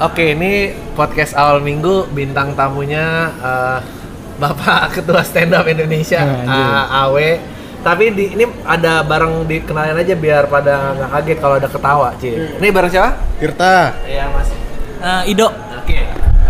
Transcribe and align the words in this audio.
Oke, 0.00 0.32
ini 0.32 0.52
podcast 0.96 1.36
awal 1.36 1.60
minggu 1.60 2.08
bintang 2.10 2.56
tamunya 2.56 3.04
eh, 3.36 3.78
Bapak 4.36 4.88
Ketua 4.96 5.20
Stand 5.20 5.52
Up 5.52 5.68
Indonesia 5.68 6.24
Nah. 6.24 6.88
A- 6.88 7.06
AW. 7.06 7.16
Tapi 7.80 8.12
di, 8.12 8.24
ini 8.32 8.44
ada 8.62 9.00
bareng 9.00 9.44
dikenalin 9.44 9.96
aja 9.96 10.12
biar 10.12 10.44
pada 10.46 10.92
nggak 10.94 11.10
kaget 11.10 11.38
kalau 11.38 11.54
ada 11.56 11.64
ketawa, 11.64 12.08
Ci. 12.16 12.28
Ini 12.60 12.68
bareng 12.68 12.92
siapa? 12.92 13.16
Tirta. 13.36 13.96
Iya, 14.04 14.28
Mas. 14.28 14.48
Eh, 15.00 15.32
Ido. 15.32 15.48
Oke. 15.48 15.96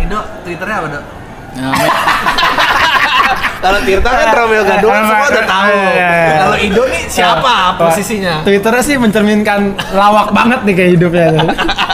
Indo, 0.01 0.19
Twitternya 0.43 0.77
apa, 0.77 0.89
Dok? 0.91 1.05
Nah, 1.53 1.75
Kalau 3.63 3.79
Tirta 3.85 4.11
kan 4.11 4.29
Romeo 4.33 4.63
Gadot 4.65 4.91
Emang- 4.91 5.07
semua 5.07 5.27
udah 5.29 5.45
tahu. 5.47 5.71
Iya, 5.71 5.87
iya, 5.87 6.09
iya. 6.11 6.35
Kalau 6.41 6.57
Indo 6.59 6.83
nih 6.87 7.03
siapa 7.07 7.55
posisinya? 7.79 8.35
Twitternya 8.43 8.83
sih 8.83 8.97
mencerminkan 8.97 9.61
lawak 9.93 10.31
banget 10.33 10.61
nih 10.67 10.75
kayak 10.75 10.91
hidupnya. 10.97 11.27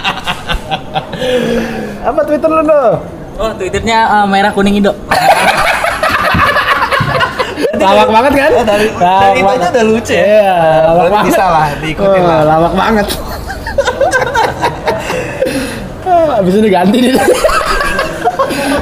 Apa 2.03 2.21
Twitter 2.23 2.47
lu 2.47 2.63
do? 2.63 2.83
oh, 3.37 3.51
Twitternya 3.55 3.99
eh, 4.07 4.27
merah 4.27 4.51
kuning 4.51 4.77
Ido. 4.77 4.93
Lawak 7.77 8.09
banget 8.09 8.33
kan? 8.35 8.51
Oh, 8.51 8.65
dari, 8.65 8.89
dari 8.91 9.39
itu 9.39 9.47
aja 9.47 9.69
udah 9.69 9.85
lucu 9.85 10.11
ya. 10.11 10.25
Iya, 10.25 10.55
lawak 10.83 11.07
banget. 11.07 11.29
bisa 11.29 11.45
lah 11.45 11.69
diikutin 11.77 12.19
Oh, 12.19 12.27
lah. 12.27 12.41
Lawak 12.43 12.73
banget. 12.75 13.07
Ah, 16.03 16.39
Abis 16.41 16.55
ini 16.57 16.69
ganti 16.69 16.99
dia. 17.01 17.15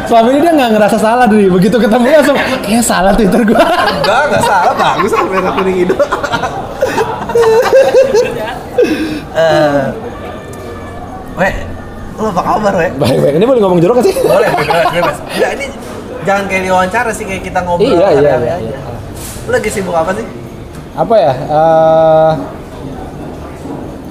Selama 0.05 0.29
ini 0.31 0.41
dia 0.41 0.53
nggak 0.53 0.71
ngerasa 0.79 0.97
salah 0.97 1.27
dulu. 1.27 1.59
Begitu 1.59 1.77
ketemu 1.77 2.07
langsung, 2.13 2.37
kayak 2.63 2.85
salah 2.85 3.13
Twitter 3.13 3.43
gua. 3.43 3.61
Enggak, 3.61 4.21
enggak 4.31 4.43
salah. 4.45 4.73
Bagus 4.73 5.11
lah 5.11 5.25
merah 5.27 5.53
kuning 5.53 5.77
Indo. 5.85 5.97
Eh, 9.35 9.83
Weh, 11.35 11.55
lu 12.15 12.27
apa 12.31 12.43
kabar, 12.47 12.73
Weh? 12.79 12.91
Baik, 12.95 13.19
baik. 13.21 13.35
Ini 13.43 13.45
boleh 13.45 13.61
ngomong 13.61 13.81
jorok 13.83 13.99
sih? 14.07 14.15
Boleh, 14.23 14.49
bebas, 14.55 14.87
bebas. 14.95 15.17
Enggak, 15.35 15.51
ini 15.59 15.67
jangan 16.23 16.45
kayak 16.47 16.63
diwawancara 16.63 17.11
sih, 17.11 17.25
kayak 17.27 17.43
kita 17.43 17.59
ngobrol 17.67 17.91
Iya, 17.91 18.09
iya, 18.15 18.21
iya, 18.23 18.35
aja. 18.39 18.55
iya. 18.63 18.79
Lu 19.45 19.51
lagi 19.51 19.71
sibuk 19.71 19.95
apa 19.95 20.11
sih? 20.15 20.27
Apa 20.95 21.15
ya? 21.19 21.33
Eh, 21.35 22.33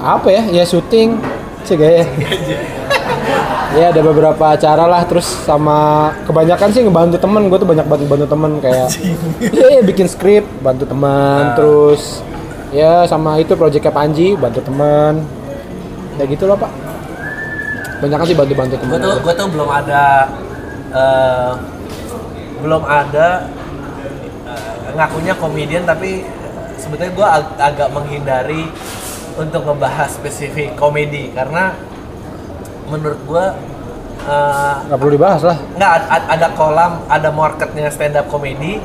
apa 0.04 0.28
ya? 0.30 0.44
Ya 0.52 0.64
syuting 0.68 1.16
sih 1.64 1.76
kayaknya. 1.80 2.06
ya 3.80 3.90
ada 3.90 4.02
beberapa 4.06 4.54
acara 4.54 4.86
lah 4.86 5.02
terus 5.10 5.26
sama 5.26 6.12
kebanyakan 6.30 6.70
sih 6.70 6.86
ngebantu 6.86 7.18
temen 7.18 7.50
gue 7.50 7.58
tuh 7.58 7.66
banyak 7.66 7.86
bantu 7.90 8.06
bantu 8.06 8.26
temen 8.30 8.52
kayak 8.62 8.88
iya 9.42 9.66
iya, 9.74 9.82
bikin 9.82 10.06
skrip 10.06 10.46
bantu 10.62 10.86
teman 10.86 11.58
terus 11.58 12.22
ya 12.70 13.10
sama 13.10 13.42
itu 13.42 13.58
proyeknya 13.58 13.90
Panji 13.90 14.38
bantu 14.38 14.62
temen 14.62 15.26
ya 16.22 16.30
gitu 16.30 16.46
loh 16.46 16.54
pak 16.54 16.70
banyak 18.00 18.20
sih 18.24 18.36
bantu 18.36 18.54
bantu 18.54 18.76
temen 18.78 18.90
Gue 18.90 19.00
tuh, 19.00 19.14
gue 19.20 19.34
tuh 19.34 19.48
belum 19.48 19.70
ada, 19.70 20.04
eh, 20.92 21.52
belum 22.60 22.84
ada 22.84 23.28
eh, 24.46 24.74
ngakunya 24.94 25.34
komedian 25.36 25.84
tapi 25.84 26.24
sebetulnya 26.76 27.12
gue 27.12 27.28
ag- 27.28 27.58
agak 27.60 27.90
menghindari 27.90 28.68
untuk 29.34 29.64
ngebahas 29.64 30.10
spesifik 30.12 30.76
komedi. 30.76 31.32
Karena 31.32 31.74
menurut 32.86 33.20
gue 33.24 33.46
eh, 34.24 34.76
nggak 34.86 34.98
perlu 34.98 35.12
dibahas 35.12 35.42
lah. 35.42 35.58
nggak 35.74 35.92
ad- 35.92 36.10
ad- 36.12 36.30
ada 36.32 36.48
kolam 36.54 36.92
ada 37.08 37.30
marketnya 37.30 37.88
stand 37.88 38.16
up 38.16 38.28
comedy 38.28 38.80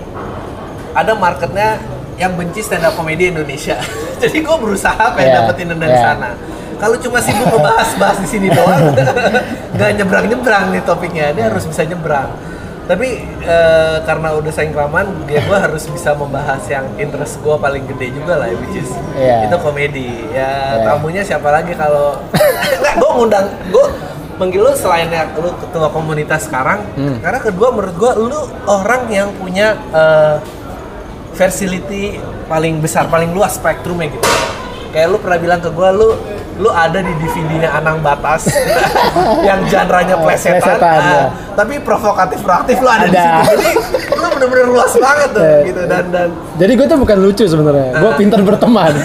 ada 0.90 1.14
marketnya 1.14 1.78
yang 2.18 2.34
benci 2.34 2.58
stand 2.58 2.82
up 2.82 2.94
comedy 2.94 3.30
Indonesia. 3.30 3.78
Jadi 4.22 4.42
gue 4.42 4.56
berusaha 4.58 5.14
pengen 5.14 5.30
Iya, 5.30 5.38
dapetin 5.42 5.70
dari 5.70 5.94
iya. 5.94 6.02
sana 6.02 6.30
kalau 6.78 6.96
cuma 6.96 7.18
sibuk 7.18 7.46
ngebahas 7.46 7.90
bahas 7.94 8.18
di 8.18 8.28
sini 8.28 8.48
doang 8.48 8.94
nggak 9.74 9.90
nyebrang 9.96 10.26
nyebrang 10.26 10.64
nih 10.70 10.82
topiknya 10.82 11.30
dia 11.30 11.46
harus 11.46 11.64
bisa 11.64 11.82
nyebrang 11.82 12.30
tapi 12.84 13.20
eh, 13.42 13.96
karena 14.00 14.32
udah 14.32 14.48
saing 14.48 14.70
kelamaan 14.70 15.04
dia 15.24 15.38
gue 15.40 15.52
harus 15.54 15.84
bisa 15.86 16.14
membahas 16.14 16.64
yang 16.66 16.88
interest 16.96 17.36
gue 17.38 17.52
paling 17.54 17.84
gede 17.86 18.14
juga 18.14 18.38
lah 18.38 18.48
which 18.48 18.78
is 18.78 18.88
Iya. 19.12 19.44
itu 19.44 19.56
komedi 19.58 20.08
ya 20.30 20.48
Iya. 20.74 20.84
tamunya 20.86 21.20
siapa 21.20 21.48
lagi 21.48 21.74
kalau 21.74 22.16
nggak 22.80 22.94
gue 22.96 23.10
ngundang 23.12 23.46
gue 23.68 23.86
manggil 24.38 24.62
lu 24.62 24.72
selain 24.72 25.10
yang 25.10 25.28
lu 25.34 25.50
ketua 25.52 25.90
komunitas 25.90 26.46
sekarang 26.46 26.80
Hmm. 26.94 27.18
karena 27.20 27.38
kedua 27.38 27.68
menurut 27.70 27.92
gue 27.92 28.12
lu 28.24 28.40
orang 28.64 29.04
yang 29.08 29.28
punya 29.34 29.76
eh, 29.92 30.36
facility 31.34 32.16
paling 32.46 32.78
besar 32.78 33.06
paling 33.06 33.30
luas 33.30 33.54
spektrumnya 33.54 34.08
gitu 34.08 34.28
kayak 34.90 35.06
lu 35.06 35.20
pernah 35.20 35.36
bilang 35.36 35.60
ke 35.60 35.68
gue 35.68 35.88
lu 35.92 36.08
lu 36.58 36.68
ada 36.68 36.98
di 36.98 37.12
DVD-nya 37.16 37.70
Anang 37.72 37.98
Batas 37.98 38.50
yang 39.48 39.62
genre-nya 39.64 40.18
plesetan, 40.18 40.58
Plesetan, 40.58 40.98
ah, 40.98 41.06
ya. 41.08 41.24
tapi 41.54 41.78
provokatif 41.78 42.42
proaktif 42.42 42.76
lu 42.78 42.88
ada, 42.88 43.06
di 43.06 43.14
Ada. 43.14 43.22
situ 43.40 43.54
jadi 43.54 43.70
lu 44.12 44.26
bener-bener 44.28 44.66
luas 44.68 44.92
banget 44.92 45.28
tuh 45.30 45.42
Iya. 45.44 45.58
gitu 45.64 45.80
dan 45.86 46.04
dan 46.08 46.28
jadi 46.54 46.72
gue 46.74 46.86
tuh 46.86 46.98
bukan 46.98 47.16
lucu 47.16 47.44
sebenarnya 47.44 47.88
gue 47.94 48.10
pintar 48.16 48.40
berteman 48.42 48.92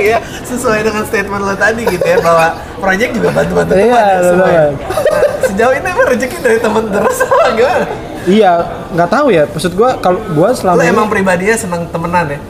Iya, 0.00 0.16
sesuai 0.40 0.80
dengan 0.80 1.04
statement 1.04 1.44
lo 1.44 1.52
tadi 1.52 1.84
gitu 1.84 2.00
ya 2.00 2.16
bahwa 2.18 2.56
proyek 2.80 3.12
juga 3.12 3.36
bantu-bantu 3.36 3.76
Iya, 3.76 3.84
teman 3.84 4.00
ya, 4.00 4.20
semua. 4.24 4.46
banget. 4.46 4.72
Nah, 4.72 5.22
sejauh 5.42 5.74
ini 5.74 5.88
emang 5.90 6.06
rezeki 6.08 6.36
dari 6.40 6.58
teman 6.58 6.82
terus 6.88 7.18
apa 7.26 7.46
gimana? 7.52 7.84
iya 8.22 8.52
nggak 8.90 9.10
tahu 9.10 9.26
ya 9.28 9.44
maksud 9.46 9.72
gue 9.72 9.90
kalau 9.98 10.20
gue 10.22 10.48
selama 10.52 10.76
Lo 10.76 10.82
ini 10.82 10.88
emang 10.90 11.08
pribadinya 11.08 11.52
senang 11.54 11.82
temenan 11.86 12.26
ya? 12.28 12.40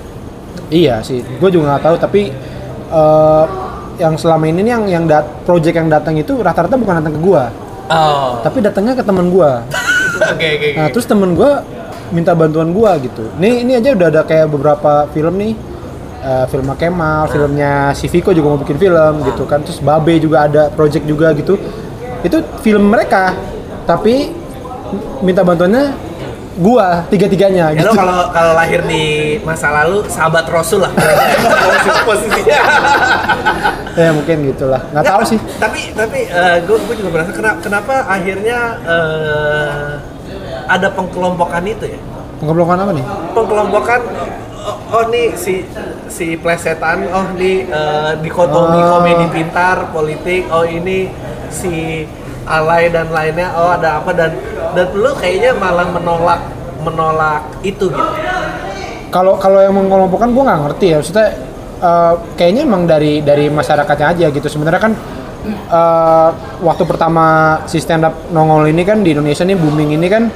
Iya 0.69 0.95
sih, 1.03 1.23
gue 1.23 1.51
juga 1.51 1.75
nggak 1.75 1.83
tahu 1.83 1.97
tapi 1.99 2.31
eh, 2.87 3.45
yang 4.01 4.17
selama 4.17 4.49
ini 4.49 4.65
nih 4.65 4.73
yang 4.73 4.85
yang 4.89 5.05
dat 5.05 5.29
project 5.45 5.77
yang 5.77 5.93
datang 5.93 6.17
itu 6.17 6.41
rata-rata 6.41 6.75
bukan 6.75 7.05
datang 7.05 7.15
ke 7.15 7.21
gue, 7.21 7.45
Oh, 7.91 8.39
tapi 8.41 8.63
datangnya 8.63 8.95
ke 8.97 9.05
temen 9.05 9.29
gue. 9.29 9.51
oke 10.33 10.47
oke 10.57 10.69
Nah 10.79 10.87
oke. 10.89 10.93
terus 10.95 11.05
temen 11.05 11.37
gue 11.37 11.51
minta 12.11 12.33
bantuan 12.33 12.71
gue 12.71 12.91
gitu. 13.05 13.25
Nih 13.37 13.63
ini 13.63 13.77
aja 13.77 13.93
udah 13.93 14.09
ada 14.09 14.23
kayak 14.25 14.47
beberapa 14.49 15.11
film 15.11 15.35
nih, 15.37 15.53
eh, 16.23 16.45
film 16.49 16.71
Kemal, 16.75 17.29
filmnya 17.29 17.93
si 17.93 18.07
Viko 18.07 18.31
juga 18.31 18.55
mau 18.55 18.61
bikin 18.63 18.79
film 18.79 19.15
gitu 19.27 19.43
kan. 19.45 19.61
Terus 19.61 19.79
Babe 19.79 20.17
juga 20.19 20.47
ada 20.47 20.71
project 20.71 21.05
juga 21.05 21.35
gitu. 21.35 21.59
Itu 22.23 22.43
film 22.63 22.91
mereka, 22.91 23.35
tapi 23.85 24.31
minta 25.23 25.43
bantuannya 25.43 26.10
gua 26.61 27.09
tiga-tiganya 27.09 27.73
Ya 27.73 27.81
gitu. 27.81 27.97
kalau 27.97 28.29
kalau 28.29 28.53
lahir 28.53 28.85
di 28.85 29.05
masa 29.41 29.73
lalu 29.73 30.05
sahabat 30.07 30.45
Rasul 30.47 30.85
lah 30.85 30.93
posisinya. 32.09 32.61
ya 33.97 34.11
mungkin 34.13 34.37
gitulah. 34.47 34.81
Nggak 34.93 35.05
tahu 35.07 35.23
sih. 35.27 35.39
Tapi 35.57 35.81
tapi 35.93 36.21
gue 36.63 36.77
gue 36.79 36.95
juga 36.97 37.11
merasa 37.11 37.33
kenapa, 37.33 37.59
kenapa 37.61 37.95
akhirnya 38.07 38.59
eh, 38.83 39.89
ada 40.69 40.89
pengkelompokan 40.91 41.65
itu 41.65 41.85
ya? 41.89 42.01
Pengelompokan 42.39 42.79
apa 42.79 42.93
nih? 42.95 43.05
pengkelompokan 43.31 44.01
oh, 44.61 44.77
oh 44.93 45.05
nih 45.09 45.33
si 45.35 45.65
si 46.07 46.37
plesetan 46.37 47.09
oh 47.09 47.27
nih 47.35 47.67
eh, 47.67 48.13
dikotomi 48.21 48.79
Oh. 48.79 48.89
komedi 48.97 49.27
pintar 49.31 49.89
politik 49.91 50.45
oh 50.49 50.63
ini 50.63 51.09
si 51.49 52.05
alay 52.51 52.91
dan 52.91 53.07
lainnya 53.15 53.55
oh 53.55 53.71
ada 53.71 54.03
apa 54.03 54.11
dan 54.11 54.35
dan 54.75 54.87
lu 54.91 55.15
kayaknya 55.15 55.55
malah 55.55 55.87
menolak 55.87 56.41
menolak 56.83 57.43
itu 57.63 57.87
gitu 57.93 58.13
Kalau 59.11 59.35
kalau 59.43 59.59
yang 59.59 59.75
mengelompokkan 59.75 60.31
gue 60.31 60.43
nggak 60.43 60.61
ngerti 60.71 60.87
ya. 60.95 60.97
Maksudnya 61.03 61.29
eh, 61.83 62.15
kayaknya 62.39 62.63
emang 62.63 62.83
dari 62.87 63.19
dari 63.23 63.51
masyarakatnya 63.51 64.07
aja 64.07 64.27
gitu. 64.31 64.47
Sebenarnya 64.47 64.83
kan 64.83 64.93
eh, 65.51 66.29
waktu 66.63 66.85
pertama 66.87 67.59
si 67.67 67.83
stand 67.83 68.07
up 68.07 68.15
nongol 68.31 68.71
ini 68.71 68.87
kan 68.87 69.03
di 69.03 69.11
Indonesia 69.11 69.43
nih 69.43 69.59
booming 69.59 69.99
ini 69.99 70.07
kan 70.07 70.31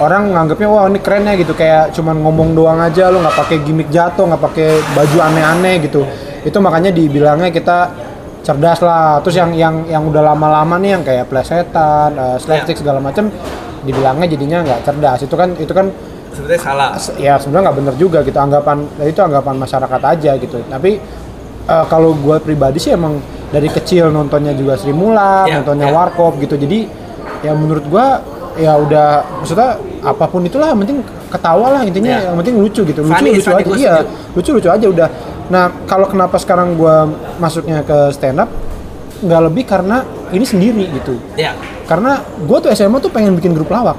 orang 0.00 0.32
nganggapnya 0.32 0.68
wah 0.70 0.88
ini 0.88 1.02
keren 1.02 1.28
ya 1.28 1.34
gitu 1.36 1.52
kayak 1.52 1.92
cuman 1.92 2.24
ngomong 2.24 2.56
doang 2.56 2.80
aja 2.80 3.12
lo 3.12 3.20
nggak 3.20 3.36
pakai 3.36 3.56
gimmick 3.66 3.92
jatuh 3.92 4.24
nggak 4.32 4.42
pakai 4.42 4.68
baju 4.96 5.16
aneh-aneh 5.28 5.84
gitu 5.84 6.08
itu 6.40 6.56
makanya 6.56 6.88
dibilangnya 6.88 7.52
kita 7.52 7.92
cerdas 8.40 8.80
lah. 8.80 9.20
Terus 9.24 9.36
yang 9.36 9.50
yang 9.52 9.74
yang 9.86 10.02
udah 10.08 10.22
lama-lama 10.32 10.76
nih 10.80 10.90
yang 10.98 11.02
kayak 11.04 11.28
plesetan 11.28 12.16
uh, 12.16 12.36
slapstick 12.40 12.80
segala 12.80 12.98
macam 12.98 13.28
dibilangnya 13.84 14.26
jadinya 14.28 14.58
nggak 14.64 14.80
cerdas. 14.84 15.18
Itu 15.24 15.34
kan 15.36 15.56
itu 15.56 15.72
kan 15.72 15.88
sebenarnya 16.30 16.60
salah. 16.62 16.90
ya 17.18 17.34
sebenarnya 17.40 17.64
nggak 17.70 17.78
bener 17.80 17.94
juga 17.96 18.18
gitu. 18.24 18.38
Anggapan 18.38 18.84
itu 19.04 19.20
anggapan 19.20 19.54
masyarakat 19.56 20.00
aja 20.04 20.30
gitu. 20.40 20.56
Tapi 20.68 20.90
eh, 21.68 21.84
kalau 21.88 22.16
gue 22.16 22.36
pribadi 22.40 22.78
sih 22.80 22.92
emang 22.92 23.20
dari 23.50 23.66
kecil 23.66 24.14
nontonnya 24.14 24.54
juga 24.54 24.78
Sri 24.78 24.94
Mulat 24.94 25.50
Ya, 25.50 25.58
nontonnya 25.60 25.90
ya. 25.90 25.94
Warkop 25.94 26.38
gitu. 26.38 26.54
Jadi 26.54 26.86
ya 27.40 27.52
menurut 27.56 27.84
gue 27.88 28.06
ya 28.60 28.76
udah 28.76 29.24
maksudnya 29.40 29.80
apa 30.04 30.24
pun 30.28 30.44
itulah 30.44 30.70
yang 30.74 30.80
penting 30.84 31.00
ketawa 31.30 31.66
lah 31.80 31.82
intinya. 31.86 32.14
Ya. 32.20 32.20
yang 32.30 32.36
penting 32.40 32.56
lucu 32.60 32.80
gitu. 32.84 33.00
Lucu 33.02 33.14
Funny, 33.16 33.30
lucu 33.36 33.50
funny, 33.50 33.64
aja. 33.64 33.74
iya 33.78 33.94
lucu 34.36 34.50
lucu 34.54 34.68
aja 34.68 34.86
udah 34.86 35.08
nah 35.50 35.68
kalau 35.84 36.06
kenapa 36.06 36.38
sekarang 36.38 36.78
gue 36.78 36.96
masuknya 37.42 37.82
ke 37.82 38.14
stand 38.14 38.38
up 38.38 38.50
nggak 39.20 39.40
lebih 39.50 39.66
karena 39.66 40.06
ini 40.30 40.46
sendiri 40.46 40.86
gitu. 40.94 41.18
Ya 41.36 41.52
karena 41.90 42.22
gue 42.22 42.58
tuh 42.62 42.70
SMA 42.70 43.02
tuh 43.02 43.10
pengen 43.10 43.34
bikin 43.34 43.50
grup 43.50 43.66
lawak. 43.66 43.98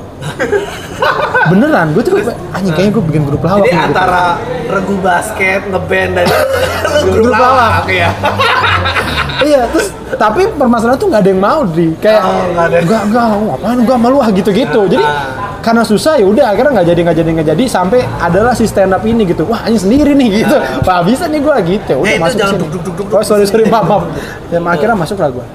Beneran 1.51 1.91
gue 1.91 2.03
tuh 2.07 2.15
anjing 2.55 2.71
kayaknya 2.71 2.93
gue 2.95 3.03
bikin 3.11 3.23
grup 3.27 3.43
lawak 3.43 3.67
jadi 3.67 3.75
nih, 3.75 3.81
gitu. 3.83 3.91
antara 3.91 4.23
regu 4.71 4.95
basket 5.03 5.61
ngeband 5.67 6.11
dan 6.15 6.27
Grup 7.03 7.13
grup 7.27 7.35
lawak. 7.35 7.83
lawak 7.83 7.85
ya 7.91 8.09
iya 9.41 9.61
terus 9.69 9.87
tapi 10.13 10.45
permasalahan 10.51 10.97
tuh 10.97 11.07
nggak 11.07 11.21
ada 11.21 11.29
yang 11.29 11.41
mau 11.41 11.59
di 11.63 11.87
kayak 11.97 12.21
Oh, 12.21 12.43
nggak 12.51 12.65
ada. 12.67 12.77
enggak 12.81 13.01
enggak 13.07 13.25
ngapain 13.41 13.77
enggak 13.79 13.97
malu 13.97 14.17
ah 14.17 14.29
gitu 14.29 14.49
gitu 14.49 14.81
jadi 14.87 15.01
Ah. 15.01 15.57
karena 15.61 15.81
susah 15.81 16.17
ya 16.17 16.25
udah 16.25 16.45
akhirnya 16.49 16.71
nggak 16.75 16.87
jadi 16.87 16.99
nggak 17.01 17.17
jadi 17.17 17.29
nggak 17.31 17.47
jadi 17.53 17.63
sampai 17.65 17.99
adalah 18.17 18.51
si 18.51 18.65
stand 18.65 18.91
up 18.91 19.03
ini 19.03 19.23
gitu. 19.23 19.45
Wah 19.45 19.61
ini 19.65 19.77
sendiri 19.77 20.11
nih 20.11 20.41
gitu. 20.41 20.57
Wah 20.81 20.99
bisa 21.01 21.25
nih 21.25 21.39
gua 21.39 21.61
gitu. 21.61 21.95
Udah 21.97 22.07
Eh, 22.07 22.17
masuk 22.17 22.37
sini. 22.41 22.65
oh 23.07 23.23
sorry 23.23 23.45
sorry 23.45 23.65
maaf 23.65 23.85
maaf. 23.85 24.03
Ya 24.49 24.57
akhirnya 24.59 24.97
masuk 24.97 25.17
lah 25.17 25.29
gua. 25.29 25.45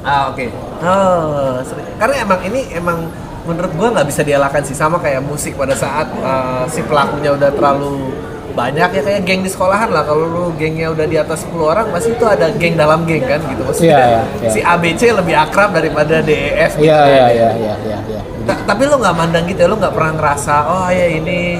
Ah 0.00 0.28
oke. 0.28 0.44
Oh, 0.84 1.64
karena 1.96 2.14
emang 2.20 2.40
ini 2.44 2.60
emang 2.70 3.08
menurut 3.44 3.72
gua 3.72 3.88
nggak 3.90 4.06
bisa 4.06 4.20
dielakkan 4.20 4.60
sih 4.60 4.76
sama 4.76 5.00
kayak 5.00 5.24
musik 5.24 5.56
pada 5.56 5.72
saat 5.72 6.12
uh, 6.18 6.64
si 6.66 6.80
pelakunya 6.80 7.32
udah 7.32 7.48
terlalu 7.50 8.12
banyak 8.54 8.88
ya 8.88 9.02
kayak 9.02 9.22
geng 9.22 9.42
di 9.42 9.50
sekolahan 9.50 9.90
lah 9.90 10.02
kalau 10.02 10.24
lu 10.24 10.44
gengnya 10.54 10.86
udah 10.88 11.04
di 11.04 11.16
atas 11.16 11.42
10 11.44 11.58
orang 11.60 11.86
pasti 11.90 12.10
itu 12.10 12.22
ada 12.24 12.46
geng 12.50 12.74
dalam 12.74 13.02
geng 13.02 13.22
kan 13.22 13.42
gitu 13.42 13.62
maksudnya 13.62 13.90
Iya, 13.90 14.06
iya, 14.06 14.22
iya. 14.38 14.48
si 14.48 14.60
ABC 14.60 15.00
lebih 15.10 15.34
akrab 15.34 15.70
daripada 15.70 16.18
DEF 16.20 16.72
gitu 16.74 16.84
iya 16.84 16.94
kan. 16.96 17.10
iya 17.10 17.26
iya 17.28 17.48
iya 17.52 17.74
iya 17.80 17.98
iya 18.06 18.20
Ta- 18.44 18.62
tapi 18.64 18.82
lu 18.84 18.96
nggak 18.96 19.14
mandang 19.14 19.44
gitu 19.44 19.58
ya 19.58 19.68
lu 19.68 19.76
nggak 19.76 19.90
pernah 19.90 20.12
ngerasa 20.14 20.54
oh 20.64 20.88
ya 20.88 21.06
ini 21.08 21.58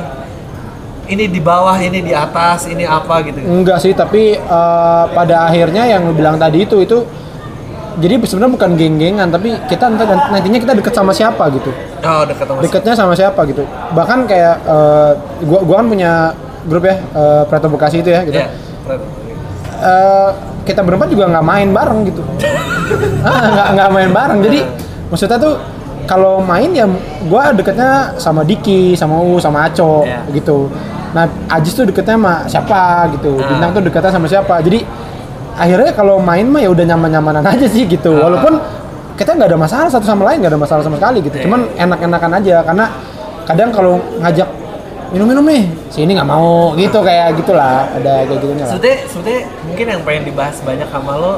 ini 1.05 1.25
di 1.27 1.37
bawah 1.37 1.77
ini 1.77 2.01
di 2.01 2.13
atas 2.13 2.65
ini 2.65 2.83
apa 2.83 3.21
gitu 3.23 3.37
Enggak 3.39 3.77
sih, 3.79 3.93
tapi 3.93 4.33
eh, 4.33 5.05
pada 5.11 5.45
akhirnya 5.45 5.85
yang 5.85 6.09
lu 6.09 6.15
bilang 6.15 6.39
tadi 6.39 6.65
itu 6.65 6.81
itu 6.81 7.05
jadi 7.95 8.19
sebenarnya 8.19 8.53
bukan 8.53 8.71
geng-gengan, 8.75 9.29
tapi 9.29 9.55
kita 9.67 9.87
ntar 9.87 10.09
nantinya 10.29 10.59
kita 10.59 10.75
deket 10.75 10.91
sama 10.93 11.13
siapa 11.13 11.47
gitu. 11.53 11.71
oh 12.01 12.23
dekat 12.25 12.43
sama 12.45 12.59
Deketnya 12.59 12.95
sama 12.97 13.15
siapa 13.15 13.41
gitu. 13.47 13.63
Bahkan 13.93 14.19
kayak 14.27 14.55
eh, 14.65 15.11
gua 15.45 15.61
gua 15.63 15.77
kan 15.79 15.87
punya 15.87 16.13
grup 16.69 16.85
ya 16.85 16.97
eh, 17.01 17.43
Preto 17.49 17.69
Bekasi 17.69 18.01
itu 18.01 18.11
ya 18.11 18.21
gitu. 18.25 18.37
Iya, 18.41 18.49
keren. 18.85 19.01
Eh, 19.85 20.31
kita 20.65 20.81
berempat 20.81 21.13
juga 21.13 21.29
nggak 21.29 21.45
main 21.45 21.69
bareng 21.71 22.01
gitu. 22.09 22.23
ah, 23.29 23.45
nggak 23.53 23.69
nggak 23.77 23.89
main 23.93 24.11
bareng. 24.11 24.39
Jadi 24.41 24.59
maksudnya 25.13 25.37
tuh 25.37 25.55
kalau 26.05 26.41
main 26.41 26.69
ya 26.73 26.85
gua 27.29 27.53
deketnya 27.53 28.17
sama 28.21 28.45
Diki, 28.45 28.93
sama 28.97 29.21
U, 29.21 29.41
sama 29.41 29.69
Aco 29.69 30.05
Iya. 30.05 30.21
gitu. 30.33 30.69
Nah, 31.15 31.31
Ajis 31.47 31.73
tuh 31.77 31.87
deketnya 31.89 32.17
sama 32.19 32.35
siapa 32.49 33.09
gitu. 33.17 33.39
Ah. 33.41 33.49
Bintang 33.49 33.71
tuh 33.77 33.83
deketnya 33.85 34.13
sama 34.13 34.27
siapa. 34.29 34.61
Jadi 34.65 34.83
akhirnya 35.55 35.93
kalau 35.95 36.19
main 36.19 36.49
mah 36.51 36.61
ya 36.65 36.71
udah 36.73 36.85
nyaman-nyamanan 36.85 37.45
aja 37.45 37.67
sih 37.69 37.85
gitu. 37.87 38.19
Ah. 38.21 38.29
Walaupun 38.29 38.57
kita 39.15 39.31
nggak 39.37 39.49
ada 39.55 39.59
masalah 39.61 39.89
satu 39.93 40.05
sama 40.05 40.27
lain, 40.33 40.43
nggak 40.43 40.53
ada 40.57 40.61
masalah 40.61 40.83
sama 40.83 40.97
sekali 40.99 41.23
gitu. 41.23 41.37
Iya. 41.39 41.45
Cuman 41.47 41.61
enak-enakan 41.77 42.31
aja 42.43 42.57
karena 42.67 42.87
kadang 43.45 43.71
kalau 43.71 44.01
ngajak 44.25 44.49
minum-minum 45.15 45.47
nih, 45.47 45.63
sini 45.89 46.11
nggak 46.13 46.27
mau 46.27 46.75
gitu 46.75 46.99
kayak 46.99 47.39
gitulah. 47.39 47.87
Ada 47.89 48.27
kayak 48.27 48.37
gitunya 48.37 48.65
lah. 48.65 48.73
Sebetulnya, 48.75 48.99
sebetulnya 49.07 49.43
mungkin 49.63 49.87
yang 49.89 50.01
pengen 50.03 50.23
dibahas 50.27 50.57
banyak 50.61 50.89
sama 50.91 51.13
lo 51.15 51.35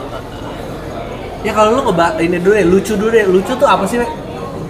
Ya 1.45 1.53
kalau 1.53 1.79
lo 1.79 1.87
ngebahas 1.87 2.19
ini 2.19 2.41
dulu 2.41 2.53
deh, 2.53 2.67
lucu 2.67 2.93
dulu 2.97 3.11
deh 3.13 3.23
Lucu 3.23 3.53
tuh 3.55 3.69
apa 3.69 3.87
sih, 3.87 4.03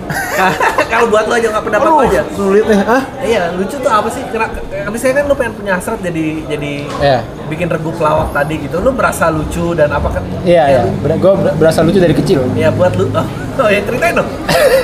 kalau 0.93 1.07
buat 1.09 1.25
lo 1.25 1.35
aja, 1.35 1.49
nggak 1.49 1.65
pendapat 1.65 1.89
lo 1.89 1.99
aja 2.01 2.21
sulit 2.31 2.63
nih. 2.63 2.79
Ah? 2.85 3.03
Iya, 3.19 3.43
lucu 3.57 3.77
tuh 3.77 3.89
apa 3.89 4.07
sih? 4.07 4.23
Karena 4.29 4.47
habis 4.85 5.01
saya 5.01 5.13
kan 5.17 5.25
lo 5.25 5.35
pengen 5.35 5.55
punya 5.57 5.73
hasrat 5.75 5.99
jadi 5.99 6.45
jadi 6.45 6.73
Iya. 7.01 7.19
bikin 7.49 7.67
regu 7.67 7.91
pelawak 7.91 8.31
tadi 8.31 8.61
gitu 8.61 8.79
Lo 8.79 8.93
merasa 8.93 9.31
lucu 9.31 9.73
dan 9.73 9.89
apa 9.89 10.09
kan? 10.11 10.23
Iya, 10.43 10.65
iya. 10.69 10.83
Ber- 11.01 11.17
gue 11.17 11.33
berasa 11.57 11.81
lucu 11.81 11.97
dari 11.97 12.13
kecil. 12.13 12.45
Ya 12.53 12.69
buat 12.69 12.93
lu, 12.93 13.09
oh, 13.17 13.27
oh 13.57 13.69
ya 13.71 13.81
ceritain 13.81 14.15
dong 14.15 14.29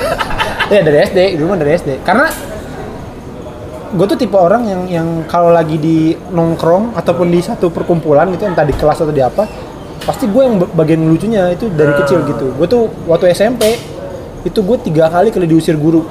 Iya 0.73 0.81
dari 0.81 0.97
SD, 1.05 1.19
dulu 1.37 1.53
mah 1.53 1.59
dari 1.59 1.71
SD. 1.77 1.89
Karena 2.01 2.27
gue 3.93 4.05
tuh 4.05 4.17
tipe 4.17 4.33
orang 4.33 4.65
yang 4.65 4.81
yang 4.89 5.07
kalau 5.25 5.49
lagi 5.49 5.77
di 5.77 5.97
nongkrong 6.29 6.93
ataupun 6.93 7.29
di 7.29 7.39
satu 7.39 7.69
perkumpulan 7.69 8.27
gitu 8.29 8.43
entah 8.43 8.61
di 8.61 8.73
kelas 8.73 8.99
atau 8.99 9.09
di 9.09 9.21
apa, 9.21 9.45
pasti 10.01 10.25
gue 10.25 10.41
yang 10.41 10.55
ba- 10.57 10.71
bagian 10.73 11.01
lucunya 11.01 11.49
itu 11.49 11.69
dari 11.69 11.93
Ah. 11.93 11.97
kecil 12.01 12.25
gitu. 12.25 12.51
Gue 12.53 12.65
tuh 12.65 12.81
waktu 13.05 13.31
SMP 13.31 13.77
itu 14.41 14.59
gue 14.59 14.77
tiga 14.81 15.07
kali 15.07 15.29
kali 15.29 15.45
diusir 15.45 15.77
guru. 15.77 16.03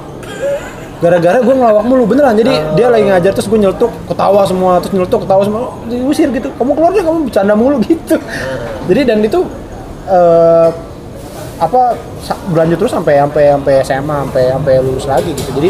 Gara-gara 0.97 1.43
gue 1.43 1.51
ngelawak 1.51 1.83
mulu 1.83 2.07
beneran. 2.07 2.33
Jadi 2.33 2.53
dia 2.73 2.87
lagi 2.87 3.03
ngajar 3.03 3.31
terus 3.35 3.45
gue 3.45 3.59
nyeletuk, 3.59 3.91
ketawa 4.07 4.47
semua, 4.47 4.79
terus 4.79 4.95
nyeletuk, 4.95 5.27
ketawa 5.27 5.43
semua, 5.43 5.61
diusir 5.85 6.31
gitu. 6.31 6.47
Kamu 6.55 6.71
keluar 6.71 6.91
deh, 6.91 7.03
kamu 7.03 7.27
bercanda 7.27 7.53
mulu 7.53 7.77
gitu. 7.85 8.15
Jadi 8.87 9.01
dan 9.03 9.19
itu 9.19 9.43
eh, 10.07 10.69
apa 11.53 11.95
berlanjut 12.49 12.75
terus 12.75 12.91
sampai 12.91 13.19
sampai 13.19 13.43
sampai 13.55 13.73
SMA 13.83 14.17
sampai 14.27 14.43
sampai 14.51 14.73
lulus 14.83 15.05
lagi 15.07 15.31
gitu 15.31 15.47
jadi 15.53 15.69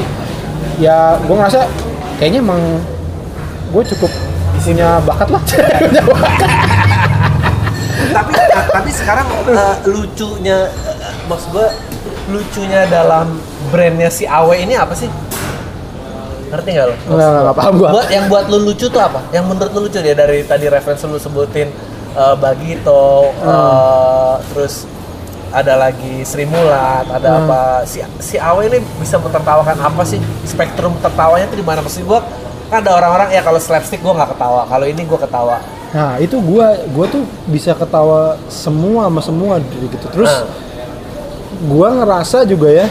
ya 0.80 1.20
gue 1.22 1.36
ngerasa 1.36 1.70
kayaknya 2.18 2.40
emang 2.42 2.62
gue 3.72 3.84
cukup 3.96 4.12
punya 4.64 5.02
bakat 5.04 5.28
lah 5.28 5.42
Punya 5.82 6.04
bakat. 6.06 6.50
tapi 8.14 8.32
tapi 8.70 8.90
sekarang 8.94 9.26
eh, 9.50 9.76
lucunya 9.90 10.58
eh, 10.70 10.98
maksud 11.28 11.50
gue 11.52 11.68
lucunya 12.32 12.86
dalam 12.88 13.40
brandnya 13.68 14.08
si 14.08 14.24
Awe 14.24 14.56
ini 14.56 14.78
apa 14.78 14.94
sih 14.96 15.10
ngerti 16.54 16.70
nggak 16.70 16.86
lo? 16.86 16.96
nggak 17.10 17.18
nggak 17.18 17.44
nggak 17.44 17.58
paham 17.58 17.74
gue 17.82 17.90
Buat 17.90 18.10
yang 18.14 18.26
buat 18.30 18.46
lu 18.46 18.58
lucu 18.62 18.86
tuh 18.86 19.02
apa? 19.02 19.26
Yang 19.34 19.46
menurut 19.50 19.72
lu 19.74 19.80
lucu 19.90 19.98
ya 19.98 20.14
dari 20.14 20.46
tadi 20.46 20.70
referensi 20.70 21.10
lu 21.10 21.18
sebutin 21.18 21.68
eh, 22.14 22.36
Bagito, 22.38 23.34
eh, 23.42 24.34
terus 24.54 24.86
ada 25.54 25.78
lagi 25.80 26.26
Sri 26.26 26.44
Mulat, 26.44 27.06
ada 27.08 27.30
Hmm. 27.30 27.42
apa 27.46 27.60
si 27.84 28.02
si 28.18 28.36
Awe 28.36 28.66
ini 28.66 28.82
bisa 28.98 29.16
mentertawakan 29.16 29.78
apa 29.78 30.02
sih? 30.02 30.18
Spektrum 30.44 30.98
tertawanya 30.98 31.46
tuh 31.46 31.56
di 31.56 31.62
mana? 31.62 31.80
Maksud 31.80 32.04
gua 32.04 32.26
kan 32.68 32.82
ada 32.82 32.92
orang-orang 32.92 33.30
ya 33.30 33.40
kalau 33.40 33.58
slapstick 33.58 34.02
gua 34.02 34.14
nggak 34.16 34.34
ketawa, 34.34 34.66
kalau 34.66 34.84
ini 34.84 35.02
gua 35.04 35.20
ketawa. 35.20 35.58
nah 35.94 36.18
itu 36.18 36.34
gue 36.36 36.68
gue 36.90 37.06
tuh 37.08 37.22
bisa 37.46 37.70
ketawa 37.72 38.34
semua 38.50 39.06
sama 39.06 39.22
semua 39.22 39.54
gitu 39.62 40.10
terus 40.10 40.26
Nah. 40.26 40.50
gue 41.64 41.88
ngerasa 41.94 42.38
juga 42.44 42.66
ya 42.66 42.90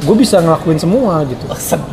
gue 0.00 0.16
bisa 0.16 0.40
ngelakuin 0.40 0.80
semua 0.80 1.28
gitu 1.28 1.44
Oh, 1.44 1.60
sedap. 1.60 1.92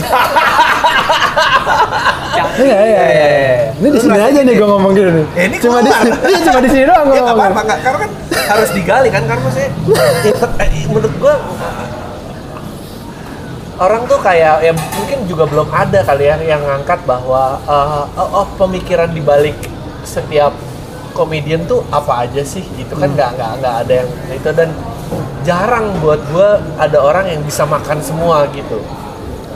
iya 2.56 2.78
iya 2.80 3.04
iya 3.04 3.28
ini 3.76 3.88
di 3.90 4.00
sini 4.00 4.16
aja 4.16 4.40
nih 4.42 4.54
gue 4.54 4.64
ngomong 4.66 4.92
gini 4.92 5.12
nih 5.12 5.26
ini 5.44 5.56
cuma 5.60 5.78
di 5.82 5.92
sini 5.92 6.10
iya, 6.24 6.40
cuma 6.40 6.60
di 6.62 6.70
sini 6.72 6.84
doang 6.86 7.06
gue 7.06 7.20
ngomong 7.20 7.54
karena 7.68 7.98
kan 8.00 8.10
harus 8.46 8.70
digali 8.72 9.10
kan 9.10 9.24
karena 9.26 9.42
maksudnya? 9.42 9.72
Eh, 10.62 10.86
menurut 10.90 11.14
gua 11.18 11.36
orang 13.76 14.08
tuh 14.08 14.20
kayak 14.24 14.64
ya 14.64 14.72
mungkin 14.72 15.20
juga 15.28 15.44
belum 15.52 15.68
ada 15.68 16.00
kali 16.06 16.32
ya 16.32 16.40
yang 16.40 16.64
ngangkat 16.64 17.04
bahwa 17.04 17.60
eh, 17.66 18.04
oh, 18.16 18.30
oh, 18.44 18.48
pemikiran 18.56 19.12
di 19.12 19.20
balik 19.20 19.58
setiap 20.06 20.54
komedian 21.16 21.66
tuh 21.66 21.82
apa 21.90 22.28
aja 22.28 22.46
sih 22.46 22.64
gitu 22.78 22.96
kan? 22.96 23.12
Nggak 23.12 23.36
nggak 23.36 23.52
nggak 23.60 23.76
ada 23.86 23.94
yang 24.04 24.10
itu. 24.32 24.50
Dan 24.54 24.70
jarang 25.44 25.92
buat 26.02 26.22
gua 26.32 26.62
ada 26.80 26.98
orang 27.02 27.30
yang 27.30 27.42
bisa 27.44 27.66
makan 27.66 28.00
semua 28.00 28.48
gitu. 28.54 28.80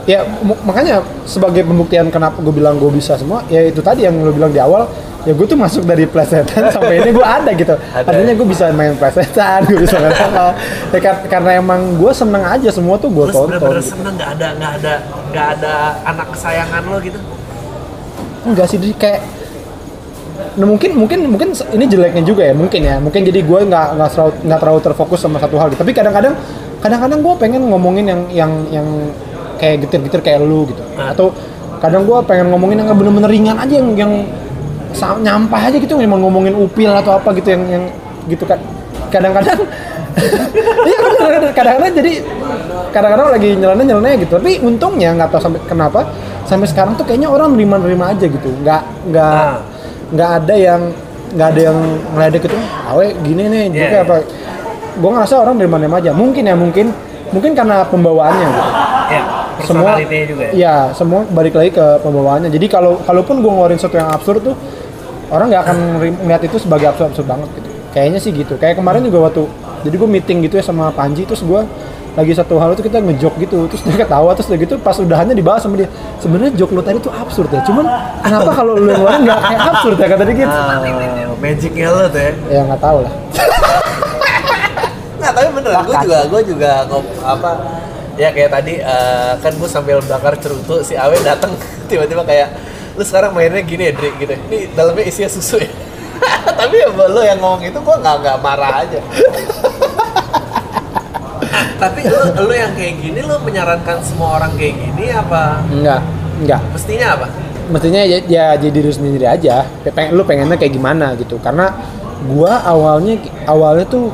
Ya 0.08 0.24
makanya 0.64 1.04
sebagai 1.28 1.62
pembuktian 1.62 2.08
kenapa 2.08 2.40
gue 2.40 2.50
bilang 2.50 2.80
gue 2.80 2.88
bisa 2.90 3.14
semua 3.20 3.44
ya 3.52 3.68
itu 3.68 3.78
tadi 3.84 4.08
yang 4.08 4.16
lo 4.24 4.32
bilang 4.32 4.50
di 4.50 4.58
awal 4.58 4.88
ya 5.20 5.32
gue 5.32 5.44
tuh 5.44 5.54
masuk 5.54 5.82
dari 5.82 6.04
plesetan 6.04 6.64
sampai 6.74 6.98
ini 6.98 7.10
gue 7.10 7.20
ada 7.22 7.50
gitu 7.52 7.74
Ada. 7.76 8.08
artinya 8.08 8.34
gue 8.34 8.46
bisa 8.48 8.64
main 8.70 8.94
plesetan 8.94 9.60
gue 9.64 9.80
bisa 9.80 9.96
main 9.96 10.16
apa 10.16 10.56
ya, 10.90 10.98
kar- 10.98 11.24
karena 11.28 11.50
emang 11.56 11.80
gue 11.94 12.08
seneng 12.10 12.40
aja 12.40 12.68
semua 12.68 12.96
tuh 12.96 13.08
gue 13.08 13.24
terus 13.26 13.36
tonton 13.36 13.52
bener-bener 13.52 13.80
gitu. 13.80 13.90
seneng 13.92 14.14
nggak 14.16 14.30
ada 14.34 14.48
nggak 14.56 14.72
ada 14.80 14.94
nggak 15.28 15.46
ada 15.54 15.74
anak 16.04 16.26
kesayangan 16.32 16.82
lo 16.82 16.96
gitu 16.98 17.18
enggak 18.42 18.66
sih 18.66 18.78
jadi 18.80 18.94
kayak 18.96 19.20
nah, 20.56 20.66
mungkin 20.66 20.90
mungkin 20.96 21.18
mungkin 21.28 21.48
ini 21.52 21.84
jeleknya 21.84 22.22
juga 22.24 22.42
ya 22.48 22.54
mungkin 22.56 22.80
ya 22.80 22.96
mungkin 22.96 23.20
jadi 23.22 23.40
gue 23.40 23.58
nggak 23.68 23.86
nggak 23.96 24.08
terlalu 24.10 24.32
nggak 24.42 24.58
terlalu 24.58 24.80
terfokus 24.80 25.20
sama 25.20 25.36
satu 25.36 25.56
hal 25.60 25.68
gitu. 25.68 25.80
tapi 25.80 25.92
kadang-kadang 25.92 26.34
kadang-kadang 26.80 27.20
gue 27.20 27.34
pengen 27.36 27.62
ngomongin 27.68 28.04
yang 28.08 28.20
yang 28.32 28.52
yang 28.72 28.86
kayak 29.60 29.84
getir-getir 29.84 30.20
kayak 30.24 30.40
lu 30.40 30.64
gitu 30.64 30.80
Ah. 30.96 31.12
atau 31.12 31.28
kadang 31.76 32.08
gue 32.08 32.16
pengen 32.24 32.48
ngomongin 32.48 32.80
yang 32.80 32.96
bener-bener 32.96 33.28
ringan 33.28 33.56
aja 33.56 33.74
yang 33.76 33.92
yang 33.92 34.12
nyampah 35.22 35.60
aja 35.70 35.76
gitu 35.78 35.94
cuma 35.96 36.16
ngomongin 36.18 36.54
upil 36.54 36.90
atau 36.90 37.16
apa 37.18 37.30
gitu 37.38 37.54
yang 37.54 37.62
yang 37.70 37.84
gitu 38.26 38.44
kan 38.44 38.58
kadang-kadang 39.10 39.58
iya 40.88 40.98
bener 40.98 41.50
kadang-kadang 41.54 41.92
jadi 41.94 42.12
kadang-kadang 42.90 43.28
lagi 43.30 43.50
nyeleneh 43.56 43.84
nyeleneh 43.86 44.12
gitu. 44.26 44.36
Tapi 44.36 44.58
untungnya 44.60 45.14
nggak 45.14 45.30
tahu 45.30 45.40
sampai 45.40 45.60
kenapa 45.70 46.00
sampai 46.44 46.66
sekarang 46.66 46.98
tuh 46.98 47.06
kayaknya 47.06 47.30
orang 47.30 47.54
nerima-nerima 47.54 48.10
aja 48.10 48.26
gitu. 48.26 48.50
Nggak 48.62 48.82
nggak 49.10 49.34
Ah. 49.34 49.58
nggak 50.10 50.30
ada 50.42 50.54
yang 50.58 50.80
nggak 51.30 51.48
ada 51.54 51.60
yang 51.70 51.78
ngeledek 52.18 52.42
gitu 52.50 52.58
awe 52.90 53.06
gini 53.22 53.46
nih 53.46 53.62
Iya, 53.70 53.78
juga 53.78 53.86
iya. 53.86 54.02
apa 54.02 54.14
gue 54.98 55.10
ngerasa 55.14 55.34
orang 55.38 55.54
nerima-nerima 55.62 55.96
aja. 56.02 56.10
Mungkin 56.10 56.42
ya 56.42 56.54
mungkin 56.58 56.86
mungkin 57.30 57.50
karena 57.54 57.86
pembawaannya 57.86 58.46
gitu. 58.50 58.70
Ya 59.10 59.22
semua 59.60 59.92
juga 60.00 60.44
ya. 60.50 60.52
ya 60.56 60.74
semua 60.96 61.20
balik 61.30 61.54
lagi 61.54 61.70
ke 61.70 61.86
pembawaannya. 62.02 62.50
Jadi 62.50 62.66
kalau 62.66 62.98
kalaupun 63.06 63.38
gue 63.38 63.50
ngeluarin 63.50 63.78
sesuatu 63.78 63.96
yang 64.02 64.10
absurd 64.10 64.42
tuh 64.42 64.56
orang 65.30 65.46
nggak 65.50 65.62
akan 65.62 65.76
ngeliat 66.26 66.42
itu 66.44 66.56
sebagai 66.58 66.90
absurd 66.90 67.14
absurd 67.14 67.28
banget 67.30 67.48
gitu. 67.56 67.68
Kayaknya 67.90 68.18
sih 68.22 68.30
gitu. 68.30 68.54
Kayak 68.58 68.78
kemarin 68.78 69.02
juga 69.06 69.30
waktu 69.30 69.42
jadi 69.86 69.94
gue 69.96 70.08
meeting 70.10 70.38
gitu 70.44 70.54
ya 70.60 70.64
sama 70.66 70.92
Panji 70.92 71.24
terus 71.24 71.40
gue 71.40 71.62
lagi 72.18 72.34
satu 72.34 72.58
hal 72.58 72.74
itu 72.74 72.82
kita 72.82 72.98
ngejok 72.98 73.34
gitu 73.38 73.58
terus 73.70 73.82
dia 73.86 74.02
ketawa 74.02 74.34
terus 74.34 74.50
udah 74.50 74.58
gitu 74.58 74.74
pas 74.82 74.98
udahannya 74.98 75.30
dibahas 75.30 75.62
sama 75.62 75.78
dia 75.78 75.86
sebenarnya 76.18 76.58
jok 76.58 76.70
lo 76.74 76.82
tadi 76.82 76.98
tuh 76.98 77.14
absurd 77.14 77.46
ya 77.54 77.62
cuman 77.62 77.86
kenapa 78.18 78.50
kalau 78.50 78.74
lu 78.74 78.90
yang 78.90 78.98
ngeluarin 78.98 79.20
nggak 79.30 79.40
kayak 79.46 79.60
absurd 79.70 79.96
ya 79.96 80.06
kata 80.10 80.22
dia 80.26 80.34
gitu. 80.42 80.50
Ah, 80.50 80.78
magicnya 81.38 81.86
lo 81.94 82.02
tuh 82.10 82.20
ya. 82.20 82.32
ya 82.50 82.60
nggak 82.66 82.80
tahu 82.82 82.98
lah. 83.06 83.12
Nggak, 85.20 85.32
tapi 85.36 85.48
beneran 85.52 85.82
gue 85.84 85.96
juga 86.02 86.18
gue 86.26 86.40
juga 86.48 86.70
ngop, 86.90 87.04
apa 87.22 87.50
ya 88.18 88.28
kayak 88.34 88.50
tadi 88.52 88.74
eh, 88.82 89.32
kan 89.38 89.52
gue 89.54 89.68
sambil 89.70 89.98
bakar 90.02 90.34
cerutu 90.42 90.82
si 90.82 90.98
Awe 90.98 91.14
datang 91.22 91.54
tiba-tiba 91.90 92.26
kayak 92.26 92.48
lu 92.98 93.02
sekarang 93.06 93.30
mainnya 93.34 93.62
gini 93.62 93.90
ya 93.90 93.92
Dri 93.94 94.10
gitu. 94.18 94.34
Ini 94.34 94.58
dalamnya 94.74 95.04
isinya 95.06 95.30
susu 95.30 95.62
ya. 95.62 95.70
Tapi 96.60 96.74
ya 96.80 96.88
lo 96.92 97.20
yang 97.22 97.38
ngomong 97.40 97.62
itu 97.64 97.78
gue 97.78 97.96
nggak 98.02 98.16
nggak 98.22 98.36
marah 98.42 98.84
aja. 98.84 99.00
Tapi 101.80 102.00
lu 102.04 102.20
lu 102.44 102.52
yang 102.52 102.72
kayak 102.76 102.94
gini 103.00 103.20
lu 103.24 103.36
menyarankan 103.40 104.04
semua 104.04 104.36
orang 104.36 104.52
kayak 104.58 104.76
gini 104.76 105.08
apa? 105.08 105.64
Nggak 105.72 106.00
nggak. 106.44 106.60
Mestinya 106.76 107.06
apa? 107.16 107.26
Mestinya 107.70 108.02
ya, 108.02 108.18
ya 108.26 108.46
jadi 108.58 108.72
diri 108.74 108.92
sendiri 108.92 109.24
aja. 109.24 109.64
Pengen 109.94 110.12
lu 110.18 110.22
pengennya 110.26 110.60
kayak 110.60 110.74
gimana 110.76 111.16
gitu. 111.16 111.40
Karena 111.40 111.72
gua 112.28 112.60
awalnya 112.68 113.16
awalnya 113.48 113.86
tuh 113.88 114.12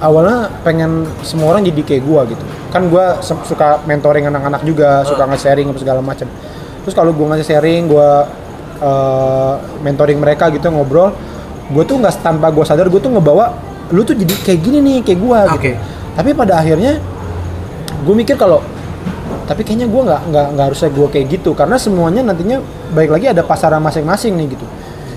awalnya 0.00 0.48
pengen 0.64 1.04
semua 1.20 1.52
orang 1.52 1.68
jadi 1.68 1.82
kayak 1.84 2.02
gua 2.08 2.24
gitu. 2.24 2.44
Kan 2.72 2.88
gua 2.88 3.20
suka 3.20 3.84
mentoring 3.84 4.32
anak-anak 4.32 4.64
juga 4.64 5.04
suka 5.04 5.28
nge-sharing 5.28 5.68
apa 5.68 5.76
segala 5.76 6.00
macam 6.00 6.24
terus 6.82 6.94
kalau 6.94 7.14
gua 7.14 7.34
ngasih 7.34 7.46
sharing 7.46 7.90
gua 7.90 8.26
eh, 8.82 9.54
mentoring 9.82 10.18
mereka 10.18 10.50
gitu 10.50 10.68
ngobrol 10.70 11.14
gua 11.70 11.82
tuh 11.86 11.96
nggak 12.02 12.20
tanpa 12.20 12.50
gua 12.50 12.66
sadar 12.66 12.90
gua 12.90 13.00
tuh 13.00 13.12
ngebawa 13.14 13.54
lu 13.92 14.02
tuh 14.02 14.16
jadi 14.16 14.34
kayak 14.42 14.60
gini 14.60 14.78
nih 14.80 14.96
kayak 15.04 15.20
gua 15.20 15.38
gitu. 15.52 15.58
Oke. 15.58 15.72
tapi 16.12 16.30
pada 16.36 16.60
akhirnya 16.60 17.00
gue 18.02 18.14
mikir 18.14 18.36
kalau 18.36 18.60
tapi 19.46 19.66
kayaknya 19.66 19.90
gue 19.90 20.02
nggak 20.06 20.22
nggak 20.32 20.46
nggak 20.54 20.66
harusnya 20.70 20.90
gue 20.94 21.06
kayak 21.12 21.26
gitu. 21.28 21.50
Karena 21.52 21.76
semuanya 21.76 22.22
nantinya 22.24 22.58
baik 22.94 23.10
lagi 23.10 23.26
ada 23.30 23.42
pasaran 23.42 23.82
masing-masing 23.82 24.38
nih 24.38 24.54
gitu. 24.54 24.66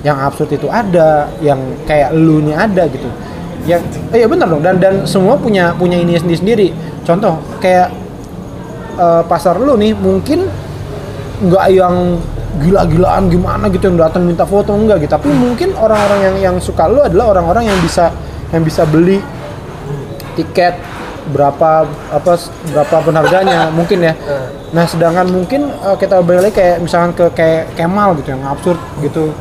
Yang 0.02 0.18
absurd 0.22 0.50
itu 0.54 0.68
ada 0.70 1.30
yang 1.40 1.62
kayak 1.86 2.12
lu 2.14 2.42
nya 2.42 2.66
ada 2.66 2.90
gitu. 2.90 3.08
Yang 3.70 3.82
eh, 4.12 4.26
iya 4.26 4.28
benar 4.28 4.50
dong. 4.50 4.62
Dan 4.66 4.82
dan 4.82 4.94
semua 5.06 5.38
punya 5.38 5.72
punya 5.78 5.98
ini 6.02 6.18
sendiri 6.18 6.40
sendiri 6.42 6.68
contoh 7.06 7.38
kayak 7.62 7.94
eh, 8.98 9.24
pasar 9.30 9.62
lu 9.62 9.78
nih 9.78 9.94
mungkin 9.94 10.50
nggak 11.44 11.66
yang 11.74 12.20
gila-gilaan 12.56 13.28
gimana 13.28 13.68
gitu 13.68 13.92
yang 13.92 14.00
datang 14.00 14.24
minta 14.24 14.48
foto 14.48 14.72
enggak 14.72 15.04
gitu 15.04 15.12
tapi 15.12 15.28
mungkin 15.28 15.76
orang-orang 15.76 16.20
yang 16.24 16.36
yang 16.40 16.56
suka 16.64 16.88
lu 16.88 17.04
adalah 17.04 17.36
orang-orang 17.36 17.68
yang 17.68 17.80
bisa 17.84 18.16
yang 18.56 18.64
bisa 18.64 18.88
beli 18.88 19.20
tiket 20.40 20.76
berapa 21.26 21.90
apa 22.14 22.32
berapa 22.70 22.96
pun 23.02 23.14
harganya 23.18 23.68
mungkin 23.78 24.06
ya. 24.06 24.14
Nah, 24.76 24.86
sedangkan 24.86 25.26
mungkin 25.32 25.72
eh, 25.72 25.96
kita 25.98 26.22
balik 26.22 26.52
lagi 26.52 26.56
kayak 26.62 26.78
misalkan 26.84 27.12
ke 27.18 27.26
kayak 27.34 27.74
Kemal 27.74 28.14
gitu 28.22 28.36
yang 28.36 28.44
absurd 28.46 28.78
gitu. 29.02 29.34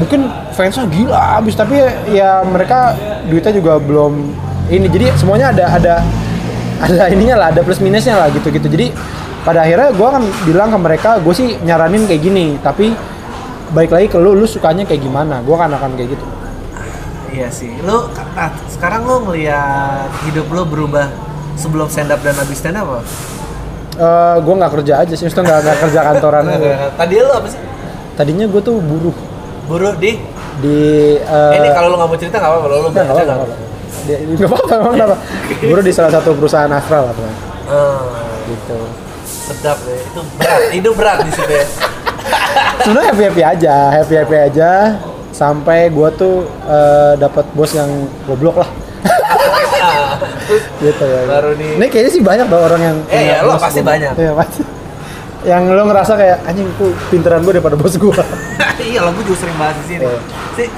Mungkin 0.00 0.28
fansnya 0.52 0.84
gila 0.88 1.40
abis 1.40 1.56
tapi 1.56 1.80
ya 2.12 2.44
mereka 2.44 2.96
duitnya 3.28 3.52
juga 3.52 3.80
belum 3.80 4.32
ini 4.68 4.92
jadi 4.92 5.16
semuanya 5.16 5.56
ada 5.56 5.64
ada 5.72 5.94
ada 6.84 7.08
ininya 7.08 7.36
lah 7.40 7.46
ada 7.48 7.64
plus 7.64 7.80
minusnya 7.80 8.12
lah 8.12 8.28
gitu 8.28 8.52
gitu 8.52 8.68
jadi 8.68 8.92
pada 9.46 9.62
akhirnya 9.62 9.94
gue 9.94 10.06
akan 10.06 10.24
bilang 10.42 10.68
ke 10.74 10.78
mereka 10.82 11.10
gue 11.22 11.30
sih 11.30 11.54
nyaranin 11.62 12.02
kayak 12.10 12.22
gini 12.22 12.58
tapi 12.58 12.90
baik 13.70 13.94
lagi 13.94 14.06
ke 14.10 14.18
lu 14.18 14.34
lu 14.34 14.42
sukanya 14.42 14.82
kayak 14.82 15.06
gimana 15.06 15.38
gue 15.46 15.54
kan 15.54 15.70
akan 15.70 15.94
kayak 15.94 16.18
gitu 16.18 16.26
Iya 17.36 17.52
sih. 17.52 17.68
Lu 17.84 18.08
nah, 18.16 18.48
sekarang 18.72 19.04
lu 19.04 19.28
ngelihat 19.28 20.08
hidup 20.24 20.48
lu 20.48 20.64
berubah 20.64 21.12
sebelum 21.60 21.84
stand 21.92 22.08
up 22.08 22.24
dan 22.24 22.32
habis 22.32 22.56
stand 22.56 22.80
up 22.80 22.88
apa? 22.88 23.02
Eh 24.00 24.36
gue 24.40 24.54
nggak 24.56 24.72
kerja 24.80 24.92
aja 25.04 25.12
sih, 25.12 25.28
maksudnya 25.28 25.60
nggak 25.60 25.78
kerja 25.84 26.00
kantoran 26.00 26.48
aja. 26.48 26.72
Tadi 27.00 27.14
lu 27.20 27.32
apa 27.36 27.48
sih? 27.52 27.60
Tadinya 28.16 28.48
gue 28.48 28.60
tuh 28.64 28.80
buruh 28.80 29.12
Buruh 29.68 29.92
di 30.00 30.16
di 30.64 30.78
eh, 31.20 31.52
ini 31.60 31.68
kalau 31.76 31.92
lu 31.92 31.96
nggak 32.00 32.08
mau 32.08 32.16
cerita 32.16 32.36
nggak 32.40 32.52
apa-apa, 32.56 32.66
lu 32.72 32.76
nggak 32.88 33.04
apa-apa, 33.04 33.20
nggak 33.20 33.36
apa-apa. 33.36 33.56
Emang 34.72 34.92
kenapa? 34.96 35.16
Buruh 35.68 35.84
di 35.84 35.92
salah 35.92 36.12
satu 36.16 36.32
perusahaan 36.32 36.70
astral 36.72 37.10
lah, 37.10 37.12
pokoknya. 37.12 37.38
Ah, 37.68 38.00
gitu. 38.48 38.78
Sedap 39.26 39.78
deh. 39.82 39.98
Itu 40.00 40.20
berat, 40.36 40.60
hidup 40.70 40.94
berat 40.94 41.18
di 41.22 41.32
situ 41.32 41.52
ya. 41.52 41.66
Sebenarnya 42.82 43.08
happy 43.10 43.24
happy 43.24 43.42
aja, 43.42 43.76
happy 43.92 44.14
happy 44.16 44.36
aja 44.38 44.70
sampai 45.30 45.90
gue 45.90 46.08
tuh 46.16 46.34
eh, 46.64 47.12
dapat 47.16 47.44
bos 47.52 47.70
yang 47.70 47.90
goblok 48.24 48.62
lah. 48.62 48.70
gitu 50.80 51.04
ya. 51.04 51.20
Baru 51.26 51.50
nih. 51.54 51.76
Ini 51.76 51.86
kayaknya 51.86 52.10
sih 52.10 52.22
banyak 52.22 52.46
dong 52.46 52.62
orang 52.62 52.80
yang 52.82 52.96
Eh, 53.06 53.12
punya 53.12 53.34
ya, 53.34 53.44
lo 53.44 53.52
pasti 53.56 53.80
goblok. 53.80 53.90
banyak. 53.92 54.12
Iya 54.16 54.32
pasti. 54.32 54.60
Yang 55.46 55.62
lo 55.70 55.82
ngerasa 55.84 56.12
kayak 56.14 56.38
anjing 56.42 56.68
tuh 56.74 56.90
pinteran 57.06 57.40
gue 57.42 57.52
daripada 57.52 57.76
bos 57.76 57.94
gue. 57.94 58.16
iya, 58.88 58.98
lo 59.00 59.10
gue 59.12 59.24
juga 59.24 59.38
sering 59.38 59.56
bahas 59.56 59.76
di 59.78 59.86
sini. 59.86 60.02
Iya. 60.02 60.18
Sih, 60.56 60.68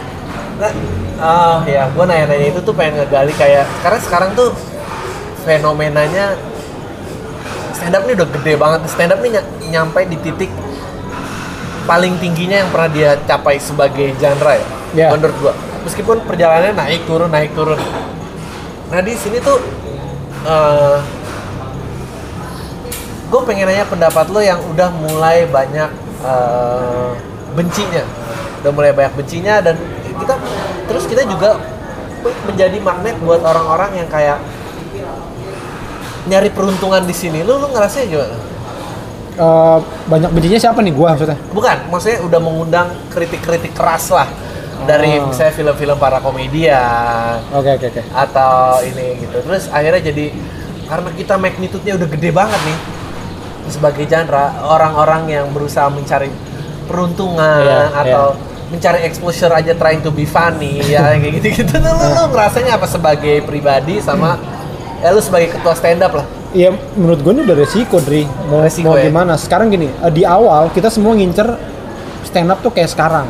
nah, 0.58 0.72
oh 1.18 1.58
ya, 1.64 1.82
gue 1.88 2.04
nanya-nanya 2.04 2.46
itu 2.50 2.60
tuh 2.60 2.74
pengen 2.74 3.00
ngegali 3.00 3.32
kayak 3.32 3.64
karena 3.80 3.98
sekarang 4.02 4.30
tuh 4.34 4.50
fenomenanya 5.42 6.36
stand 7.78 7.94
up 7.94 8.02
ini 8.04 8.12
udah 8.18 8.28
gede 8.34 8.52
banget. 8.58 8.80
Stand 8.90 9.14
up 9.14 9.22
nih 9.22 9.30
ny- 9.38 9.70
nyampe 9.70 10.02
di 10.10 10.18
titik 10.18 10.50
paling 11.86 12.18
tingginya 12.20 12.66
yang 12.66 12.70
pernah 12.74 12.90
dia 12.90 13.10
capai 13.24 13.56
sebagai 13.62 14.12
genre 14.18 14.58
ya. 14.58 14.66
Iya. 14.92 15.08
Menurut 15.14 15.36
gua. 15.38 15.54
Meskipun 15.86 16.26
perjalanannya 16.26 16.74
naik 16.74 17.06
turun 17.06 17.30
naik 17.30 17.54
turun. 17.54 17.78
Nah 18.90 19.00
di 19.00 19.14
sini 19.14 19.38
tuh 19.38 19.56
gue 23.28 23.40
pengen 23.44 23.68
nanya 23.68 23.84
pendapat 23.84 24.32
lo 24.32 24.40
yang 24.40 24.56
udah 24.72 24.88
mulai 24.88 25.44
banyak 25.44 25.90
eh, 26.24 27.10
bencinya, 27.52 28.00
udah 28.64 28.72
mulai 28.72 28.96
banyak 28.96 29.12
bencinya 29.12 29.60
dan 29.60 29.76
kita 30.16 30.34
terus 30.88 31.04
kita 31.04 31.28
juga 31.28 31.60
menjadi 32.48 32.80
magnet 32.80 33.20
buat 33.20 33.44
orang-orang 33.44 34.00
yang 34.00 34.08
kayak 34.08 34.40
nyari 36.28 36.52
peruntungan 36.52 37.02
di 37.02 37.16
sini. 37.16 37.40
Lu 37.42 37.56
lu 37.56 37.72
ngerasa 37.72 38.04
gimana? 38.04 38.36
Eh, 39.38 39.78
banyak 40.10 40.30
bencinya 40.34 40.58
siapa 40.58 40.82
nih 40.82 40.90
gua 40.90 41.14
maksudnya? 41.14 41.38
Bukan, 41.54 41.76
maksudnya 41.88 42.18
udah 42.26 42.40
mengundang 42.42 42.88
kritik-kritik 43.08 43.70
keras 43.70 44.10
lah 44.10 44.26
dari 44.82 45.18
Oh. 45.18 45.30
misalnya 45.30 45.54
film-film 45.54 45.98
para 45.98 46.18
komedian 46.18 47.38
Oke 47.50 47.70
oke 47.74 47.86
oke. 47.90 48.02
atau 48.14 48.78
ini 48.82 49.22
gitu. 49.22 49.38
Terus 49.42 49.70
akhirnya 49.70 50.02
jadi 50.10 50.30
karena 50.86 51.10
kita 51.14 51.34
magnitude-nya 51.34 51.94
udah 51.98 52.08
gede 52.08 52.30
banget 52.30 52.60
nih 52.62 52.78
sebagai 53.68 54.04
genre, 54.08 54.46
orang-orang 54.64 55.22
yang 55.28 55.46
berusaha 55.52 55.86
mencari 55.86 56.32
peruntungan 56.88 57.62
Iya, 57.62 57.92
atau 57.94 58.24
mencari 58.68 59.04
exposure 59.04 59.52
aja 59.52 59.76
trying 59.76 60.00
to 60.00 60.08
be 60.08 60.24
funny 60.24 60.80
ya 60.82 61.14
kayak 61.14 61.40
gitu-gitu 61.40 61.72
tuh 61.78 61.92
lu, 61.92 62.04
lu 62.16 62.24
ngerasanya 62.32 62.76
apa 62.80 62.88
sebagai 62.88 63.44
pribadi 63.44 64.00
sama 64.00 64.40
ya 64.98 65.08
lu 65.08 65.20
sebagai 65.20 65.48
ketua 65.50 65.72
stand 65.72 66.00
up 66.00 66.12
lah. 66.12 66.26
Iya, 66.48 66.68
menurut 66.94 67.20
gue 67.20 67.32
ini 67.34 67.42
udah 67.44 67.56
resiko, 67.56 67.96
Dri. 67.98 68.24
Mau, 68.24 68.60
Resiko 68.60 68.86
mau 68.86 68.96
ya? 68.96 69.04
gimana? 69.04 69.36
Sekarang 69.36 69.68
gini, 69.68 69.92
eh, 69.92 70.08
di 70.08 70.22
awal 70.22 70.70
kita 70.70 70.88
semua 70.88 71.12
ngincer 71.12 71.44
stand 72.22 72.48
up 72.48 72.58
tuh 72.58 72.70
kayak 72.70 72.88
sekarang. 72.88 73.28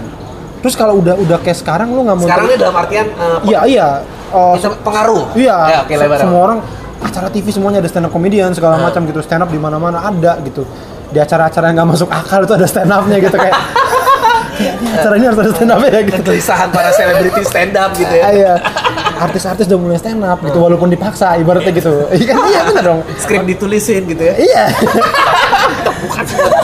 Terus 0.59 0.75
kalau 0.75 0.99
udah 0.99 1.15
udah 1.15 1.39
kayak 1.39 1.55
sekarang 1.57 1.91
lu 1.91 2.03
nggak 2.03 2.17
mau 2.17 2.27
Sekarang 2.27 2.47
ini 2.47 2.57
dalam 2.57 2.77
artian 2.77 3.07
eh, 3.09 3.39
Iya, 3.45 3.61
iya. 3.67 3.89
Itu 4.29 4.69
pengaruh. 4.81 5.23
Iya, 5.33 5.57
Ya, 5.69 5.81
se- 5.83 5.97
lebar. 5.97 6.19
semua 6.19 6.41
orang 6.43 6.59
acara 6.99 7.27
TV 7.29 7.47
semuanya 7.49 7.79
ada 7.79 7.89
stand 7.89 8.05
up 8.05 8.13
comedian 8.13 8.51
segala 8.51 8.77
Ah. 8.77 8.87
macam 8.87 9.03
gitu. 9.05 9.19
Stand 9.19 9.43
up 9.43 9.51
di 9.51 9.57
mana-mana 9.57 9.99
ada 10.01 10.39
gitu. 10.41 10.63
Di 11.09 11.17
acara-acara 11.17 11.71
yang 11.71 11.77
nggak 11.79 11.91
masuk 11.91 12.09
akal 12.09 12.43
itu 12.43 12.53
ada 12.53 12.67
stand 12.67 12.91
upnya 12.91 13.19
gitu 13.19 13.35
kayak. 13.35 13.55
Acara 14.67 15.15
ini 15.15 15.27
harus 15.31 15.39
ada 15.39 15.53
stand 15.55 15.71
up 15.71 15.81
ya 15.87 16.01
gitu. 16.03 16.21
kegelisahan 16.23 16.69
para 16.75 16.91
selebriti 16.91 17.43
stand 17.47 17.75
up 17.79 17.91
gitu 17.95 18.15
ya. 18.15 18.25
Iya. 18.35 18.55
Artis-artis 19.19 19.67
udah 19.71 19.79
mulai 19.79 19.99
stand 19.99 20.23
up 20.23 20.39
gitu 20.43 20.59
walaupun 20.59 20.91
dipaksa 20.91 21.39
ibaratnya 21.39 21.73
gitu. 21.75 22.07
Iya 22.11 22.35
iya 22.35 22.61
benar 22.67 22.85
dong. 22.85 23.01
Skrip 23.19 23.47
ditulisin 23.47 24.07
gitu 24.11 24.23
ya. 24.23 24.35
Iya. 24.35 24.65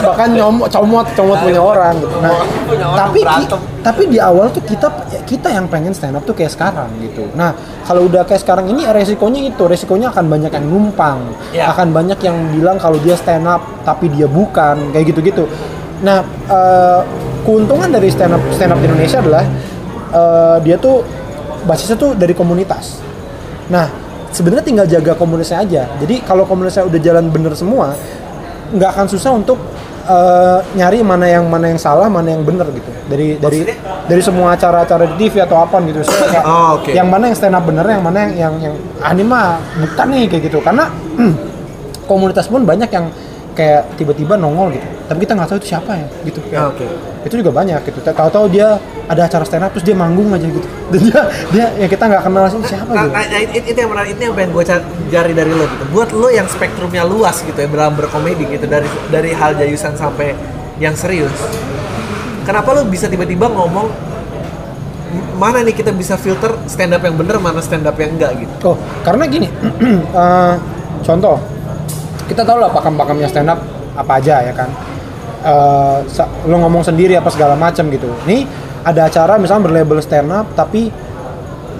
bahkan 0.05 0.29
nyomot 0.31 0.69
comot 0.71 1.07
comot 1.15 1.37
punya 1.43 1.61
orang 1.61 1.93
gitu. 1.99 2.15
Nah, 2.23 2.31
tapi 2.95 3.21
tapi 3.83 4.01
di 4.09 4.17
awal 4.17 4.49
tuh 4.49 4.63
kita 4.63 4.87
kita 5.27 5.47
yang 5.51 5.65
pengen 5.67 5.91
stand 5.91 6.15
up 6.15 6.23
tuh 6.23 6.35
kayak 6.35 6.53
sekarang 6.53 6.89
gitu. 7.03 7.27
Nah, 7.35 7.53
kalau 7.85 8.07
udah 8.07 8.23
kayak 8.23 8.41
sekarang 8.41 8.71
ini 8.71 8.87
resikonya 8.89 9.41
itu, 9.45 9.63
resikonya 9.67 10.11
akan 10.13 10.25
banyak 10.29 10.51
yang 10.51 10.65
numpang. 10.65 11.19
Ya. 11.51 11.71
Akan 11.71 11.91
banyak 11.91 12.17
yang 12.23 12.37
bilang 12.55 12.77
kalau 12.79 12.97
dia 13.01 13.17
stand 13.19 13.45
up 13.45 13.61
tapi 13.83 14.09
dia 14.11 14.25
bukan 14.29 14.93
kayak 14.95 15.11
gitu-gitu. 15.11 15.45
Nah, 16.03 16.23
eh, 16.49 17.01
keuntungan 17.45 17.87
dari 17.87 18.09
stand 18.09 18.33
up 18.33 18.41
stand 18.51 18.73
up 18.73 18.79
di 18.81 18.89
Indonesia 18.89 19.21
adalah 19.21 19.43
eh, 20.11 20.57
dia 20.65 20.75
tuh 20.75 21.05
basisnya 21.63 21.95
tuh 21.95 22.13
dari 22.13 22.33
komunitas. 22.33 22.99
Nah, 23.69 23.89
sebenarnya 24.29 24.65
tinggal 24.65 24.85
jaga 24.85 25.13
komunitasnya 25.13 25.59
aja. 25.61 25.83
Jadi 25.97 26.21
kalau 26.21 26.45
komunitasnya 26.45 26.85
udah 26.85 26.99
jalan 27.01 27.29
bener 27.29 27.53
semua, 27.53 27.93
nggak 28.69 28.89
akan 28.93 29.05
susah 29.09 29.31
untuk 29.33 29.57
eh, 30.05 30.59
nyari 30.77 31.01
mana 31.01 31.25
yang 31.25 31.45
mana 31.45 31.73
yang 31.73 31.81
salah 31.81 32.05
mana 32.05 32.33
yang 32.33 32.45
benar 32.45 32.69
gitu 32.69 32.89
dari 33.09 33.37
dari 33.41 33.65
Maksudnya? 33.65 34.05
dari 34.05 34.21
semua 34.21 34.53
acara-acara 34.53 35.03
di 35.09 35.15
TV 35.17 35.41
atau 35.41 35.57
apa 35.65 35.81
gitu 35.81 36.05
so, 36.05 36.13
kayak 36.29 36.45
Oh, 36.45 36.77
oke. 36.77 36.93
yang 36.93 37.09
mana 37.09 37.29
yang 37.29 37.37
stand 37.37 37.57
up 37.57 37.65
bener 37.65 37.85
yang 37.85 38.05
mana 38.05 38.29
yang 38.29 38.33
yang, 38.37 38.53
yang 38.69 38.75
ah, 39.01 39.09
ini 39.13 39.23
mah 39.25 39.57
bukan 39.81 40.05
nih 40.13 40.23
kayak 40.29 40.43
gitu 40.49 40.61
karena 40.61 40.85
komunitas 42.09 42.45
pun 42.45 42.61
banyak 42.61 42.89
yang 42.93 43.09
kayak 43.55 43.95
tiba-tiba 43.95 44.35
nongol 44.35 44.75
gitu 44.75 44.83
tapi 45.07 45.23
kita 45.23 45.31
nggak 45.33 45.47
tahu 45.47 45.57
itu 45.57 45.67
siapa 45.71 45.91
ya 45.95 46.07
gitu 46.23 46.39
Ah, 46.51 46.67
oke. 46.67 46.85
itu 47.23 47.35
juga 47.39 47.51
banyak 47.51 47.79
gitu 47.83 47.99
tahu-tahu 48.03 48.45
dia 48.51 48.75
ada 49.05 49.21
acara 49.23 49.47
stand 49.47 49.63
up 49.63 49.71
terus 49.71 49.87
dia 49.87 49.95
manggung 49.95 50.27
aja 50.29 50.43
gitu 50.43 50.67
dan 50.91 50.99
dia 51.01 51.21
dia 51.49 51.65
yang 51.79 51.87
kita 51.87 52.03
nggak 52.05 52.21
kenal 52.21 52.43
sih 52.45 52.59
siapa 52.67 52.91
Nah, 52.91 53.03
gitu 53.03 53.13
nah, 53.13 53.25
nah, 53.25 53.39
itu, 53.39 53.53
itu 53.65 53.77
yang 53.79 53.89
menarik, 53.89 54.09
itu 54.11 54.21
yang 54.21 54.35
pengen 54.35 54.51
gue 54.51 54.63
cari 55.07 55.31
dari 55.31 55.51
lo 55.51 55.65
gitu. 55.65 55.83
Buat 55.89 56.09
lo 56.11 56.27
yang 56.29 56.45
spektrumnya 56.45 57.03
luas 57.03 57.39
gitu 57.39 57.55
ya 57.55 57.65
dalam 57.65 57.95
berkomedi 57.95 58.43
gitu 58.45 58.65
dari 58.65 58.85
dari 59.07 59.31
hal 59.31 59.55
jayusan 59.55 59.95
sampai 59.95 60.35
yang 60.75 60.91
serius. 60.93 61.31
Kenapa 62.43 62.71
lo 62.71 62.83
bisa 62.83 63.07
tiba-tiba 63.07 63.47
ngomong 63.47 63.87
"M- 65.07 65.29
mana 65.35 65.61
nih 65.61 65.73
kita 65.73 65.89
bisa 65.89 66.13
filter 66.15 66.59
stand 66.65 66.91
up 66.91 67.01
yang 67.01 67.15
bener 67.15 67.37
mana 67.37 67.57
stand 67.57 67.83
up 67.83 67.95
yang 67.95 68.13
enggak 68.13 68.35
gitu. 68.37 68.51
Oh, 68.65 68.77
karena 69.01 69.23
gini, 69.25 69.47
eh, 70.13 70.53
contoh, 71.01 71.37
kita 72.25 72.41
tahu 72.41 72.57
lah 72.57 72.69
pakam-pakamnya 72.69 73.27
stand 73.27 73.47
up 73.47 73.59
apa 73.93 74.11
aja 74.17 74.41
ya 74.41 74.53
kan. 74.53 74.69
Eh, 75.41 75.97
sa- 76.09 76.29
lo 76.43 76.57
ngomong 76.57 76.81
sendiri 76.81 77.13
apa 77.13 77.29
segala 77.29 77.53
macam 77.53 77.85
gitu. 77.87 78.09
Nih 78.25 78.45
ada 78.81 79.05
acara 79.05 79.37
misalnya 79.37 79.63
berlabel 79.63 80.01
stand 80.01 80.29
up, 80.29 80.49
tapi 80.53 80.89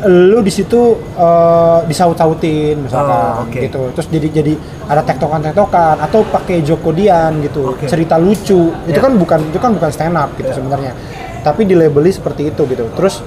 lu 0.06 0.38
di 0.40 0.54
situ 0.54 0.82
eh, 1.18 1.80
disaut-sautin 1.84 2.78
misalkan 2.78 3.42
Oh, 3.42 3.44
oke. 3.44 3.58
gitu. 3.58 3.82
Terus 3.92 4.08
jadi 4.08 4.28
jadi 4.32 4.54
ada 4.86 5.02
tektokan-tektokan 5.02 5.98
atau 6.00 6.22
pakai 6.24 6.62
jokodian 6.62 7.42
gitu, 7.42 7.74
Oke. 7.74 7.90
cerita 7.90 8.16
lucu. 8.16 8.70
Itu 8.86 8.94
Ya. 8.94 9.02
kan 9.02 9.18
bukan 9.18 9.40
itu 9.50 9.58
kan 9.58 9.74
bukan 9.74 9.90
stand 9.90 10.14
up 10.14 10.30
gitu 10.36 10.54
sebenarnya. 10.54 10.94
Tapi 11.42 11.66
dilabeli 11.66 12.14
seperti 12.14 12.50
itu 12.50 12.66
gitu. 12.66 12.86
Terus 12.94 13.25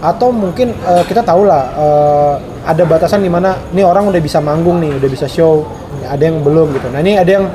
atau 0.00 0.28
mungkin 0.28 0.76
eh, 0.76 1.04
kita 1.04 1.24
tahu 1.24 1.48
lah 1.48 1.62
eh, 1.72 2.34
ada 2.68 2.84
batasan 2.84 3.24
di 3.24 3.32
mana 3.32 3.56
nih 3.72 3.84
orang 3.84 4.12
udah 4.12 4.20
bisa 4.20 4.44
manggung 4.44 4.76
nih, 4.76 5.00
udah 5.00 5.08
bisa 5.08 5.24
show, 5.24 5.64
ada 6.10 6.22
yang 6.22 6.42
belum 6.42 6.74
gitu. 6.74 6.90
Nah 6.90 7.00
ini 7.00 7.14
ada 7.14 7.30
yang 7.30 7.46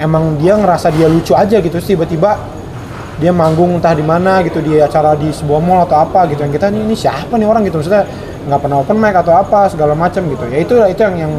emang 0.00 0.40
dia 0.40 0.56
ngerasa 0.56 0.88
dia 0.96 1.06
lucu 1.06 1.36
aja 1.36 1.60
gitu, 1.60 1.76
terus 1.76 1.84
tiba-tiba 1.84 2.40
dia 3.18 3.34
manggung 3.34 3.76
entah 3.76 3.92
di 3.92 4.06
mana 4.06 4.40
gitu 4.46 4.62
di 4.62 4.78
acara 4.78 5.18
di 5.18 5.28
sebuah 5.28 5.60
mall 5.60 5.84
atau 5.84 6.00
apa 6.00 6.24
gitu. 6.32 6.40
Yang 6.40 6.52
kita 6.56 6.66
ini, 6.72 6.80
ini 6.88 6.96
siapa 6.96 7.34
nih 7.36 7.46
orang? 7.46 7.62
gitu. 7.68 7.76
Maksudnya 7.82 8.08
nggak 8.48 8.60
pernah 8.64 8.76
open 8.80 8.96
mic 8.96 9.14
atau 9.14 9.34
apa 9.36 9.68
segala 9.68 9.92
macam 9.92 10.24
gitu. 10.24 10.44
Ya 10.48 10.58
itu 10.64 10.74
itu 10.88 11.00
yang 11.04 11.16
yang 11.20 11.32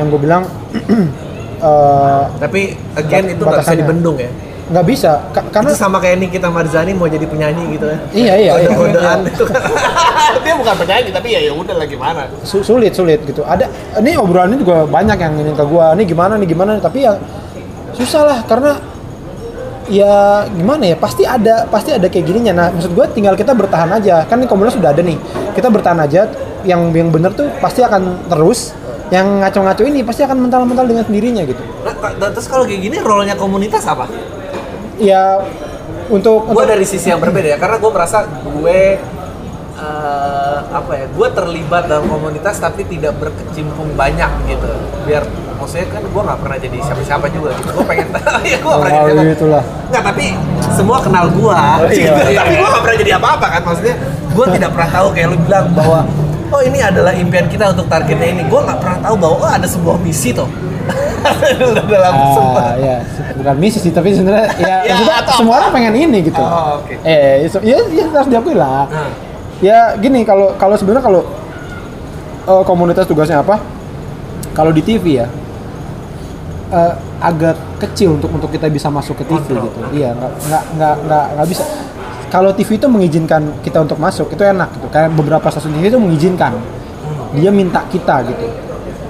yang 0.00 0.06
gue 0.08 0.20
bilang 0.22 0.42
eh, 1.68 2.22
Tapi 2.40 2.60
again 2.96 3.36
itu 3.36 3.42
nggak 3.42 3.60
bisa 3.60 3.76
dibendung 3.76 4.16
ya. 4.16 4.30
Nggak 4.68 4.84
bisa 4.84 5.12
Ka- 5.30 5.48
karena 5.50 5.70
Itu 5.70 5.78
sama 5.78 5.96
kayak 5.96 6.16
Nikita 6.18 6.46
Marzani 6.46 6.92
mau 6.92 7.06
jadi 7.06 7.24
penyanyi 7.24 7.74
gitu 7.74 7.86
ya. 7.86 7.98
iya 8.12 8.34
iya, 8.36 8.52
iya, 8.58 8.68
Kode-kodean 8.70 9.18
iya. 9.18 9.30
itu 9.30 9.44
kan. 9.44 9.60
Dia 10.44 10.54
bukan 10.54 10.74
penyanyi 10.76 11.10
tapi 11.10 11.28
ya 11.30 11.40
ya 11.40 11.52
udah 11.52 11.74
lah 11.74 11.86
gimana. 11.86 12.20
Su- 12.42 12.60
sulit 12.62 12.92
sulit 12.92 13.24
gitu 13.24 13.40
ada 13.42 13.64
ini 13.96 14.12
obrolannya 14.14 14.56
juga 14.56 14.84
banyak 14.84 15.16
yang 15.16 15.34
ini 15.36 15.52
ke 15.52 15.64
gua 15.64 15.92
ini 15.92 16.04
gimana 16.04 16.36
nih 16.36 16.46
gimana 16.46 16.70
nih. 16.74 16.82
tapi 16.82 16.98
ya 17.00 17.16
susah 17.90 18.22
lah 18.22 18.38
karena 18.44 18.76
ya 19.88 20.14
gimana 20.50 20.84
ya 20.84 20.96
pasti 20.96 21.24
ada 21.24 21.64
pasti 21.66 21.90
ada 21.90 22.04
kayak 22.06 22.24
gininya 22.24 22.52
nah 22.54 22.66
maksud 22.68 22.92
gua 22.92 23.08
tinggal 23.08 23.32
kita 23.32 23.50
bertahan 23.50 23.88
aja 23.90 24.20
kan 24.22 24.36
ini 24.36 24.44
komunitas 24.44 24.76
sudah 24.76 24.92
ada 24.92 25.00
nih 25.00 25.16
kita 25.56 25.66
bertahan 25.66 25.96
aja 25.98 26.28
yang 26.62 26.92
yang 26.92 27.08
bener 27.08 27.32
tuh 27.32 27.48
pasti 27.56 27.80
akan 27.80 28.28
terus 28.28 28.76
yang 29.08 29.40
ngaco-ngaco 29.40 29.80
ini 29.82 30.04
pasti 30.04 30.20
akan 30.20 30.36
mental-mental 30.38 30.84
dengan 30.84 31.00
sendirinya 31.02 31.40
gitu 31.42 31.62
Nah, 31.80 32.28
terus 32.28 32.44
kalau 32.44 32.68
kayak 32.68 32.84
gini 32.84 32.96
role-nya 33.00 33.32
komunitas 33.32 33.80
apa? 33.82 34.04
Ya 34.98 35.40
untuk 36.08 36.48
gue 36.48 36.64
dari 36.64 36.82
sisi 36.82 37.08
yang 37.08 37.20
berbeda 37.20 37.54
ya 37.54 37.58
karena 37.58 37.76
gue 37.76 37.90
merasa 37.90 38.18
gue 38.24 38.80
eh, 39.76 40.58
apa 40.68 40.92
ya 40.94 41.06
gue 41.06 41.28
terlibat 41.30 41.86
dalam 41.86 42.06
komunitas 42.06 42.58
tapi 42.58 42.82
tidak 42.84 43.14
berkecimpung 43.16 43.94
banyak 43.94 44.30
gitu. 44.48 44.70
Biar 45.04 45.22
maksudnya 45.58 45.86
kan 45.90 46.02
gue 46.02 46.22
nggak 46.22 46.38
pernah 46.40 46.58
jadi 46.58 46.78
siapa-siapa 46.80 47.26
juga 47.30 47.54
gitu. 47.56 47.70
Gue 47.76 47.86
pengen 47.86 48.08
ya 48.52 48.58
gue 48.58 48.68
Oh, 48.68 48.78
pernah 48.82 49.02
jadi 49.06 49.32
itulah. 49.32 49.62
nggak 49.88 50.02
tapi 50.04 50.26
semua 50.74 50.98
kenal 51.00 51.26
gue 51.32 51.60
iya. 51.96 52.12
tapi 52.36 52.52
gue 52.56 52.68
nggak 52.68 52.82
pernah 52.84 52.98
jadi 52.98 53.12
apa-apa 53.16 53.46
kan 53.48 53.62
maksudnya 53.64 53.96
gue 54.28 54.46
tidak 54.54 54.70
pernah 54.76 54.90
tahu 54.92 55.06
kayak 55.16 55.28
lu 55.32 55.36
bilang 55.42 55.66
bahwa 55.72 56.00
oh 56.48 56.60
ini 56.64 56.78
adalah 56.80 57.12
impian 57.12 57.46
kita 57.46 57.70
untuk 57.72 57.86
targetnya 57.86 58.28
ini. 58.32 58.42
Gue 58.48 58.60
nggak 58.60 58.78
pernah 58.80 58.98
tahu 59.04 59.14
bahwa 59.20 59.36
oh 59.44 59.50
ada 59.50 59.68
sebuah 59.68 59.96
misi 60.00 60.32
tuh 60.32 60.48
dalam 61.84 62.14
Ah, 62.14 62.74
ya, 62.74 62.96
bukan 63.34 63.54
misi 63.56 63.78
sih, 63.78 63.90
tapi 63.90 64.10
sebenarnya 64.10 64.46
ya, 64.56 64.76
Ya, 64.84 64.94
atau 65.18 65.34
semua 65.36 65.54
apa? 65.54 65.60
orang 65.62 65.70
pengen 65.72 65.94
ini 65.98 66.18
gitu. 66.24 66.38
Oh, 66.38 66.78
oke. 66.78 66.94
Eh, 67.00 67.44
itu- 67.44 67.62
ya, 67.62 67.78
ya 67.86 68.04
harus 68.08 68.28
diakui 68.28 68.54
lah. 68.54 68.86
Nah. 68.86 69.10
Ya 69.58 69.78
gini, 69.94 70.22
kalau 70.22 70.54
kalau 70.54 70.74
sebenarnya 70.74 71.04
kalau 71.04 71.22
eh, 72.44 72.62
komunitas 72.64 73.04
tugasnya 73.04 73.38
apa? 73.38 73.58
Kalau 74.52 74.70
di 74.70 74.80
TV 74.80 75.18
ya, 75.18 75.26
eh, 76.70 76.92
agak 77.18 77.56
kecil 77.78 78.14
untuk 78.14 78.30
untuk 78.30 78.48
kita 78.48 78.66
bisa 78.68 78.88
masuk 78.88 79.18
ke 79.18 79.24
TV 79.24 79.38
Kontrol. 79.40 79.64
gitu. 79.64 79.78
Iya, 79.92 80.14
nggak 80.14 80.32
nggak 80.44 80.62
nggak 80.74 80.94
nggak 81.04 81.24
nggak 81.34 81.48
bisa. 81.48 81.64
Kalau 82.28 82.52
TV 82.52 82.76
itu 82.76 82.86
mengizinkan 82.86 83.40
kita 83.62 83.80
untuk 83.80 83.96
masuk, 83.96 84.28
itu 84.28 84.42
enak 84.42 84.68
gitu. 84.70 84.86
Kayak 84.88 85.16
beberapa 85.16 85.46
stasiun 85.48 85.72
TV 85.74 85.88
itu 85.88 85.98
mengizinkan. 85.98 86.52
Dia 87.32 87.50
minta 87.50 87.84
kita 87.86 88.20
gitu. 88.24 88.44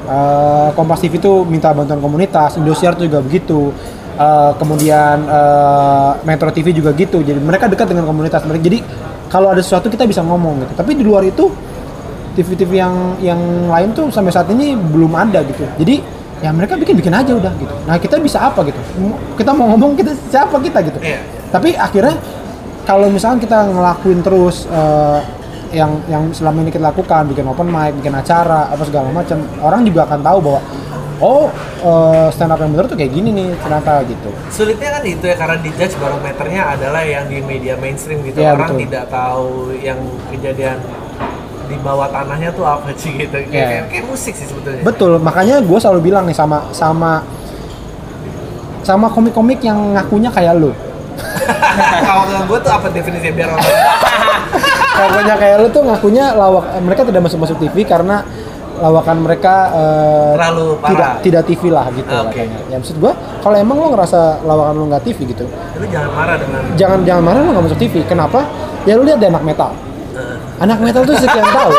Eh, 0.09 0.68
Kompas 0.73 1.05
TV 1.05 1.21
itu 1.21 1.44
minta 1.44 1.77
bantuan 1.77 2.01
komunitas, 2.01 2.57
Indosiar 2.57 2.97
juga 2.97 3.21
begitu. 3.21 3.77
Eh, 4.16 4.53
kemudian 4.57 5.16
eh, 5.29 6.11
Metro 6.25 6.49
TV 6.49 6.73
juga 6.73 6.97
gitu. 6.97 7.21
Jadi 7.21 7.37
mereka 7.37 7.68
dekat 7.68 7.92
dengan 7.92 8.09
komunitas 8.09 8.40
mereka. 8.49 8.73
Jadi 8.73 8.79
kalau 9.29 9.53
ada 9.53 9.61
sesuatu 9.61 9.92
kita 9.92 10.09
bisa 10.09 10.25
ngomong 10.25 10.64
gitu. 10.64 10.73
Tapi 10.73 10.97
di 10.97 11.05
luar 11.05 11.29
itu 11.29 11.53
TV-TV 12.38 12.73
yang 12.79 12.94
yang 13.21 13.40
lain 13.68 13.92
tuh 13.92 14.09
sampai 14.09 14.33
saat 14.33 14.49
ini 14.49 14.73
belum 14.73 15.12
ada 15.12 15.44
gitu. 15.44 15.68
Jadi 15.77 16.01
ya 16.38 16.55
mereka 16.55 16.79
bikin-bikin 16.79 17.12
aja 17.12 17.35
udah 17.35 17.53
gitu. 17.61 17.75
Nah 17.85 18.01
kita 18.01 18.16
bisa 18.23 18.40
apa 18.49 18.64
gitu? 18.64 18.81
Kita 19.37 19.53
mau 19.53 19.75
ngomong 19.77 19.99
kita 19.99 20.16
siapa 20.33 20.57
kita 20.57 20.79
gitu. 20.88 20.99
Iya. 21.05 21.21
Tapi 21.53 21.77
akhirnya 21.77 22.16
kalau 22.88 23.12
misalnya 23.12 23.44
kita 23.44 23.59
ngelakuin 23.68 24.25
terus 24.25 24.64
eh, 24.73 25.21
yang 25.71 26.01
yang 26.09 26.23
selama 26.33 26.65
ini 26.65 26.71
kita 26.71 26.89
lakukan, 26.89 27.29
bikin 27.29 27.45
open 27.45 27.69
mic, 27.69 27.93
bikin 27.97 28.15
acara, 28.15 28.69
apa 28.69 28.83
segala 28.85 29.09
macam, 29.11 29.39
orang 29.61 29.85
juga 29.85 30.09
akan 30.09 30.21
tahu 30.25 30.39
bahwa 30.41 30.61
oh 31.19 31.51
eh, 31.83 32.27
stand 32.31 32.55
up 32.55 32.61
yang 32.63 32.71
bener 32.73 32.87
tuh 32.87 32.95
kayak 32.95 33.13
gini 33.13 33.31
nih 33.35 33.49
ternyata 33.59 34.07
gitu. 34.07 34.31
Sulitnya 34.49 34.99
kan 34.99 35.03
itu 35.03 35.25
ya 35.27 35.37
karena 35.37 35.57
di 35.59 35.71
judge 35.75 35.95
barometernya 35.99 36.63
adalah 36.79 37.03
yang 37.03 37.27
di 37.27 37.43
media 37.43 37.75
mainstream 37.77 38.23
gitu. 38.23 38.39
Iya, 38.39 38.55
Orang 38.55 38.75
betul. 38.75 38.83
tidak 38.87 39.05
tahu 39.11 39.75
yang 39.83 39.99
kejadian 40.31 40.79
di 41.69 41.77
bawah 41.85 42.09
tanahnya 42.09 42.49
tuh 42.55 42.65
apa 42.65 42.89
sih 42.97 43.13
gitu. 43.13 43.35
Kayak, 43.35 43.51
Iya. 43.53 43.67
kayak, 43.69 43.85
kayak 43.93 44.05
musik 44.09 44.33
sih 44.33 44.47
sebetulnya. 44.47 44.83
Betul, 44.87 45.19
makanya 45.21 45.61
gue 45.61 45.79
selalu 45.79 46.01
bilang 46.09 46.25
nih 46.25 46.37
sama 46.39 46.65
sama 46.73 47.21
sama 48.87 49.13
komik-komik 49.13 49.61
yang 49.61 49.77
ngakunya 49.99 50.33
kayak 50.33 50.57
lu. 50.57 50.73
Kalau 52.07 52.47
gue 52.47 52.59
tuh 52.63 52.73
apa 52.73 52.87
definisinya 52.95 53.35
biar 53.35 53.49
orang 53.51 53.67
Ngakunya 54.99 55.35
kayak 55.37 55.57
lu 55.59 55.69
tuh 55.69 55.83
ngakunya 55.83 56.25
lawak 56.33 56.65
mereka 56.79 57.03
tidak 57.03 57.23
masuk 57.23 57.39
masuk 57.41 57.57
TV 57.59 57.77
karena 57.83 58.27
lawakan 58.79 59.17
mereka 59.21 59.55
eh, 59.73 60.31
Terlalu 60.35 60.67
parah. 60.79 60.91
tidak 60.91 61.11
tidak 61.21 61.43
TV 61.45 61.63
lah 61.69 61.87
gitu 61.91 62.07
Ah, 62.07 62.23
oke. 62.23 62.31
katanya. 62.31 62.59
Ya 62.67 62.77
maksud 62.79 62.97
gua 62.97 63.13
kalau 63.39 63.57
emang 63.57 63.77
lu 63.77 63.89
ngerasa 63.91 64.21
lawakan 64.43 64.75
lu 64.77 64.85
nggak 64.87 65.03
TV 65.03 65.19
gitu, 65.27 65.45
lu 65.47 65.87
jangan 65.89 66.11
marah 66.13 66.37
dengan 66.37 66.61
jangan 66.75 66.99
jangan 67.03 67.23
marah 67.25 67.41
lu 67.41 67.51
nggak 67.53 67.67
masuk 67.67 67.79
TV. 67.79 67.95
Kenapa? 68.05 68.41
Ya 68.83 68.95
lu 68.95 69.03
lihat 69.03 69.19
deh 69.19 69.27
anak 69.27 69.43
metal. 69.43 69.71
Anak 70.59 70.79
metal 70.79 71.03
tuh 71.03 71.15
sekian 71.15 71.47
tahun. 71.47 71.75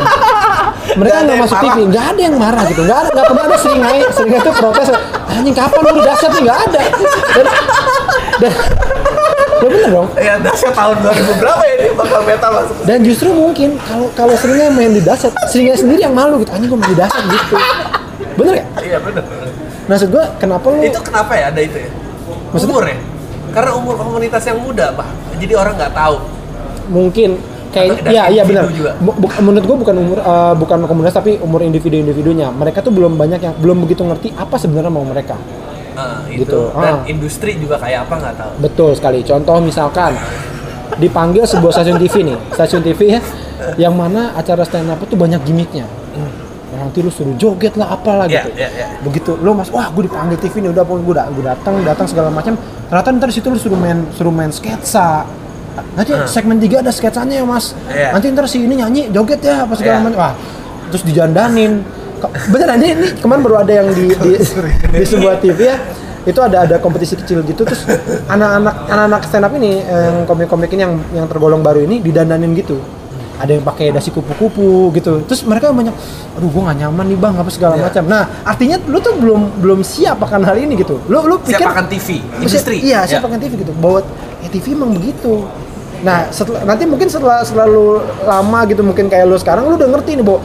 Mereka 0.90 1.18
Nggak 1.22 1.40
masuk. 1.40 1.58
TV, 1.62 1.78
nggak 1.86 2.06
ada 2.10 2.22
yang 2.22 2.36
marah 2.36 2.64
gitu, 2.66 2.82
nggak 2.82 2.98
ada, 2.98 3.10
nggak 3.12 3.28
pernah 3.28 3.44
ada 3.46 3.58
seringai, 3.58 4.00
seringai 4.10 4.42
tuh 4.42 4.54
protes, 4.54 4.88
anjing 5.30 5.54
kapan 5.54 5.80
lu 5.86 6.02
dahsyat 6.02 6.32
nih, 6.32 6.42
nggak 6.42 6.60
ada. 6.66 6.82
Dan, 7.30 7.46
dan, 8.42 8.54
ya 9.60 9.68
bener 9.68 9.90
dong. 9.92 10.08
ya 10.16 10.34
dasar 10.40 10.72
tahun 10.72 10.96
2000 11.04 11.42
berapa 11.44 11.64
ya 11.68 11.74
ini 11.76 11.88
bakal 11.96 12.20
metal 12.24 12.50
masuk 12.56 12.76
Dan 12.88 13.00
justru 13.04 13.30
mungkin 13.36 13.70
kalau 13.84 14.08
kalau 14.16 14.34
seringnya 14.40 14.72
main 14.72 14.92
di 14.96 15.04
dasar, 15.04 15.30
seringnya 15.52 15.76
sendiri 15.76 16.00
yang 16.08 16.16
malu 16.16 16.40
gitu, 16.40 16.52
anjing 16.56 16.70
gue 16.72 16.80
main 16.80 16.92
di 16.92 17.00
dasar 17.00 17.22
gitu. 17.28 17.56
Bener 18.40 18.54
ya? 18.56 18.66
iya 18.80 18.98
bener 19.04 19.24
Maksud 19.90 20.08
gue 20.14 20.24
kenapa 20.40 20.66
lu 20.72 20.80
itu 20.86 21.00
kenapa 21.04 21.34
ya 21.36 21.52
ada 21.52 21.60
itu 21.60 21.78
ya 21.78 21.90
Maksudnya? 22.56 22.72
umur 22.72 22.84
ya 22.88 22.98
karena 23.50 23.72
umur 23.74 23.94
komunitas 23.98 24.44
yang 24.46 24.62
muda 24.62 24.94
pak 24.94 25.10
jadi 25.42 25.54
orang 25.58 25.74
nggak 25.74 25.94
tahu 25.98 26.16
mungkin 26.94 27.30
kayak 27.70 28.02
iya 28.10 28.24
iya 28.34 28.42
individu 28.46 28.90
benar. 28.90 29.42
menurut 29.46 29.66
gue 29.66 29.78
bukan 29.86 29.96
umur 29.98 30.18
eh, 30.22 30.54
bukan 30.58 30.78
komunitas 30.90 31.14
tapi 31.14 31.38
umur 31.38 31.62
individu-individunya. 31.62 32.50
Mereka 32.50 32.82
tuh 32.82 32.90
belum 32.90 33.14
banyak 33.14 33.40
yang 33.46 33.54
belum 33.62 33.86
begitu 33.86 34.02
ngerti 34.02 34.34
apa 34.34 34.58
sebenarnya 34.58 34.90
mau 34.90 35.06
mereka. 35.06 35.38
Nah, 36.00 36.24
itu 36.26 36.44
Gitu. 36.46 36.62
dan 36.74 36.96
Ah. 36.96 37.04
industri 37.06 37.52
juga 37.56 37.76
kayak 37.76 38.08
apa 38.08 38.14
nggak 38.18 38.36
tahu 38.36 38.52
Betul 38.60 38.92
sekali. 38.94 39.20
Contoh 39.22 39.58
misalkan 39.60 40.16
dipanggil 40.98 41.44
sebuah 41.44 41.72
stasiun 41.72 41.98
TV 41.98 42.16
nih, 42.26 42.38
stasiun 42.52 42.82
TV 42.82 43.00
ya, 43.10 43.22
yang 43.78 43.94
mana 43.94 44.32
acara 44.34 44.64
stand 44.64 44.88
up 44.88 45.00
itu 45.00 45.14
banyak 45.14 45.40
gimmicknya. 45.44 45.86
"Ya, 46.70 46.76
nanti 46.78 47.00
lu 47.00 47.10
suruh 47.10 47.34
joget 47.36 47.74
lah 47.74 47.92
apalah 47.92 48.26
Iya, 48.26 48.46
gitu 48.46 48.50
iya, 48.56 48.70
iya. 48.70 48.88
begitu 49.02 49.34
lu 49.36 49.52
mas 49.52 49.68
wah 49.68 49.90
gue 49.90 50.06
dipanggil 50.06 50.38
TV 50.38 50.62
nih 50.62 50.70
udah 50.70 50.84
pun 50.84 51.02
gue 51.02 51.12
gue 51.14 51.44
datang 51.44 51.82
datang 51.82 52.06
segala 52.06 52.30
macam 52.30 52.54
ternyata 52.86 53.10
ntar 53.12 53.28
di 53.28 53.36
situ 53.36 53.48
lu 53.48 53.58
suruh 53.58 53.74
main 53.76 54.06
suruh 54.12 54.30
main 54.30 54.48
sketsa 54.50 55.26
nanti 55.96 56.12
Hmm. 56.12 56.28
segmen 56.28 56.58
3 56.58 56.78
ada 56.78 56.92
sketsanya 56.92 57.36
ya 57.36 57.46
mas 57.46 57.74
Iya. 57.88 58.14
nanti 58.14 58.30
ntar 58.30 58.46
si 58.46 58.62
ini 58.62 58.76
nyanyi 58.76 59.10
joget 59.10 59.42
ya 59.42 59.66
apa 59.66 59.74
segala 59.74 59.98
Iya. 59.98 60.04
macam 60.06 60.20
wah 60.20 60.34
terus 60.90 61.04
dijandanin 61.04 61.82
beneran 62.48 62.78
ini, 62.78 62.92
ini 62.94 63.08
kemarin 63.16 63.42
baru 63.42 63.56
ada 63.60 63.72
yang 63.74 63.88
di 63.90 64.12
di, 64.12 64.32
di 64.92 65.04
sebuah 65.04 65.40
TV 65.40 65.60
ya. 65.66 65.78
Itu 66.22 66.40
ada 66.40 66.68
ada 66.68 66.76
kompetisi 66.78 67.16
kecil 67.16 67.42
gitu 67.42 67.64
terus 67.64 67.88
anak-anak 68.28 68.76
anak-anak 68.86 69.22
stand 69.24 69.46
up 69.46 69.54
ini 69.54 69.80
yang 69.80 70.26
komik-komik 70.26 70.68
ini 70.70 70.82
yang 70.84 70.94
yang 71.14 71.26
tergolong 71.26 71.60
baru 71.60 71.80
ini 71.82 72.00
didandanin 72.00 72.52
gitu. 72.54 72.76
Ada 73.40 73.56
yang 73.56 73.64
pakai 73.64 73.96
dasi 73.96 74.12
kupu-kupu 74.12 74.92
gitu. 74.92 75.24
Terus 75.24 75.48
mereka 75.48 75.72
banyak 75.72 75.96
aduh 76.36 76.50
gua 76.52 76.70
gak 76.70 76.84
nyaman 76.84 77.06
nih 77.08 77.18
bang 77.18 77.34
apa 77.34 77.48
segala 77.48 77.80
Iya. 77.80 77.84
macam. 77.88 78.04
Nah 78.06 78.24
artinya 78.44 78.76
lu 78.84 79.00
tuh 79.00 79.16
belum 79.16 79.64
belum 79.64 79.80
siap 79.80 80.20
akan 80.20 80.44
hal 80.44 80.60
ini 80.60 80.76
gitu. 80.76 81.00
Lu 81.08 81.24
lu 81.24 81.40
pikir 81.40 81.64
Siap 81.64 81.72
akan 81.72 81.86
TV, 81.88 82.20
industri. 82.36 82.84
iya 82.84 83.08
siap 83.08 83.24
Ya. 83.24 83.28
akan 83.32 83.40
TV 83.40 83.64
gitu. 83.64 83.72
Bahwa 83.80 84.04
ya 84.44 84.50
TV 84.52 84.76
emang 84.76 84.92
begitu. 84.92 85.48
Nah 86.04 86.28
setelah 86.30 86.68
nanti 86.68 86.84
mungkin 86.84 87.08
setelah 87.08 87.40
setelah 87.42 87.64
lu 87.66 88.04
lama 88.24 88.60
gitu 88.68 88.84
mungkin 88.84 89.08
kayak 89.08 89.24
lu 89.24 89.36
sekarang 89.36 89.64
lu 89.66 89.80
udah 89.80 89.88
ngerti 89.88 90.20
nih 90.20 90.26
bahwa 90.28 90.44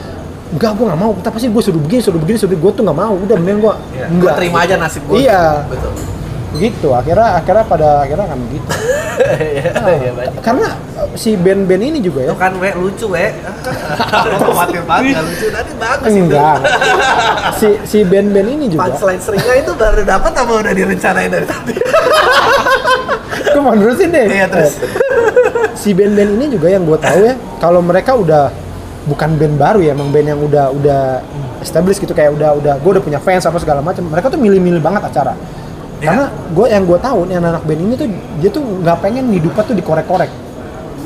enggak 0.54 0.70
gua 0.78 0.84
nggak 0.94 1.00
mau. 1.02 1.12
Tapi 1.18 1.36
sih 1.42 1.48
gue 1.50 1.62
suruh 1.62 1.82
begini 1.82 2.00
suruh 2.00 2.20
begini 2.22 2.38
suruh 2.38 2.54
gue 2.54 2.72
tuh 2.72 2.82
nggak 2.86 2.98
mau. 2.98 3.14
Udah 3.18 3.36
mending 3.36 3.58
gua 3.58 3.74
Iya, 3.90 4.06
enggak 4.06 4.34
terima 4.38 4.58
aja 4.62 4.74
nasib 4.78 5.02
gue. 5.10 5.26
Iya. 5.26 5.66
Betul. 5.66 5.92
begitu. 6.54 6.88
Akhirnya 6.94 7.28
akhirnya 7.34 7.64
pada 7.66 7.88
akhirnya 8.06 8.26
kan 8.30 8.38
begitu. 8.38 8.68
Nah, 9.74 9.96
karena 10.46 10.68
uh, 11.02 11.08
si 11.18 11.34
band-band 11.34 11.82
ini 11.82 11.98
juga 11.98 12.30
ya. 12.30 12.32
Kan 12.38 12.62
we 12.62 12.70
lucu 12.78 13.10
we. 13.10 13.26
Khawatir 14.38 14.82
banget 14.86 15.18
lucu. 15.26 15.46
Tadi 15.50 15.72
bagus 15.74 16.14
enggak. 16.14 16.56
Si 17.58 17.68
si 17.82 17.98
band-band 18.06 18.48
ini 18.54 18.64
juga. 18.70 18.86
Punchline 18.86 19.18
seringnya 19.18 19.54
itu 19.66 19.72
baru 19.74 20.06
dapat 20.06 20.30
apa 20.30 20.52
udah 20.62 20.72
direncanain 20.78 21.26
dari 21.26 21.46
tadi? 21.46 21.74
gue 23.54 23.62
mau 23.62 23.74
nerusin 23.74 24.14
deh. 24.14 24.26
Iya, 24.30 24.46
terus. 24.46 24.78
Si 25.74 25.90
band-band 25.90 26.38
ini 26.38 26.46
juga 26.54 26.70
yang 26.70 26.86
gue 26.86 26.98
tahu 27.02 27.18
ya 27.18 27.34
kalau 27.58 27.82
mereka 27.82 28.14
udah 28.14 28.54
bukan 29.04 29.36
band 29.36 29.54
baru 29.60 29.80
ya 29.84 29.92
emang 29.92 30.08
band 30.08 30.32
yang 30.32 30.40
udah 30.40 30.72
udah 30.72 31.02
established 31.60 32.00
gitu 32.00 32.16
kayak 32.16 32.32
udah 32.32 32.56
udah 32.56 32.74
gue 32.80 32.90
udah 32.96 33.04
punya 33.04 33.20
fans 33.20 33.44
apa 33.44 33.60
segala 33.60 33.84
macam 33.84 34.04
mereka 34.08 34.32
tuh 34.32 34.40
milih-milih 34.40 34.80
banget 34.80 35.04
acara 35.12 35.36
Iya. 35.94 36.10
karena 36.10 36.24
gue 36.52 36.66
yang 36.68 36.84
gue 36.84 36.98
tahu 36.98 37.18
nih 37.30 37.36
anak-anak 37.38 37.62
band 37.64 37.80
ini 37.80 37.94
tuh 37.94 38.08
dia 38.42 38.50
tuh 38.50 38.62
nggak 38.82 38.98
pengen 39.00 39.24
hidupnya 39.30 39.62
tuh 39.62 39.76
dikorek-korek 39.76 40.30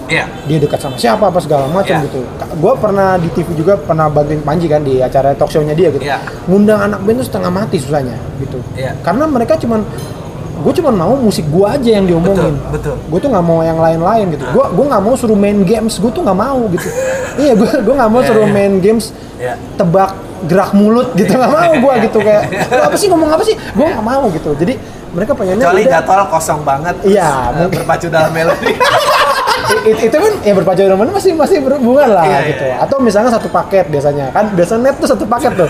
Iya. 0.08 0.24
dia 0.48 0.58
dekat 0.58 0.80
sama 0.80 0.96
siapa 0.96 1.28
apa 1.28 1.37
segala 1.38 1.68
macam 1.68 2.00
Iya. 2.00 2.08
gitu. 2.08 2.24
Gue 2.56 2.72
pernah 2.80 3.20
di 3.20 3.28
TV 3.28 3.52
juga 3.52 3.76
pernah 3.76 4.08
bantuin 4.08 4.40
Panji 4.40 4.64
kan 4.64 4.80
di 4.80 5.04
acara 5.04 5.37
talk 5.37 5.52
show-nya 5.52 5.76
dia 5.76 5.92
gitu. 5.92 6.00
Iya. 6.00 6.16
Ngundang 6.48 6.80
anak 6.80 7.04
band 7.04 7.20
tuh 7.20 7.26
setengah 7.28 7.52
mati 7.52 7.76
susahnya 7.76 8.16
gitu. 8.40 8.56
Iya. 8.72 8.96
Karena 9.04 9.28
mereka 9.28 9.61
cuman 9.61 9.84
gue 10.58 10.72
cuman 10.74 10.94
mau 10.94 11.14
musik 11.14 11.46
gue 11.46 11.62
aja 11.64 11.90
yang 11.92 12.04
diomongin. 12.04 12.54
Betul, 12.68 12.94
betul. 12.94 12.94
Gue 13.06 13.18
tuh 13.18 13.30
nggak 13.30 13.44
mau 13.44 13.60
yang 13.60 13.78
lain-lain 13.78 14.26
gitu. 14.30 14.44
Gue 14.48 14.64
gue 14.66 14.84
nggak 14.84 15.02
mau 15.02 15.14
suruh 15.14 15.34
main 15.34 15.58
games. 15.62 15.94
Gue 15.96 16.10
tuh 16.10 16.20
nggak 16.20 16.34
mau 16.36 16.60
gitu. 16.68 16.88
iya 17.42 17.52
gue 17.54 17.68
gue 17.68 17.94
nggak 17.94 18.10
mau 18.10 18.20
Iya, 18.20 18.28
suruh 18.28 18.44
iya. 18.44 18.52
main 18.52 18.74
games 18.78 19.04
Iya. 19.38 19.54
tebak 19.74 20.10
gerak 20.44 20.70
mulut 20.70 21.14
gitu 21.14 21.30
nggak 21.30 21.50
mau 21.52 21.72
gue 21.72 21.94
gitu 22.04 22.18
kayak 22.18 22.42
"Lu 22.70 22.82
apa 22.84 22.94
sih 22.94 23.06
ngomong 23.06 23.30
apa 23.30 23.42
sih 23.42 23.54
gue 23.54 23.86
nggak 23.86 24.02
mau 24.04 24.26
gitu 24.28 24.50
jadi 24.54 24.74
mereka 25.08 25.32
pengennya 25.32 25.64
Kecuali 25.64 25.82
jadwal 25.84 26.22
kosong 26.28 26.60
banget. 26.62 26.94
Iya, 27.02 27.30
mungkin. 27.56 27.80
berpacu 27.80 28.06
dalam 28.06 28.30
melodi. 28.30 28.74
I- 29.68 29.84
i- 29.86 30.00
itu 30.00 30.16
kan 30.16 30.32
ya 30.40 30.52
berpacu 30.54 30.80
dengan 30.80 30.96
mana 30.96 31.10
masih 31.12 31.32
masih 31.34 31.60
berhubungan 31.60 32.08
lah 32.08 32.24
iya, 32.24 32.40
gitu 32.46 32.64
iya. 32.64 32.76
atau 32.80 32.96
misalnya 32.98 33.28
satu 33.28 33.46
paket 33.48 33.84
biasanya 33.86 34.32
kan 34.32 34.48
biasanya 34.50 34.80
net 34.82 34.96
tuh 34.96 35.04
satu 35.06 35.28
paket 35.28 35.52
tuh 35.54 35.68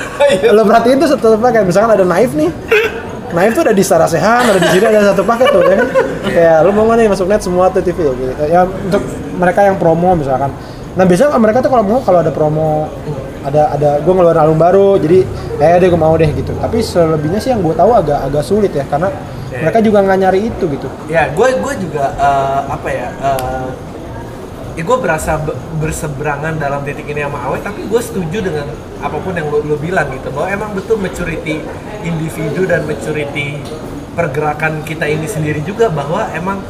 lo 0.49 0.63
perhatiin 0.63 1.03
tuh 1.03 1.09
satu 1.09 1.35
paket 1.35 1.67
misalkan 1.67 1.91
ada 1.91 2.07
knife 2.07 2.31
nih 2.33 2.47
knife 3.33 3.53
tuh 3.57 3.63
ada 3.69 3.75
di 3.75 3.85
Sarasehan 3.85 4.43
ada 4.49 4.59
di 4.59 4.69
sini 4.73 4.85
ada 4.89 5.13
satu 5.13 5.23
paket 5.25 5.49
tuh 5.53 5.63
ya. 5.65 5.75
Kan 5.77 5.89
kayak 6.29 6.57
lo 6.65 6.71
mau 6.73 6.85
nggak 6.89 6.97
nih 7.01 7.07
masuk 7.11 7.27
net 7.29 7.43
semua 7.43 7.69
tuh 7.73 7.81
TV 7.83 7.99
ya 8.01 8.13
gitu. 8.15 8.33
ya 8.49 8.61
untuk 8.65 9.03
mereka 9.39 9.61
yang 9.65 9.77
promo 9.77 10.15
misalkan. 10.19 10.51
Nah 10.99 11.05
biasanya 11.07 11.39
mereka 11.39 11.59
tuh 11.63 11.71
kalau 11.71 11.85
mau 11.85 11.99
kalau 12.03 12.19
ada 12.21 12.33
promo 12.33 12.91
ada 13.47 13.73
ada 13.73 13.91
gue 14.03 14.13
ngeluarin 14.13 14.43
album 14.43 14.59
baru 14.59 14.99
jadi 14.99 15.25
eh 15.63 15.77
deh 15.79 15.89
gue 15.89 16.01
mau 16.01 16.15
deh 16.19 16.31
gitu. 16.33 16.53
Tapi 16.59 16.83
selebihnya 16.83 17.41
sih 17.41 17.51
yang 17.55 17.63
gue 17.63 17.75
tahu 17.77 17.91
agak 17.95 18.19
agak 18.29 18.45
sulit 18.45 18.73
ya 18.75 18.83
karena 18.89 19.13
mereka 19.49 19.79
juga 19.81 20.05
nggak 20.05 20.19
nyari 20.21 20.41
itu 20.53 20.65
gitu. 20.69 20.89
Ya, 21.09 21.33
gue 21.33 21.49
gue 21.57 21.75
juga 21.81 22.13
eh, 22.15 22.61
apa 22.69 22.89
ya? 22.93 23.09
eh, 23.17 23.67
ya 24.79 24.87
gue 24.87 24.99
berasa 25.03 25.43
be- 25.43 25.59
berseberangan 25.83 26.55
dalam 26.55 26.87
titik 26.87 27.11
ini 27.11 27.27
sama 27.27 27.51
Awet, 27.51 27.67
tapi 27.67 27.83
gue 27.85 27.99
setuju 27.99 28.39
dengan 28.39 28.67
apa 29.03 29.19
pun 29.19 29.35
yang 29.35 29.51
lo, 29.51 29.59
lo 29.61 29.75
bilang 29.75 30.07
gitu 30.15 30.31
bahwa 30.31 30.47
emang 30.49 30.71
betul 30.71 31.03
maturity 31.03 31.59
individu 32.07 32.63
dan 32.63 32.87
maturity 32.87 33.59
pergerakan 34.15 34.87
kita 34.87 35.07
ini 35.07 35.27
sendiri 35.27 35.63
juga 35.63 35.91
bahwa 35.91 36.31
emang 36.31 36.63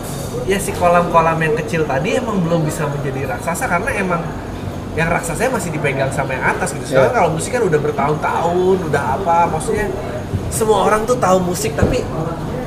ya 0.44 0.56
si 0.56 0.72
kolam-kolam 0.72 1.36
yang 1.36 1.52
kecil 1.60 1.84
tadi 1.84 2.16
emang 2.16 2.40
belum 2.40 2.64
bisa 2.64 2.88
menjadi 2.88 3.28
raksasa 3.28 3.68
karena 3.68 3.92
emang 3.92 4.24
yang 4.96 5.08
raksasanya 5.08 5.52
masih 5.54 5.70
dipegang 5.70 6.08
sama 6.10 6.32
yang 6.32 6.48
atas 6.48 6.72
gitu. 6.72 6.96
Sekarang 6.96 7.12
Iya. 7.12 7.16
kalau 7.20 7.30
musik 7.30 7.50
kan 7.54 7.62
udah 7.62 7.78
bertahun-tahun, 7.78 8.76
udah 8.88 9.02
apa, 9.14 9.36
maksudnya 9.46 9.86
semua 10.48 10.88
orang 10.88 11.04
tuh 11.04 11.20
tahu 11.20 11.38
musik 11.44 11.76
tapi 11.76 12.00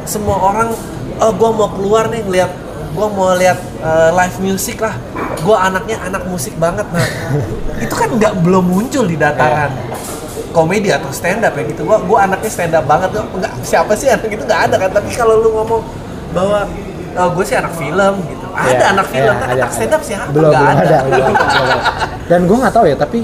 semua 0.06 0.38
orang 0.38 0.70
oh 1.18 1.34
gua 1.34 1.50
mau 1.50 1.70
keluar 1.74 2.08
nih 2.08 2.22
ngeliat 2.24 2.52
gua 2.92 3.08
mau 3.08 3.34
lihat 3.34 3.58
eh, 3.80 4.10
live 4.12 4.38
music 4.40 4.78
lah. 4.80 4.96
Gua 5.42 5.58
anaknya 5.64 5.98
anak 6.02 6.24
musik 6.26 6.54
banget 6.56 6.86
nah. 6.90 7.02
itu 7.84 7.94
kan 7.94 8.10
nggak 8.12 8.34
belum 8.40 8.62
muncul 8.64 9.06
di 9.06 9.16
dataran 9.16 9.74
komedi 10.52 10.92
atau 10.92 11.08
stand 11.10 11.42
up 11.42 11.56
ya 11.56 11.64
gitu. 11.66 11.82
Gua 11.84 11.98
gua 12.04 12.28
anaknya 12.28 12.52
stand 12.52 12.74
up 12.74 12.86
banget 12.86 13.10
tuh. 13.12 13.26
Enggak 13.34 13.54
siapa 13.62 13.94
sih 13.96 14.08
anak 14.08 14.28
itu 14.28 14.44
nggak 14.44 14.62
ada 14.70 14.76
kan. 14.78 14.90
Tapi 14.92 15.10
kalau 15.14 15.40
lu 15.40 15.50
ngomong 15.56 15.82
bahwa 16.32 16.64
oh, 17.12 17.30
gue 17.36 17.44
sih 17.44 17.56
anak 17.56 17.74
film 17.76 18.14
gitu. 18.24 18.46
Ada 18.52 18.68
Iya, 18.72 18.86
anak 18.92 19.08
film, 19.08 19.32
iya, 19.32 19.40
kan 19.40 19.48
ada, 19.48 19.62
anak 19.64 19.72
stand 19.72 19.94
up 19.96 20.02
siapa? 20.04 20.28
belum 20.32 20.52
Nggak 20.52 20.60
belum 20.64 20.76
ada. 20.76 20.84
ada, 20.84 20.98
belum, 21.08 21.34
ada. 21.36 21.76
dan 22.28 22.40
gue 22.44 22.58
nggak 22.60 22.74
tahu 22.76 22.86
ya 22.88 22.96
tapi 22.96 23.20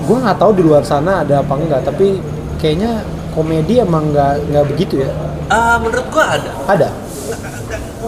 gue 0.00 0.16
nggak 0.20 0.38
tahu 0.40 0.50
di 0.52 0.62
luar 0.64 0.82
sana 0.84 1.12
ada 1.20 1.40
apa 1.40 1.52
enggak 1.56 1.80
tapi 1.84 2.20
kayaknya 2.56 3.00
komedi 3.32 3.80
emang 3.80 4.12
nggak 4.12 4.32
nggak 4.48 4.64
begitu 4.68 5.04
ya 5.04 5.10
Ah, 5.48 5.76
menurut 5.76 6.04
gua 6.08 6.36
ada. 6.36 6.50
ada 6.68 6.88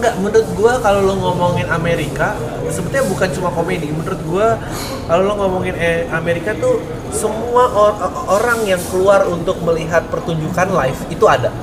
Enggak, 0.03 0.19
menurut 0.19 0.47
gua 0.59 0.73
kalau 0.83 0.99
lo 0.99 1.15
ngomongin 1.15 1.63
Amerika 1.71 2.35
sebetulnya 2.67 3.07
bukan 3.07 3.29
cuma 3.39 3.49
komedi. 3.55 3.87
Menurut 3.87 4.19
gua 4.27 4.59
kalau 5.07 5.31
lo 5.31 5.33
ngomongin 5.39 5.79
eh, 5.79 6.03
Amerika 6.11 6.51
tuh 6.59 6.83
semua 7.15 7.71
or- 7.71 7.95
orang 8.27 8.67
yang 8.67 8.83
keluar 8.91 9.23
untuk 9.31 9.63
melihat 9.63 10.03
pertunjukan 10.11 10.75
live 10.75 10.99
itu 11.07 11.23
ada. 11.23 11.55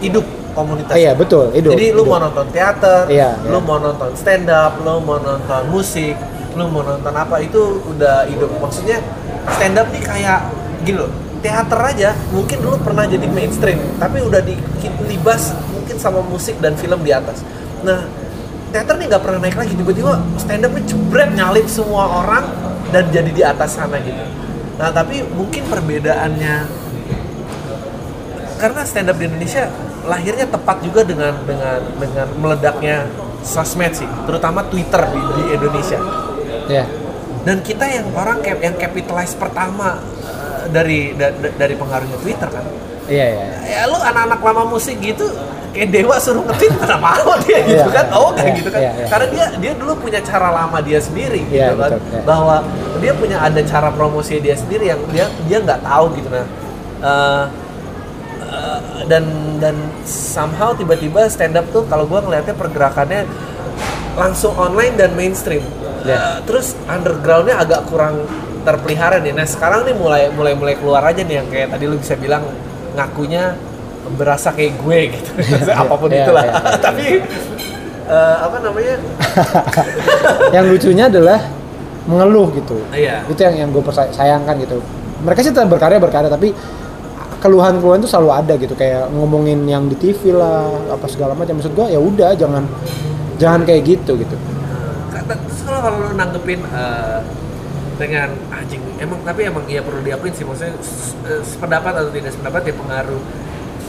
Hidup 0.00 0.24
komunitas 0.56 0.96
iya 0.96 1.12
betul 1.12 1.48
itu 1.52 1.68
jadi 1.68 1.96
lu 1.96 2.04
mau 2.08 2.20
nonton 2.20 2.44
teater 2.52 3.08
Iya, 3.08 3.40
lu 3.44 3.56
iya. 3.56 3.64
mau 3.64 3.76
nonton 3.80 4.12
stand 4.12 4.48
up 4.52 4.76
lu 4.84 5.00
mau 5.00 5.16
nonton 5.16 5.62
musik 5.72 6.12
lu 6.56 6.68
mau 6.68 6.80
nonton 6.84 7.12
apa 7.12 7.44
itu 7.44 7.76
udah 7.92 8.24
hidup. 8.24 8.56
Maksudnya 8.56 9.04
stand 9.52 9.76
up 9.76 9.92
nih 9.92 10.00
kayak 10.00 10.48
gini 10.88 10.96
loh 10.96 11.12
teater 11.44 11.76
aja. 11.92 12.16
Mungkin 12.32 12.56
dulu 12.56 12.80
pernah 12.80 13.04
jadi 13.04 13.28
mainstream 13.28 13.76
tapi 14.00 14.24
udah 14.24 14.40
dilibas 14.40 15.52
mungkin 15.76 16.00
sama 16.00 16.24
musik 16.24 16.56
dan 16.56 16.72
film 16.72 17.04
di 17.04 17.12
atas 17.12 17.44
nah 17.82 18.00
teater 18.72 18.94
nih 18.96 19.06
nggak 19.10 19.22
pernah 19.22 19.38
naik 19.42 19.56
lagi 19.58 19.74
tiba-tiba 19.76 20.12
stand 20.40 20.64
up 20.64 20.72
jebret 20.86 21.30
nyalip 21.36 21.66
semua 21.68 22.24
orang 22.24 22.44
dan 22.94 23.08
jadi 23.12 23.30
di 23.30 23.42
atas 23.44 23.76
sana 23.76 24.00
gitu 24.00 24.22
nah 24.80 24.88
tapi 24.88 25.20
mungkin 25.36 25.62
perbedaannya 25.68 26.56
karena 28.56 28.80
stand 28.86 29.10
up 29.10 29.18
di 29.18 29.26
Indonesia 29.26 29.66
lahirnya 30.06 30.46
tepat 30.46 30.82
juga 30.82 31.02
dengan 31.02 31.34
dengan 31.46 31.78
dengan 31.98 32.26
meledaknya 32.38 33.06
sosmed 33.42 33.90
sih, 33.90 34.06
terutama 34.26 34.62
Twitter 34.70 35.02
di, 35.10 35.20
di 35.34 35.42
Indonesia. 35.58 35.98
ya 36.70 36.86
Dan 37.42 37.58
kita 37.58 37.90
yang 37.90 38.06
orang 38.14 38.38
cap, 38.38 38.62
yang 38.62 38.78
capitalize 38.78 39.34
pertama 39.34 39.98
dari 40.70 41.10
da- 41.18 41.34
da- 41.34 41.54
dari 41.58 41.74
pengaruhnya 41.74 42.22
Twitter 42.22 42.46
kan. 42.46 42.62
Iya 43.12 43.26
iya 43.28 43.44
Ya 43.62 43.80
lu 43.86 43.96
anak-anak 44.00 44.40
lama 44.40 44.62
musik 44.72 44.96
gitu 44.98 45.28
kayak 45.72 45.88
Dewa 45.88 46.16
suruh 46.20 46.44
nge-tweet 46.44 46.72
mana 47.00 47.20
mau 47.24 47.36
dia 47.40 47.64
gitu 47.64 47.80
Iya, 47.80 47.96
kan. 47.96 48.06
Oh 48.12 48.28
kayak 48.36 48.44
iya, 48.52 48.58
gitu 48.60 48.68
kan. 48.68 48.80
iya, 48.84 48.90
iya. 48.92 49.06
Karena 49.08 49.26
dia 49.32 49.44
dia 49.56 49.72
dulu 49.72 49.92
punya 49.96 50.20
cara 50.20 50.48
lama 50.52 50.78
dia 50.84 51.00
sendiri 51.00 51.40
gitu 51.48 51.56
Iya, 51.56 51.72
kan. 51.72 51.96
betul, 51.96 52.00
iya. 52.12 52.20
Bahwa 52.28 52.56
dia 53.00 53.12
punya 53.16 53.36
ada 53.40 53.60
cara 53.64 53.88
promosi 53.88 54.36
dia 54.36 54.52
sendiri 54.52 54.92
yang 54.92 55.00
dia 55.08 55.26
dia 55.48 55.58
nggak 55.60 55.80
tahu 55.80 56.04
gitu 56.16 56.28
nah. 56.28 56.46
Eh, 57.02 57.44
dan 59.08 59.24
dan 59.58 59.74
somehow 60.04 60.76
tiba-tiba 60.76 61.24
stand 61.26 61.56
up 61.56 61.64
tuh 61.72 61.88
kalau 61.88 62.04
gua 62.04 62.20
ngelihatnya 62.20 62.52
pergerakannya 62.52 63.24
langsung 64.12 64.52
online 64.54 64.92
dan 65.00 65.16
mainstream. 65.16 65.64
Iya. 66.04 66.12
Eh, 66.14 66.36
terus 66.44 66.76
undergroundnya 66.84 67.56
agak 67.56 67.88
kurang 67.88 68.28
terpelihara 68.62 69.18
nih. 69.18 69.32
Nah 69.32 69.48
sekarang 69.48 69.88
nih 69.88 69.96
mulai 69.96 70.28
mulai 70.30 70.52
mulai 70.52 70.74
keluar 70.76 71.00
aja 71.02 71.24
nih 71.24 71.40
yang 71.40 71.48
kayak 71.48 71.72
tadi 71.72 71.84
lu 71.88 71.96
bisa 71.96 72.14
bilang 72.14 72.44
ngakunya 72.92 73.54
berasa 74.14 74.50
kayak 74.50 74.76
gue 74.78 74.98
gitu. 75.14 75.30
Apa 75.82 75.94
pun 75.94 76.08
Iya, 76.08 76.24
itulah. 76.24 76.44
iya, 76.44 76.52
iya. 76.52 76.78
Tapi 76.78 77.06
eh, 78.02 78.36
apa 78.38 78.56
namanya? 78.58 78.94
yang 80.54 80.64
lucunya 80.66 81.06
adalah 81.06 81.40
mengeluh 82.02 82.50
gitu 82.52 82.82
Iya. 82.90 83.22
itu 83.24 83.38
yang 83.38 83.54
yang 83.56 83.68
gue 83.70 83.78
sayangkan 84.10 84.58
gitu 84.58 84.82
mereka 85.22 85.38
sih 85.38 85.54
tetap 85.54 85.70
berkarya 85.70 86.02
berkarya 86.02 86.26
tapi 86.26 86.50
keluhan-keluhan 87.38 88.02
itu 88.02 88.10
selalu 88.10 88.30
ada 88.32 88.54
gitu 88.54 88.74
kayak 88.74 89.06
ngomongin 89.10 89.62
yang 89.64 89.86
di 89.86 89.94
TV 89.94 90.30
lah 90.30 90.66
apa 90.90 91.06
segala 91.06 91.34
macam 91.34 91.58
maksud 91.58 91.70
gua 91.72 91.86
ya 91.86 91.98
udah 91.98 92.34
jangan 92.34 92.66
jangan 93.34 93.62
kayak 93.62 93.86
gitu 93.86 94.18
gitu 94.18 94.34
Kata- 95.10 95.38
terus 95.38 95.62
kalau 95.62 95.78
kalau 95.80 95.98
lu 96.02 96.14
nanggepin 96.14 96.58
eh, 96.64 97.18
dengan 98.02 98.34
anjing 98.50 98.82
emang 98.98 99.22
tapi 99.22 99.46
emang 99.46 99.62
ya 99.70 99.78
perlu 99.78 100.02
diakuin 100.02 100.34
sih 100.34 100.42
maksudnya 100.42 100.74
eh, 101.30 101.42
sependapat 101.46 102.02
atau 102.02 102.10
tidak 102.10 102.34
sependapat 102.34 102.62
ya 102.66 102.74
pengaruh 102.74 103.22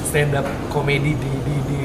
stand 0.06 0.38
up 0.38 0.46
komedi 0.70 1.18
di, 1.18 1.34
di, 1.42 1.56
di 1.66 1.82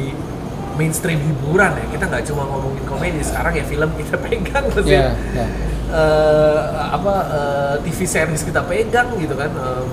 mainstream 0.77 1.17
hiburan 1.17 1.73
ya. 1.75 1.87
Kita 1.97 2.05
nggak 2.07 2.25
cuma 2.29 2.45
ngomongin 2.45 2.85
komedi 2.85 3.25
sekarang 3.25 3.57
ya 3.57 3.65
film 3.65 3.89
kita 3.97 4.21
pegang 4.29 4.65
maksudnya. 4.69 4.93
Iya, 4.93 5.11
iya. 5.33 5.47
eh, 5.91 6.61
apa 6.93 7.15
eh, 7.33 7.75
TV 7.89 7.99
series 8.05 8.45
kita 8.45 8.61
pegang 8.69 9.09
gitu 9.17 9.33
kan 9.33 9.49
eh, 9.49 9.85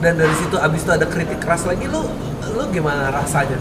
dan 0.00 0.12
dari 0.16 0.34
situ 0.36 0.56
abis 0.56 0.80
itu 0.84 0.92
ada 0.92 1.06
kritik 1.08 1.40
keras 1.40 1.64
lagi 1.64 1.88
lu 1.88 2.04
lu 2.52 2.62
gimana 2.72 3.08
rasanya 3.12 3.56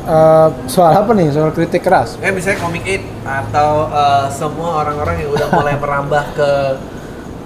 Eh, 0.00 0.48
soal 0.66 0.96
apa 0.96 1.12
nih? 1.12 1.28
Soal 1.28 1.52
kritik 1.52 1.84
keras? 1.84 2.16
Kayak 2.16 2.34
misalnya 2.34 2.58
Comic 2.58 2.82
8 2.82 3.04
atau 3.20 3.70
eh, 3.86 4.26
semua 4.32 4.70
orang-orang 4.80 5.16
yang 5.22 5.30
udah 5.30 5.48
mulai 5.52 5.74
merambah 5.76 6.24
ke 6.32 6.50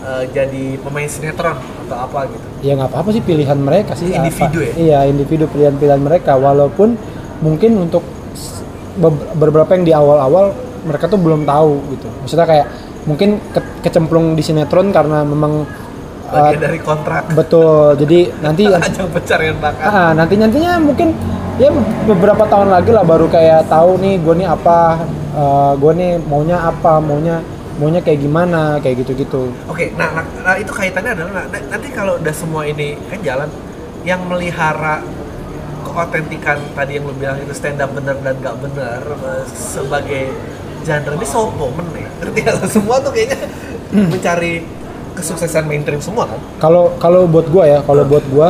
eh, 0.05 0.25
jadi 0.31 0.65
pemain 0.79 1.09
sinetron 1.11 1.59
atau 1.59 1.97
apa 1.99 2.31
gitu. 2.31 2.47
Ya 2.63 2.79
nggak 2.79 2.91
apa-apa 2.95 3.11
sih 3.11 3.21
pilihan 3.21 3.59
mereka 3.59 3.93
sih. 3.99 4.09
Individu 4.09 4.63
apa- 4.63 4.71
ya? 4.71 4.75
iya 4.79 4.99
individu 5.05 5.45
pilihan-pilihan 5.51 6.01
mereka. 6.01 6.39
Walaupun 6.39 6.95
mungkin 7.43 7.91
untuk 7.91 8.07
beberapa 9.35 9.75
yang 9.75 9.85
di 9.85 9.93
awal-awal 9.93 10.55
mereka 10.87 11.11
tuh 11.11 11.19
belum 11.19 11.43
tahu 11.43 11.83
gitu. 11.91 12.09
Maksudnya 12.23 12.47
kayak 12.47 12.67
mungkin 13.05 13.43
ke- 13.51 13.83
kecemplung 13.83 14.39
di 14.39 14.41
sinetron 14.41 14.95
karena 14.95 15.27
memang 15.27 15.67
uh, 16.31 16.53
dari 16.55 16.79
kontrak. 16.79 17.29
betul. 17.35 17.99
Jadi 17.99 18.31
nanti 18.41 18.63
pencarian 19.17 19.59
bakat. 19.59 19.85
Ah, 19.91 20.11
nanti 20.15 20.39
nantinya 20.39 20.79
mungkin 20.79 21.11
ya 21.55 21.71
beberapa 22.11 22.45
tahun 22.51 22.69
lagi 22.75 22.91
lah 22.91 23.07
baru 23.07 23.31
kayak 23.31 23.71
tahu 23.71 24.03
nih 24.03 24.19
gue 24.19 24.35
nih 24.43 24.49
apa 24.51 24.99
gue 25.79 25.93
nih 25.95 26.13
maunya 26.27 26.59
apa 26.59 26.99
maunya 26.99 27.39
maunya 27.79 28.01
kayak 28.03 28.23
gimana 28.23 28.79
kayak 28.79 29.03
gitu-gitu 29.03 29.51
Oke, 29.67 29.91
nah, 29.99 30.11
nah, 30.15 30.25
nah, 30.47 30.55
itu 30.59 30.71
kaitannya 30.71 31.15
adalah 31.15 31.47
nah, 31.47 31.47
nanti 31.51 31.89
kalau 31.91 32.19
udah 32.23 32.35
semua 32.35 32.63
ini 32.71 32.95
kan 33.11 33.19
jalan, 33.19 33.51
yang 34.07 34.23
melihara 34.31 35.03
keotentikan 35.83 36.59
tadi 36.75 37.03
yang 37.03 37.07
lu 37.11 37.15
bilang 37.19 37.39
itu 37.43 37.51
stand 37.51 37.83
up 37.83 37.91
bener 37.91 38.15
dan 38.23 38.35
gak 38.39 38.57
bener 38.63 39.03
eh, 39.03 39.43
sebagai 39.51 40.31
genre 40.87 41.13
ini 41.19 41.27
sopo 41.27 41.71
meneh, 41.75 42.07
ngerti? 42.23 42.41
Semua 42.79 43.03
tuh 43.03 43.11
kayaknya 43.11 43.43
mencari 43.91 44.63
kesuksesan 45.15 45.71
mainstream 45.71 46.03
semua 46.03 46.27
kan? 46.27 46.43
kalau 46.59 46.91
kalau 46.99 47.31
buat 47.31 47.47
gue 47.47 47.63
ya 47.63 47.79
kalau 47.87 48.03
buat 48.03 48.27
gue 48.27 48.49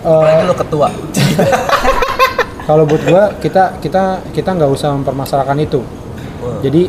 Apalagi 0.00 0.42
lu 0.48 0.56
ketua. 0.56 0.88
kalau 2.70 2.86
buat 2.86 3.02
gua 3.02 3.22
kita 3.42 3.82
kita 3.82 4.30
kita 4.30 4.50
nggak 4.54 4.70
usah 4.70 4.94
mempermasalahkan 4.94 5.58
itu. 5.58 5.82
Jadi 6.62 6.86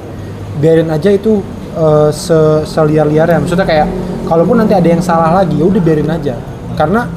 biarin 0.62 0.94
aja 0.94 1.10
itu 1.10 1.41
eh, 1.74 2.13
se 2.13 2.62
seliar-liarnya. 2.70 3.41
Maksudnya 3.41 3.65
kayak 3.65 3.89
kalaupun 4.30 4.62
nanti 4.62 4.78
ada 4.78 4.86
yang 4.86 5.02
salah 5.02 5.41
lagi 5.41 5.58
ya 5.58 5.65
udah 5.65 5.82
biarin 5.82 6.06
aja. 6.13 6.38
Karena 6.78 7.10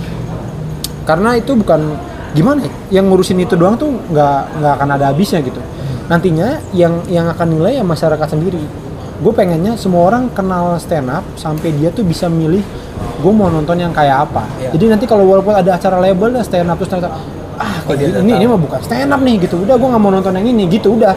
karena 1.04 1.36
itu 1.36 1.52
bukan 1.52 1.92
gimana 2.32 2.64
ya, 2.64 2.72
yang 3.00 3.12
ngurusin 3.12 3.44
itu 3.44 3.52
doang 3.52 3.76
tuh 3.76 4.00
nggak 4.08 4.64
nggak 4.64 4.72
akan 4.80 4.88
ada 4.96 5.12
habisnya 5.12 5.44
gitu. 5.44 5.60
Nantinya 6.08 6.56
yang 6.72 7.04
yang 7.12 7.28
akan 7.28 7.60
nilai 7.60 7.76
ya 7.76 7.84
masyarakat 7.84 8.32
sendiri. 8.32 8.64
Gue 9.20 9.32
pengennya 9.36 9.76
semua 9.76 10.08
orang 10.08 10.32
kenal 10.32 10.80
stand 10.80 11.12
up 11.12 11.22
sampai 11.36 11.68
dia 11.76 11.92
tuh 11.92 12.02
bisa 12.02 12.32
milih 12.32 12.64
gue 13.20 13.32
mau 13.32 13.52
nonton 13.52 13.76
yang 13.76 13.92
kayak 13.92 14.24
apa. 14.28 14.48
Iya. 14.56 14.70
jadi 14.74 14.84
nanti 14.96 15.04
kalau 15.04 15.28
walaupun 15.28 15.52
ada 15.52 15.76
acara 15.76 16.00
label 16.00 16.34
ya 16.34 16.42
stand 16.42 16.68
up 16.68 16.76
terus 16.76 16.90
ternyata 16.92 17.14
Oh, 17.84 17.92
dia 17.92 18.08
kayak 18.08 18.16
udah 18.16 18.22
ini 18.24 18.32
ini 18.40 18.44
mah 18.48 18.60
bukan 18.60 18.80
stand 18.80 19.12
up 19.12 19.20
nih 19.20 19.34
gitu. 19.44 19.56
Udah 19.60 19.76
gue 19.76 19.88
nggak 19.92 20.02
mau 20.02 20.10
nonton 20.12 20.32
yang 20.40 20.46
ini 20.48 20.64
gitu 20.72 20.96
udah. 20.96 21.12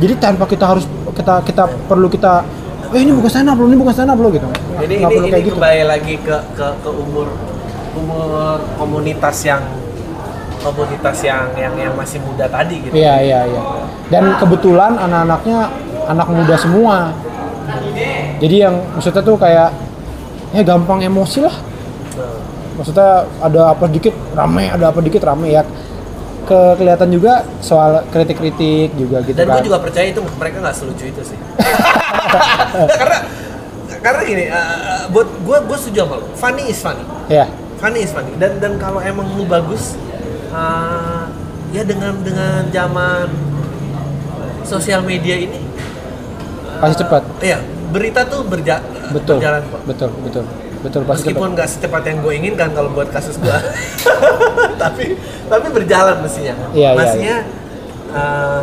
Jadi 0.00 0.14
tanpa 0.16 0.44
kita 0.48 0.64
harus 0.64 0.84
kita 1.12 1.44
kita 1.44 1.68
perlu 1.84 2.08
kita 2.08 2.42
eh 2.88 3.00
ini 3.04 3.12
bukan 3.12 3.28
stand 3.28 3.48
up 3.52 3.60
lo 3.60 3.68
ini 3.68 3.76
bukan 3.76 3.92
stand 3.92 4.08
up 4.08 4.16
lo 4.16 4.32
gitu. 4.32 4.48
Jadi 4.80 4.94
Nggak 5.04 5.10
ini, 5.10 5.16
perlu 5.20 5.26
ini 5.28 5.32
kayak 5.32 5.44
gitu. 5.44 5.56
kembali 5.60 5.82
lagi 5.84 6.14
ke, 6.24 6.36
ke 6.56 6.66
ke 6.80 6.90
umur 6.90 7.26
umur 7.92 8.56
komunitas 8.80 9.36
yang 9.44 9.60
komunitas 10.64 11.16
yang 11.22 11.52
yang 11.54 11.74
yang 11.76 11.92
masih 11.94 12.18
muda 12.24 12.48
tadi 12.48 12.82
gitu. 12.82 12.92
iya 12.96 13.14
iya 13.20 13.40
iya. 13.46 13.60
Dan 14.08 14.32
kebetulan 14.40 14.96
anak-anaknya 14.96 15.58
anak 16.08 16.28
muda 16.32 16.54
semua. 16.56 16.96
Jadi 18.40 18.56
yang 18.64 18.74
maksudnya 18.96 19.20
tuh 19.20 19.36
kayak 19.36 19.70
ya 20.56 20.62
gampang 20.64 21.04
emosi 21.04 21.44
lah. 21.44 21.52
Maksudnya 22.78 23.26
ada 23.42 23.74
apa 23.74 23.84
dikit 23.90 24.14
rame 24.32 24.70
ada 24.70 24.88
apa 24.94 25.02
dikit 25.02 25.20
rame 25.26 25.50
ya 25.50 25.62
ke 26.48 26.60
kelihatan 26.80 27.08
juga 27.12 27.44
soal 27.60 28.00
kritik-kritik 28.08 28.96
juga 28.96 29.20
gitu 29.20 29.36
Dan 29.36 29.52
kan 29.52 29.60
gue 29.60 29.68
juga 29.68 29.78
percaya 29.84 30.08
itu 30.08 30.20
mereka 30.40 30.56
nggak 30.64 30.76
selucu 30.76 31.04
itu 31.04 31.20
sih. 31.20 31.38
karena 33.00 33.18
karena 34.00 34.20
gini, 34.24 34.44
uh, 34.48 35.04
buat 35.12 35.28
gue 35.28 35.58
gue 35.68 35.76
setuju 35.76 36.08
sama 36.08 36.14
lo. 36.24 36.26
Funny 36.32 36.64
is 36.72 36.80
funny. 36.80 37.04
ya 37.28 37.44
Funny 37.76 38.00
is 38.00 38.10
funny. 38.16 38.32
Dan 38.40 38.56
dan 38.64 38.80
kalau 38.80 39.04
emang 39.04 39.28
lu 39.36 39.44
bagus, 39.44 40.00
uh, 40.50 41.28
ya 41.76 41.84
dengan 41.84 42.16
dengan 42.24 42.64
zaman 42.72 43.28
sosial 44.64 45.04
media 45.04 45.36
ini, 45.36 45.60
pasti 46.80 46.96
cepat 47.04 47.22
ya 47.44 47.58
berita 47.90 48.20
tuh 48.28 48.44
berja 48.44 48.80
betul 49.10 49.40
berjalan 49.40 49.62
kok. 49.66 49.80
betul 49.88 50.10
betul 50.22 50.44
betul 50.78 51.02
pasti 51.02 51.28
Meskipun 51.28 51.48
nggak 51.52 51.68
secepat 51.68 52.02
yang 52.06 52.18
gue 52.20 52.32
inginkan 52.34 52.68
kalau 52.70 52.90
buat 52.90 53.08
kasus 53.08 53.34
gue, 53.36 53.50
tapi 54.82 55.18
tapi 55.46 55.66
berjalan 55.68 56.22
mestinya. 56.22 56.54
Iya, 56.70 56.90
iya, 56.90 56.90
mestinya 56.94 57.36
uh, 58.12 58.60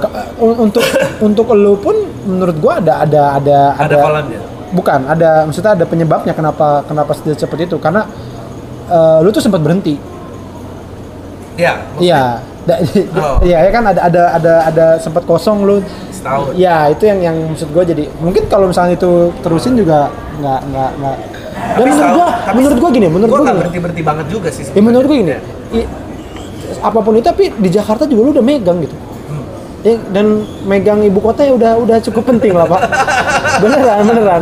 untuk 0.57 0.83
untuk 1.19 1.45
lu 1.53 1.75
pun 1.77 1.95
menurut 2.25 2.57
gua 2.57 2.79
ada 2.79 3.03
ada 3.03 3.21
ada 3.37 3.57
ada 3.77 3.95
kolamnya. 3.99 4.39
bukan 4.73 4.99
ada 5.05 5.45
maksudnya 5.45 5.77
ada 5.77 5.85
penyebabnya 5.85 6.33
kenapa 6.33 6.81
kenapa 6.83 7.13
secepat 7.13 7.69
itu 7.69 7.77
karena 7.77 8.09
eh, 8.85 9.17
lu 9.21 9.29
tuh 9.29 9.39
sempat 9.39 9.61
berhenti 9.61 9.95
Ya, 11.55 11.87
iya 11.95 12.43
Da- 12.65 12.81
Oh. 13.15 13.39
iya 13.45 13.61
ya 13.63 13.71
kan 13.71 13.85
ada 13.85 14.01
ada 14.09 14.23
ada 14.35 14.53
ada 14.65 14.85
sempat 14.97 15.23
kosong 15.23 15.63
lu 15.63 15.79
setahun. 16.09 16.51
Iya 16.57 16.89
itu 16.91 17.05
yang 17.05 17.21
yang 17.21 17.37
maksud 17.53 17.69
gue 17.69 17.83
jadi 17.85 18.03
mungkin 18.17 18.49
kalau 18.49 18.67
misalnya 18.67 18.97
itu 18.97 19.29
terusin 19.39 19.77
juga 19.77 20.09
nggak 20.41 20.61
nggak 20.73 20.89
nggak. 20.99 21.17
Dan 21.55 21.75
Tapi 21.77 21.89
menurut 21.89 22.11
gue 22.11 22.27
tapi 22.45 22.57
menurut 22.57 22.77
gue 22.77 22.89
gini 22.93 23.07
menurut 23.07 23.29
gue 23.29 23.37
nggak 23.37 23.47
gini. 23.47 23.61
berhenti 23.61 23.79
berhenti 23.79 24.03
banget 24.03 24.25
juga 24.27 24.49
sih. 24.51 24.63
Ya 24.67 24.81
menurut 24.81 25.05
gue 25.05 25.17
gini. 25.17 25.35
i- 25.73 25.89
apa 26.77 26.99
pun 26.99 27.13
itu 27.13 27.23
tapi 27.23 27.43
di 27.51 27.69
Jakarta 27.69 28.03
juga 28.03 28.21
lu 28.21 28.31
udah 28.31 28.45
megang 28.45 28.79
gitu. 28.79 28.95
Ya, 29.81 30.01
dan 30.09 30.25
megang 30.65 30.99
ibu 30.99 31.21
kota 31.21 31.45
ya 31.45 31.53
udah 31.53 31.77
udah 31.77 31.97
cukup 32.01 32.25
penting 32.25 32.51
lah 32.51 32.65
pak. 32.65 32.81
beneran 33.61 34.01
beneran. 34.03 34.41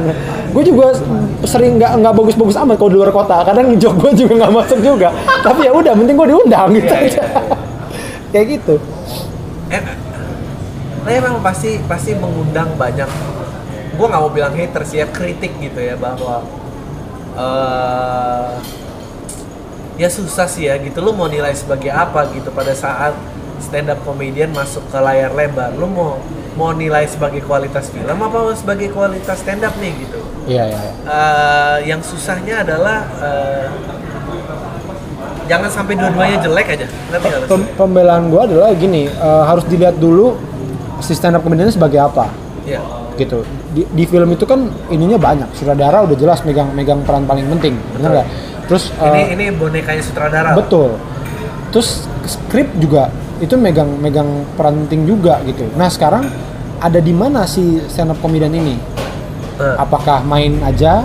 Gue 0.49 0.63
juga 0.63 0.95
sering 1.43 1.75
nggak 1.75 1.99
nggak 1.99 2.13
bagus-bagus 2.13 2.55
amat 2.55 2.75
kalau 2.77 2.89
di 2.89 2.97
luar 2.97 3.11
kota. 3.11 3.43
Kadang 3.43 3.75
jok 3.75 3.93
gue 3.99 4.11
juga 4.23 4.33
nggak 4.39 4.53
masuk 4.53 4.79
juga. 4.79 5.09
tapi 5.41 5.67
ya 5.67 5.71
udah, 5.71 5.93
penting 5.93 6.15
gue 6.15 6.27
diundang 6.29 6.69
gitu. 6.71 6.87
Iya, 6.87 6.97
iya, 6.97 7.07
aja. 7.11 7.23
Kayak 8.31 8.45
gitu. 8.49 8.75
Eh, 9.67 9.81
nah 11.03 11.11
emang 11.11 11.43
pasti 11.43 11.77
pasti 11.83 12.15
mengundang 12.15 12.73
banyak. 12.73 13.09
Gue 13.93 14.05
nggak 14.07 14.21
mau 14.21 14.31
bilang 14.31 14.55
haters 14.55 14.89
ya 14.89 15.05
kritik 15.05 15.53
gitu 15.59 15.77
ya 15.77 15.99
bahwa 15.99 16.39
eh 17.33 18.51
ya 19.97 20.09
susah 20.09 20.49
sih 20.49 20.69
ya 20.69 20.77
gitu. 20.81 21.01
Lu 21.01 21.13
mau 21.13 21.29
nilai 21.29 21.53
sebagai 21.53 21.89
apa 21.93 22.29
gitu 22.33 22.49
pada 22.49 22.73
saat 22.73 23.13
stand 23.61 23.89
up 23.89 23.99
comedian 24.05 24.51
masuk 24.53 24.83
ke 24.89 24.97
layar 24.97 25.33
lebar. 25.33 25.73
Lu 25.77 25.87
mau 25.89 26.17
mau 26.53 26.69
nilai 26.69 27.09
sebagai 27.09 27.41
kualitas 27.41 27.89
film 27.89 28.13
apa 28.13 28.53
sebagai 28.53 28.93
kualitas 28.93 29.41
stand 29.41 29.65
up 29.65 29.73
nih 29.81 29.93
gitu. 30.05 30.19
Iya 30.45 30.63
iya. 30.69 30.79
iya. 30.79 30.93
Eh, 31.07 31.77
yang 31.89 32.01
susahnya 32.05 32.61
adalah 32.61 33.07
eh, 33.21 33.67
jangan 35.49 35.69
sampai 35.69 35.93
dua-duanya 35.97 36.37
jelek 36.39 36.67
aja. 36.77 36.87
Pem- 37.49 37.71
pembelaan 37.75 38.31
gue 38.31 38.41
adalah 38.41 38.71
gini 38.77 39.11
uh, 39.19 39.43
harus 39.43 39.67
dilihat 39.67 39.99
dulu 39.99 40.39
si 41.03 41.11
stand 41.11 41.35
up 41.35 41.43
comedian 41.43 41.67
sebagai 41.67 41.99
apa 41.99 42.31
Iya. 42.63 42.81
gitu. 43.13 43.43
Di, 43.71 43.85
di 43.85 44.03
film 44.03 44.31
itu 44.31 44.43
kan 44.43 44.65
ininya 44.87 45.17
banyak. 45.17 45.53
Sutradara 45.53 46.01
udah 46.01 46.15
jelas 46.15 46.41
megang 46.41 46.71
megang 46.71 47.03
peran 47.03 47.23
paling 47.23 47.45
penting. 47.49 47.75
Benar 47.93 48.09
nggak? 48.11 48.27
Terus 48.65 48.89
uh, 48.97 49.11
Ini 49.11 49.23
ini 49.35 49.45
bonekanya 49.51 50.01
sutradara. 50.01 50.55
betul. 50.55 50.95
Terus 51.69 52.07
skrip 52.23 52.71
juga 52.77 53.11
itu 53.37 53.53
megang 53.53 53.99
megang 53.99 54.47
peran 54.55 54.87
penting 54.87 55.03
juga 55.05 55.43
gitu. 55.43 55.67
Nah 55.73 55.89
sekarang 55.89 56.25
ada 56.79 56.97
di 56.97 57.11
mana 57.11 57.43
si 57.43 57.83
stand 57.85 58.11
up 58.11 58.19
comedian 58.19 58.51
ini? 58.51 58.79
Eh, 59.53 59.75
apakah 59.77 60.23
main 60.23 60.57
aja? 60.63 61.03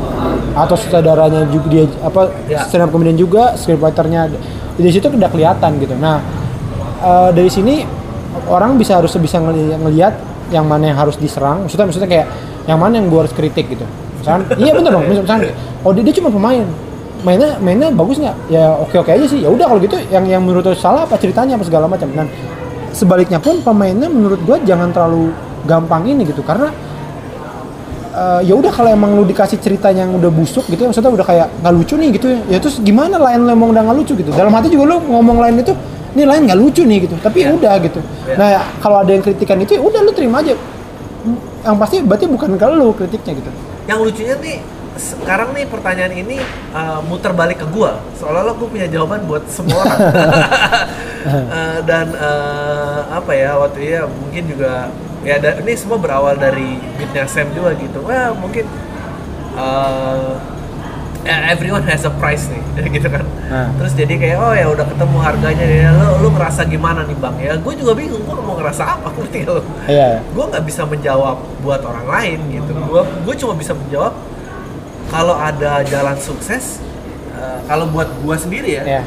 Atau 0.55 0.75
sutradaranya 0.75 1.45
juga 1.47 1.67
dia 1.69 1.85
apa 2.01 2.33
Ya. 2.47 2.65
stand 2.65 2.87
up 2.87 2.91
comedian 2.91 3.19
juga 3.19 3.53
scriptwriternya? 3.53 4.33
Di 4.79 4.89
situ 4.89 5.11
udah 5.11 5.29
kelihatan 5.29 5.77
gitu. 5.77 5.93
Nah 5.93 6.23
eh, 7.01 7.31
dari 7.35 7.51
sini 7.51 7.83
orang 8.47 8.79
bisa 8.79 8.97
harus 8.97 9.13
bisa 9.19 9.37
ngeli- 9.37 9.77
ngelihat 9.77 10.15
yang 10.49 10.65
mana 10.65 10.93
yang 10.93 10.99
harus 10.99 11.17
diserang. 11.21 11.65
Maksudnya 11.67 11.87
maksudnya 11.89 12.09
kayak 12.11 12.27
yang 12.69 12.79
mana 12.81 13.01
yang 13.01 13.07
gua 13.09 13.25
harus 13.25 13.35
kritik 13.37 13.69
gitu. 13.73 13.85
Misalkan 14.21 14.43
iya 14.63 14.73
bener 14.73 14.91
dong. 14.93 15.05
Misalkan 15.09 15.41
oh 15.85 15.91
dia, 15.93 16.03
dia 16.05 16.15
cuma 16.17 16.29
pemain. 16.33 16.65
Mainnya 17.27 17.59
mainnya 17.59 17.89
bagus 17.91 18.23
nggak? 18.23 18.37
Ya 18.53 18.71
oke 18.73 18.95
oke 19.01 19.11
aja 19.11 19.27
sih. 19.27 19.43
Ya 19.43 19.51
udah 19.51 19.67
kalau 19.67 19.81
gitu 19.83 19.97
yang 20.13 20.25
yang 20.29 20.43
menurut 20.45 20.65
lo 20.65 20.75
salah 20.77 21.05
apa 21.05 21.19
ceritanya 21.19 21.59
apa 21.59 21.65
segala 21.67 21.87
macam. 21.91 22.09
Dan 22.15 22.27
sebaliknya 22.95 23.39
pun 23.43 23.61
pemainnya 23.61 24.09
menurut 24.09 24.41
gua 24.47 24.57
jangan 24.63 24.93
terlalu 24.95 25.35
gampang 25.67 26.07
ini 26.07 26.23
gitu. 26.25 26.41
Karena 26.47 26.71
eh, 28.15 28.41
ya 28.47 28.55
udah 28.55 28.71
kalau 28.71 28.91
emang 28.95 29.19
lu 29.19 29.27
dikasih 29.27 29.59
cerita 29.59 29.91
yang 29.91 30.15
udah 30.15 30.31
busuk 30.31 30.65
gitu 30.71 30.87
ya 30.87 30.89
maksudnya 30.89 31.13
udah 31.13 31.27
kayak 31.27 31.47
nggak 31.61 31.73
lucu 31.75 31.95
nih 31.99 32.09
gitu 32.15 32.27
ya. 32.31 32.41
Ya 32.57 32.59
terus 32.63 32.79
gimana 32.81 33.19
lain 33.19 33.45
lu 33.45 33.51
emang 33.51 33.69
udah 33.75 33.83
nggak 33.83 33.97
lucu 33.99 34.13
gitu? 34.15 34.31
Dalam 34.33 34.55
hati 34.55 34.71
juga 34.71 34.95
lu 34.95 34.97
ngomong 35.11 35.43
lain 35.43 35.61
itu 35.61 35.75
ini 36.19 36.27
lain 36.27 36.43
nggak 36.51 36.59
lucu 36.59 36.83
nih 36.83 36.99
gitu. 37.07 37.15
Tapi 37.23 37.47
Iya. 37.47 37.55
udah 37.55 37.75
gitu. 37.79 38.01
Iya. 38.27 38.35
nah 38.35 38.49
kalau 38.83 38.99
ada 38.99 39.11
yang 39.15 39.23
kritikan 39.23 39.55
itu 39.63 39.79
ya 39.79 39.81
udah 39.81 40.01
lu 40.03 40.11
terima 40.11 40.43
aja. 40.43 40.59
Yang 41.63 41.77
pasti 41.79 41.97
berarti 42.03 42.27
bukan 42.27 42.59
ke 42.59 42.67
lu 42.69 42.89
kritiknya 42.91 43.33
gitu. 43.39 43.51
Yang 43.87 43.99
lucunya 44.03 44.35
nih 44.43 44.57
sekarang 44.99 45.55
nih 45.55 45.65
pertanyaan 45.71 46.11
ini 46.11 46.43
uh, 46.75 46.99
muter 47.07 47.31
balik 47.31 47.63
ke 47.63 47.67
gua. 47.71 48.03
Seolah-olah 48.19 48.55
gua 48.59 48.67
punya 48.67 48.91
jawaban 48.91 49.23
buat 49.31 49.47
semua 49.47 49.79
orang. 49.79 49.99
Uh, 51.23 51.79
dan 51.89 52.11
uh, 52.19 53.07
apa 53.15 53.31
ya 53.31 53.55
waktu 53.55 53.79
itu 53.79 53.91
ya 53.95 54.03
mungkin 54.11 54.43
juga 54.51 54.73
ya 55.23 55.39
da- 55.39 55.59
ini 55.63 55.73
semua 55.79 55.99
berawal 56.03 56.35
dari 56.35 56.83
beatnya 56.99 57.31
Sam 57.31 57.55
juga 57.55 57.79
gitu. 57.79 58.03
Wah 58.03 58.35
mungkin 58.35 58.67
uh, 59.55 60.58
everyone 61.27 61.83
has 61.83 62.07
a 62.07 62.13
price 62.21 62.47
nih 62.47 62.63
gitu 62.95 63.09
kan. 63.11 63.25
Nah. 63.49 63.69
terus 63.81 63.93
jadi 63.97 64.15
kayak 64.15 64.37
oh 64.39 64.55
ya 64.55 64.67
udah 64.71 64.87
ketemu 64.87 65.17
harganya 65.19 65.67
ya 65.67 65.89
lo 65.97 66.23
lu 66.23 66.29
ngerasa 66.31 66.63
gimana 66.69 67.03
nih 67.09 67.17
bang? 67.19 67.35
Ya 67.43 67.53
gue 67.59 67.75
juga 67.75 67.93
bingung 67.99 68.23
gue 68.23 68.35
mau 68.39 68.55
ngerasa 68.55 68.83
apa 68.99 69.09
ngerti 69.17 69.37
nggak 69.45 69.55
lo 69.59 69.63
iya. 69.91 70.23
Gue 70.31 70.45
nggak 70.47 70.65
bisa 70.65 70.83
menjawab 70.87 71.37
buat 71.65 71.81
orang 71.83 72.07
lain 72.07 72.39
gitu. 72.55 72.71
Gue 72.77 73.03
gue 73.03 73.35
cuma 73.41 73.55
bisa 73.59 73.73
menjawab 73.75 74.15
kalau 75.09 75.35
ada 75.35 75.81
jalan 75.89 76.17
sukses 76.21 76.79
eh, 77.35 77.59
kalau 77.67 77.89
buat 77.91 78.09
gue 78.23 78.37
sendiri 78.37 78.71
ya 78.79 78.85
Iya. 78.85 79.03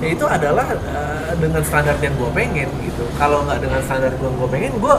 ya 0.00 0.08
itu 0.14 0.24
adalah 0.24 0.66
eh, 0.72 1.32
dengan 1.36 1.60
standar 1.66 1.98
yang 2.00 2.14
gue 2.16 2.30
pengen 2.32 2.68
gitu. 2.86 3.04
Kalau 3.20 3.44
nggak 3.44 3.58
dengan 3.60 3.80
standar 3.84 4.10
gue 4.16 4.30
gue 4.30 4.48
pengen 4.48 4.72
gue 4.80 4.94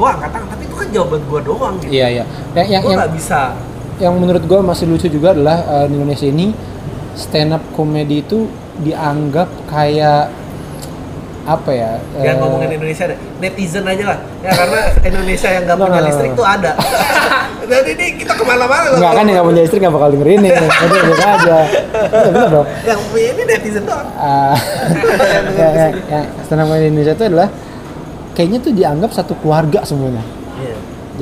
gue 0.00 0.08
angkat 0.08 0.30
tangan. 0.32 0.48
Tapi 0.58 0.62
itu 0.64 0.74
kan 0.74 0.88
jawaban 0.90 1.22
gue 1.28 1.40
doang 1.44 1.74
gitu. 1.84 1.92
Iya 1.92 2.06
iya. 2.08 2.24
Yang 2.56 2.66
yang, 2.72 2.82
gue 2.82 2.90
yang, 2.90 2.98
nggak 2.98 3.12
bisa 3.14 3.40
yang 4.00 4.16
menurut 4.16 4.42
gue 4.42 4.60
masih 4.60 4.88
lucu 4.88 5.06
juga 5.06 5.36
adalah 5.36 5.84
eh, 5.84 5.86
di 5.86 5.94
Indonesia 5.94 6.26
ini 6.26 6.50
stand 7.12 7.52
up 7.52 7.62
comedy 7.76 8.24
itu 8.24 8.48
dianggap 8.80 9.48
kayak 9.68 10.32
apa 11.40 11.70
ya 11.72 11.90
yang 12.20 12.36
eh, 12.36 12.40
ngomongin 12.40 12.70
Indonesia 12.76 13.04
deh 13.10 13.18
netizen 13.40 13.84
aja 13.84 14.04
lah. 14.14 14.18
Ya 14.40 14.50
karena 14.54 14.80
Indonesia 15.02 15.48
yang 15.48 15.62
nggak 15.64 15.76
Nggak, 15.76 15.88
punya 15.88 16.00
nggak, 16.00 16.08
listrik 16.12 16.30
nggak. 16.30 16.40
tuh 16.40 16.46
ada. 16.46 16.72
Jadi 17.70 17.90
ini 17.94 18.06
kita 18.18 18.32
ke 18.34 18.44
mana-mana 18.44 18.86
loh. 18.90 18.98
Enggak 18.98 19.12
kan 19.14 19.24
yang 19.24 19.34
nggak 19.36 19.48
punya 19.48 19.62
istri 19.64 19.76
nggak 19.78 19.94
bakal 19.94 20.08
dengerin 20.10 20.38
nih 20.42 20.50
Udah 20.84 21.00
biasa 21.00 21.26
aja. 21.30 21.58
Iya 22.00 22.30
bener 22.30 22.48
dong. 22.50 22.66
Yang 22.84 23.00
punya 23.08 23.26
ini 23.30 23.42
netizen 23.46 23.84
doang. 23.84 24.08
Ah, 24.16 24.56
ya, 25.60 25.68
ya, 25.70 25.86
ya, 26.08 26.20
stand 26.44 26.60
up 26.60 26.68
Indonesia 26.72 27.14
itu 27.14 27.24
adalah 27.24 27.48
kayaknya 28.32 28.58
tuh 28.60 28.72
dianggap 28.72 29.10
satu 29.12 29.32
keluarga 29.40 29.80
semuanya. 29.82 30.22
Iya. 30.60 30.76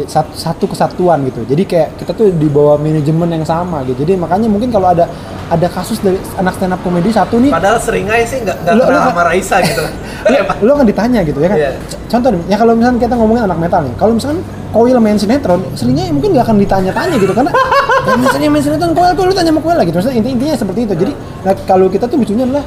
Satu, 0.07 0.33
satu 0.37 0.65
kesatuan 0.71 1.25
gitu. 1.27 1.43
Jadi 1.49 1.63
kayak 1.67 1.99
kita 1.99 2.13
tuh 2.15 2.31
di 2.31 2.47
bawah 2.47 2.79
manajemen 2.79 3.27
yang 3.33 3.43
sama 3.43 3.83
gitu. 3.89 4.07
Jadi 4.07 4.15
makanya 4.15 4.47
mungkin 4.47 4.71
kalau 4.71 4.95
ada 4.95 5.11
ada 5.49 5.67
kasus 5.73 5.99
dari 6.05 6.21
anak 6.37 6.61
stand 6.61 6.77
up 6.77 6.81
comedy 6.85 7.09
satu 7.09 7.41
nih 7.41 7.49
Padahal 7.49 7.81
seringai 7.81 8.21
sih 8.29 8.45
nggak 8.45 8.69
nggak 8.69 8.85
kenal 8.85 9.03
sama 9.09 9.23
Raisa 9.25 9.57
gitu. 9.69 9.81
lu, 10.29 10.37
lu 10.69 10.71
akan 10.77 10.87
ditanya 10.87 11.21
gitu 11.25 11.39
ya 11.41 11.49
kan? 11.49 11.57
Iya. 11.57 11.71
C- 11.89 11.99
contoh 12.05 12.31
nih, 12.37 12.43
ya 12.53 12.57
kalau 12.61 12.73
misalnya 12.77 13.01
kita 13.01 13.15
ngomongin 13.17 13.43
anak 13.49 13.59
metal 13.59 13.81
nih 13.81 13.95
kalau 13.97 14.13
misalkan 14.13 14.41
Koil 14.69 15.01
main 15.01 15.17
sinetron 15.17 15.65
seringnya 15.73 16.13
mungkin 16.13 16.37
nggak 16.37 16.45
akan 16.45 16.57
ditanya-tanya 16.61 17.17
gitu 17.17 17.33
karena 17.33 17.49
ya, 18.09 18.15
misalnya 18.21 18.49
main 18.53 18.61
sinetron 18.61 18.93
Koil 18.93 19.13
tuh 19.17 19.25
lu 19.25 19.33
tanya 19.33 19.51
sama 19.57 19.61
Koil 19.65 19.77
lah 19.81 19.85
gitu. 19.89 19.97
Maksudnya 19.97 20.17
inti 20.21 20.31
intinya 20.37 20.55
seperti 20.61 20.81
itu. 20.85 20.95
Jadi 20.95 21.13
nah, 21.49 21.55
kalau 21.65 21.87
kita 21.89 22.05
tuh 22.05 22.17
lucunya 22.21 22.45
adalah 22.45 22.65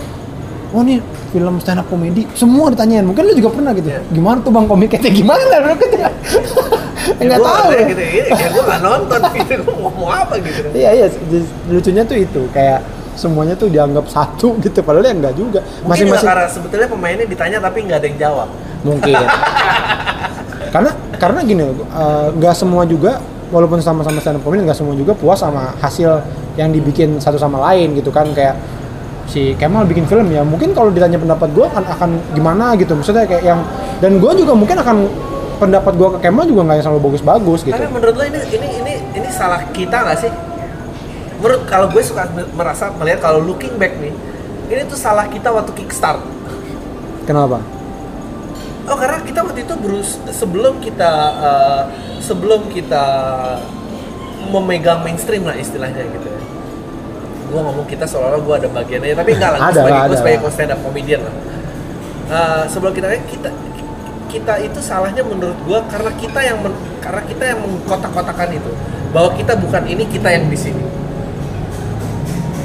oh 0.74 0.82
nih 0.82 0.98
film 1.30 1.56
stand 1.62 1.80
up 1.84 1.88
comedy 1.92 2.26
semua 2.34 2.72
ditanyain 2.74 3.06
mungkin 3.06 3.30
lu 3.30 3.34
juga 3.38 3.54
pernah 3.54 3.72
gitu. 3.78 3.94
Iya. 3.94 4.02
gimana 4.10 4.42
tuh 4.42 4.50
bang? 4.50 4.66
Komiknya 4.66 5.10
gimana? 5.14 5.44
Lu 5.70 5.74
gitu 5.78 5.96
nggak 7.22 7.40
Gua 7.40 7.50
tahu 7.50 7.70
ya. 7.74 7.84
gitu, 7.90 8.02
iya, 8.04 8.24
kayak 8.34 8.50
gue 8.54 8.64
nggak 8.68 8.82
nonton 8.82 9.20
gitu, 9.38 9.54
gue 9.64 9.76
ngomong 9.78 10.10
apa 10.12 10.34
gitu. 10.42 10.68
iya 10.76 10.90
iya 10.94 11.08
lucunya 11.70 12.04
tuh 12.06 12.18
itu 12.18 12.42
kayak 12.54 12.80
semuanya 13.16 13.54
tuh 13.60 13.68
dianggap 13.68 14.06
satu 14.08 14.56
gitu 14.66 14.80
padahal 14.82 15.06
ya 15.06 15.14
enggak 15.14 15.36
juga 15.36 15.60
Mungkin 15.62 15.82
juga 15.82 15.90
masing-masing 15.90 16.28
karena 16.30 16.48
sebetulnya 16.48 16.88
pemainnya 16.88 17.26
ditanya 17.28 17.58
tapi 17.62 17.78
nggak 17.86 18.00
ada 18.02 18.08
yang 18.08 18.20
jawab. 18.20 18.48
mungkin 18.82 19.14
karena 20.74 20.92
karena 21.22 21.40
gini 21.46 21.64
eh, 21.70 22.28
nggak 22.34 22.56
semua 22.58 22.84
juga 22.88 23.22
walaupun 23.52 23.84
sama-sama 23.84 24.18
stand 24.24 24.40
up 24.40 24.44
comedy 24.48 24.64
nggak 24.64 24.80
semua 24.80 24.96
juga 24.96 25.14
puas 25.14 25.38
sama 25.44 25.76
hasil 25.84 26.24
yang 26.56 26.72
dibikin 26.72 27.20
satu 27.20 27.36
sama 27.38 27.60
lain 27.72 27.94
gitu 28.00 28.10
kan 28.10 28.32
kayak 28.32 28.56
si 29.28 29.56
Kemal 29.56 29.88
bikin 29.88 30.08
film 30.08 30.28
ya 30.32 30.44
mungkin 30.44 30.76
kalau 30.76 30.92
ditanya 30.92 31.16
pendapat 31.20 31.52
gue 31.56 31.64
akan 31.64 31.84
akan 31.88 32.10
gimana 32.36 32.76
gitu 32.76 32.96
maksudnya 32.96 33.24
kayak 33.24 33.44
yang 33.44 33.60
dan 34.04 34.20
gue 34.20 34.32
juga 34.36 34.52
mungkin 34.56 34.76
akan 34.82 34.98
pendapat 35.62 35.94
gue 35.94 36.10
ke 36.18 36.20
Kemal 36.26 36.50
juga 36.50 36.62
nggak 36.66 36.76
yang 36.82 36.86
selalu 36.90 37.02
bagus-bagus 37.14 37.60
gitu 37.62 37.78
Tapi 37.78 37.86
menurut 37.94 38.16
lo 38.18 38.24
ini 38.26 38.40
ini 38.50 38.68
ini 38.82 38.94
ini 39.14 39.28
salah 39.30 39.62
kita 39.70 40.02
nggak 40.02 40.18
sih? 40.18 40.32
Menurut 41.38 41.62
kalau 41.70 41.86
gue 41.94 42.02
suka 42.02 42.26
merasa 42.58 42.90
melihat 42.98 43.22
kalau 43.22 43.42
looking 43.42 43.78
back 43.78 43.94
nih, 43.98 44.14
ini 44.74 44.82
tuh 44.90 44.98
salah 44.98 45.30
kita 45.30 45.54
waktu 45.54 45.74
kickstart. 45.78 46.22
kenapa 47.30 47.62
Oh 48.90 48.98
karena 48.98 49.22
kita 49.22 49.46
waktu 49.46 49.62
itu 49.62 49.74
berus 49.78 50.18
sebelum 50.34 50.82
kita 50.82 51.12
eh, 51.38 51.84
sebelum 52.18 52.66
kita 52.74 53.06
memegang 54.50 55.06
mainstream 55.06 55.46
lah 55.46 55.54
istilahnya 55.54 56.02
gitu 56.02 56.28
ya. 56.28 56.42
Gue 57.54 57.62
ngomong 57.62 57.86
kita 57.86 58.10
seolah-olah 58.10 58.42
gue 58.42 58.56
ada 58.66 58.70
bagiannya, 58.74 59.14
tapi 59.14 59.38
enggak 59.38 59.52
lah. 59.54 59.60
Gue 59.62 59.70
Ada 59.70 59.80
sebagai, 59.80 60.02
gue 60.02 60.10
ada 60.10 60.18
sebagai 60.18 60.50
stand 60.50 60.72
up 60.74 60.80
comedian 60.82 61.22
lah. 61.22 61.36
Eh, 62.32 62.64
sebelum 62.74 62.92
kita 62.98 63.08
kita 63.30 63.50
kita 64.32 64.64
itu 64.64 64.80
salahnya 64.80 65.22
menurut 65.28 65.60
gue 65.68 65.80
karena 65.92 66.12
kita 66.16 66.40
yang 66.40 66.58
men- 66.64 66.80
karena 67.04 67.22
kita 67.28 67.44
yang 67.52 67.60
mengkotak-kotakan 67.60 68.50
itu 68.56 68.72
bahwa 69.12 69.30
kita 69.36 69.54
bukan 69.60 69.84
ini 69.92 70.08
kita 70.08 70.32
yang 70.32 70.48
di 70.48 70.56
sini. 70.56 70.84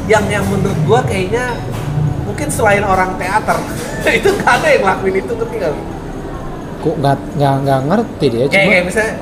Yang 0.06 0.24
yang 0.30 0.44
menurut 0.46 0.78
gue 0.86 1.00
kayaknya 1.10 1.58
mungkin 2.22 2.46
selain 2.46 2.86
orang 2.86 3.18
teater 3.18 3.58
itu 4.22 4.30
ada 4.46 4.66
yang 4.70 4.86
lakuin 4.86 5.18
itu 5.18 5.32
ngerti 5.34 5.58
lu? 5.66 5.82
kok 6.86 6.94
nggak 7.02 7.54
nggak 7.66 7.80
ngerti 7.90 8.24
deh 8.30 8.38
kayak, 8.46 8.52
cuma 8.52 8.70
kayak 8.70 8.84
misalnya 8.86 9.14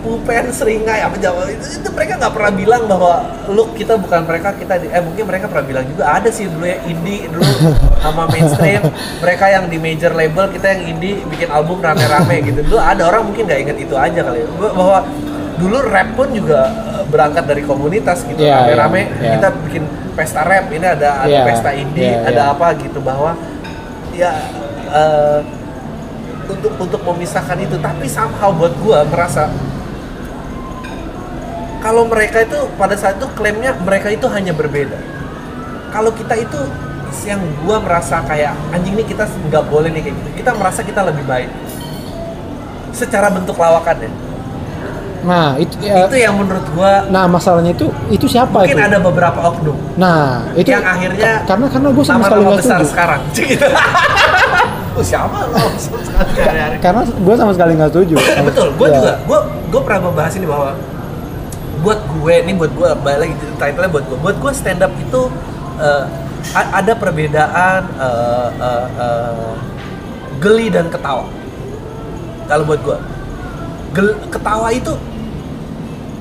pulpen 0.00 0.48
seringai 0.50 1.04
apa 1.04 1.16
Jawa. 1.20 1.48
Itu, 1.48 1.80
itu 1.80 1.88
mereka 1.92 2.16
nggak 2.16 2.32
pernah 2.32 2.52
bilang 2.52 2.82
bahwa 2.88 3.14
look 3.52 3.76
kita 3.76 3.94
bukan 4.00 4.24
mereka 4.24 4.56
kita 4.56 4.80
di, 4.80 4.88
eh 4.88 5.02
mungkin 5.04 5.24
mereka 5.28 5.46
pernah 5.46 5.66
bilang 5.68 5.84
juga 5.88 6.04
ada 6.08 6.28
sih 6.32 6.48
dulu 6.48 6.64
ya 6.64 6.80
indie 6.88 7.28
dulu 7.28 7.44
sama 8.00 8.24
mainstream. 8.28 8.82
Mereka 9.20 9.44
yang 9.52 9.64
di 9.68 9.76
major 9.76 10.12
label 10.16 10.48
kita 10.50 10.66
yang 10.72 10.82
indie 10.96 11.20
bikin 11.28 11.48
album 11.52 11.78
rame-rame 11.78 12.36
gitu. 12.48 12.60
Dulu 12.64 12.80
ada 12.80 13.02
orang 13.06 13.28
mungkin 13.28 13.44
nggak 13.44 13.60
inget 13.60 13.76
itu 13.84 13.94
aja 13.94 14.20
kali 14.24 14.40
ya. 14.42 14.48
Bahwa 14.56 14.98
dulu 15.60 15.76
rap 15.92 16.08
pun 16.16 16.28
juga 16.32 16.60
eh, 16.96 17.04
berangkat 17.12 17.44
dari 17.44 17.62
komunitas 17.68 18.24
gitu 18.24 18.40
Iya, 18.40 18.64
rame-rame. 18.64 19.02
iya, 19.04 19.12
iya. 19.20 19.30
kita 19.36 19.48
bikin 19.68 19.82
pesta 20.16 20.40
rap 20.48 20.72
ini 20.72 20.86
ada 20.88 21.20
ada 21.20 21.28
Iya, 21.28 21.42
pesta 21.44 21.70
indie 21.76 22.08
iya, 22.16 22.24
ada 22.24 22.42
iya. 22.48 22.52
apa 22.56 22.66
gitu 22.80 22.98
bahwa 23.04 23.36
ya 24.16 24.32
eh, 24.88 25.40
untuk 26.48 26.72
untuk 26.80 27.00
memisahkan 27.04 27.60
itu. 27.60 27.76
Tapi 27.76 28.08
somehow 28.08 28.50
buat 28.50 28.72
gua 28.80 29.04
merasa 29.06 29.46
kalau 31.80 32.04
mereka 32.04 32.40
itu 32.40 32.58
pada 32.74 32.94
saat 32.94 33.16
itu 33.16 33.26
klaimnya 33.32 33.72
mereka 33.78 34.08
itu 34.08 34.26
hanya 34.26 34.52
berbeda. 34.52 34.96
Kalau 35.90 36.12
kita 36.12 36.36
itu 36.36 36.60
yang 37.22 37.42
gua 37.60 37.76
merasa 37.78 38.22
kayak 38.22 38.54
anjing 38.70 38.94
nih 38.94 39.04
kita 39.04 39.24
nggak 39.48 39.64
boleh 39.66 39.90
nih 39.90 40.02
kayak 40.02 40.14
gitu. 40.14 40.30
Kita 40.36 40.50
merasa 40.54 40.80
kita 40.80 41.00
lebih 41.02 41.24
baik. 41.24 41.50
Secara 42.90 43.30
bentuk 43.30 43.56
lawakannya 43.56 44.30
nah 45.20 45.52
itu 45.60 45.76
ya, 45.84 46.08
itu 46.08 46.16
yang 46.16 46.32
menurut 46.32 46.64
gua 46.72 47.04
nah 47.12 47.28
masalahnya 47.28 47.76
itu 47.76 47.92
itu 48.08 48.24
siapa 48.24 48.64
mungkin 48.64 48.72
itu? 48.72 48.88
ada 48.88 48.96
beberapa 48.98 49.52
oknum. 49.52 49.76
Nah 49.94 50.48
itu 50.56 50.72
yang 50.72 50.80
akhirnya 50.80 51.44
ka- 51.44 51.52
karena 51.52 51.66
karena 51.68 51.88
gue 51.92 52.04
sama 52.08 52.24
sekali 52.24 52.40
nggak 52.40 52.56
besar 52.56 52.78
setuju. 52.80 52.88
sekarang. 52.88 53.20
Gitu. 53.36 53.66
Oh, 54.90 55.04
siapa? 55.04 55.38
Lo 55.44 55.60
karena 56.80 57.00
gue 57.04 57.34
sama 57.36 57.52
sekali 57.52 57.72
nggak 57.76 57.90
setuju. 57.92 58.14
Betul. 58.42 58.68
Gue 58.74 58.88
Iya. 58.88 58.96
juga 58.96 59.12
gue 59.20 59.38
gue 59.68 59.80
pernah 59.84 60.00
membahas 60.08 60.32
ini 60.34 60.46
bahwa 60.48 60.70
buat 61.80 62.00
gue 62.06 62.34
ini 62.38 62.52
buat 62.52 62.70
gue 62.70 62.88
balik 63.00 63.18
lagi 63.20 63.34
title 63.56 63.88
buat 63.88 64.04
gue. 64.04 64.18
Buat 64.18 64.36
gue 64.38 64.52
stand 64.52 64.80
up 64.80 64.92
itu 64.92 65.22
a- 66.50 66.72
ada 66.74 66.92
perbedaan 66.92 67.82
eh, 67.96 68.48
eh, 68.60 68.86
eh, 68.98 69.54
geli 70.38 70.68
dan 70.68 70.88
ketawa. 70.88 71.24
Kalau 72.44 72.64
buat 72.64 72.80
gue 72.80 72.98
Gel- 73.90 74.18
ketawa 74.28 74.70
itu 74.70 74.94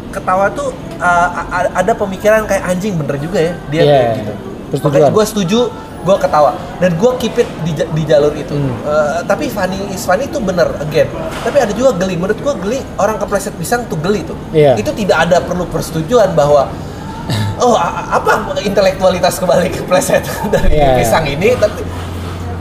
ketawa 0.10 0.50
tuh 0.50 0.74
a- 0.98 1.72
ada 1.76 1.94
pemikiran 1.94 2.42
kayak 2.44 2.66
anjing 2.66 2.98
bener 2.98 3.16
juga 3.16 3.40
ya 3.40 3.54
dia 3.70 3.82
Iya, 3.82 3.94
kayak 3.94 4.10
gitu. 4.18 4.34
persetujuan. 4.70 4.86
Makanya 4.90 5.10
gue 5.14 5.26
setuju 5.26 5.60
gue 6.00 6.16
ketawa 6.16 6.52
dan 6.80 6.96
gue 6.96 7.12
keep 7.20 7.36
it 7.36 7.50
di, 7.62 7.72
di 7.76 8.04
jalur 8.08 8.32
itu 8.32 8.56
Hmm. 8.56 8.72
Eh, 8.88 9.20
tapi 9.28 9.48
funny 9.48 9.78
is 9.92 10.04
funny 10.04 10.26
itu 10.26 10.40
bener 10.40 10.68
again 10.80 11.08
tapi 11.44 11.60
ada 11.60 11.72
juga 11.72 11.96
geli 11.96 12.16
menurut 12.16 12.40
gue 12.40 12.54
geli 12.64 12.80
orang 12.96 13.20
kepleset 13.20 13.54
pisang 13.56 13.84
tuh 13.88 14.00
geli 14.00 14.24
tuh 14.24 14.36
Iya. 14.52 14.76
itu 14.76 14.90
tidak 14.96 15.28
ada 15.28 15.44
perlu 15.44 15.68
persetujuan 15.68 16.34
bahwa 16.34 16.72
oh 17.62 17.76
apa 17.78 18.56
intelektualitas 18.64 19.38
kebalik 19.38 19.76
kepleset 19.76 20.24
dari 20.54 20.80
iya. 20.80 20.98
pisang 20.98 21.28
ini 21.28 21.54
tapi 21.56 21.82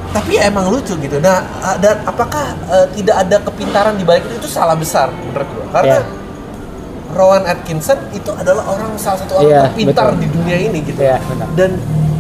tapi 0.08 0.40
ya 0.40 0.48
emang 0.48 0.72
lucu 0.72 0.96
gitu 0.98 1.20
nah 1.20 1.44
uh, 1.62 1.76
dan 1.78 2.00
apakah 2.04 2.56
uh, 2.68 2.86
tidak 2.96 3.16
ada 3.22 3.36
kepintaran 3.44 3.94
di 3.94 4.04
balik 4.04 4.24
itu 4.26 4.40
itu 4.40 4.48
salah 4.48 4.74
besar 4.74 5.12
menurut 5.12 5.46
gua 5.52 5.66
karena 5.78 5.98
Iya. 6.00 6.17
Rowan 7.10 7.42
Atkinson 7.42 7.96
itu 8.10 8.28
adalah 8.30 8.64
orang 8.66 8.92
salah 8.96 9.18
satu 9.18 9.32
orang 9.36 9.48
Iya, 9.48 9.60
terpintar 9.66 10.06
betul. 10.10 10.20
di 10.20 10.26
dunia 10.30 10.56
ini 10.60 10.78
gitu 10.82 11.00
Iya, 11.00 11.16
benar. 11.22 11.46
dan 11.54 11.70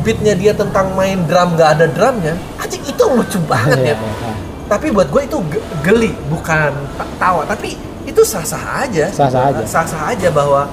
beatnya 0.00 0.34
dia 0.34 0.52
tentang 0.52 0.92
main 0.92 1.20
drum 1.22 1.52
gak 1.54 1.76
ada 1.76 1.86
drumnya 1.86 2.32
anjing 2.56 2.80
itu 2.82 3.02
lucu 3.04 3.38
banget 3.44 3.78
Iya, 3.78 3.92
ya 3.92 3.96
iya. 3.96 4.32
tapi 4.66 4.86
buat 4.88 5.08
gue 5.08 5.22
itu 5.22 5.36
ge- 5.48 5.64
geli 5.82 6.12
bukan 6.26 6.72
ta- 6.94 7.12
tawa 7.16 7.44
tapi 7.44 7.76
itu 8.02 8.20
sah-sah 8.22 8.82
aja 8.82 9.08
Sah-sah 9.10 9.52
aja. 9.52 9.62
sah-sah 9.64 10.02
aja 10.08 10.28
bahwa 10.30 10.64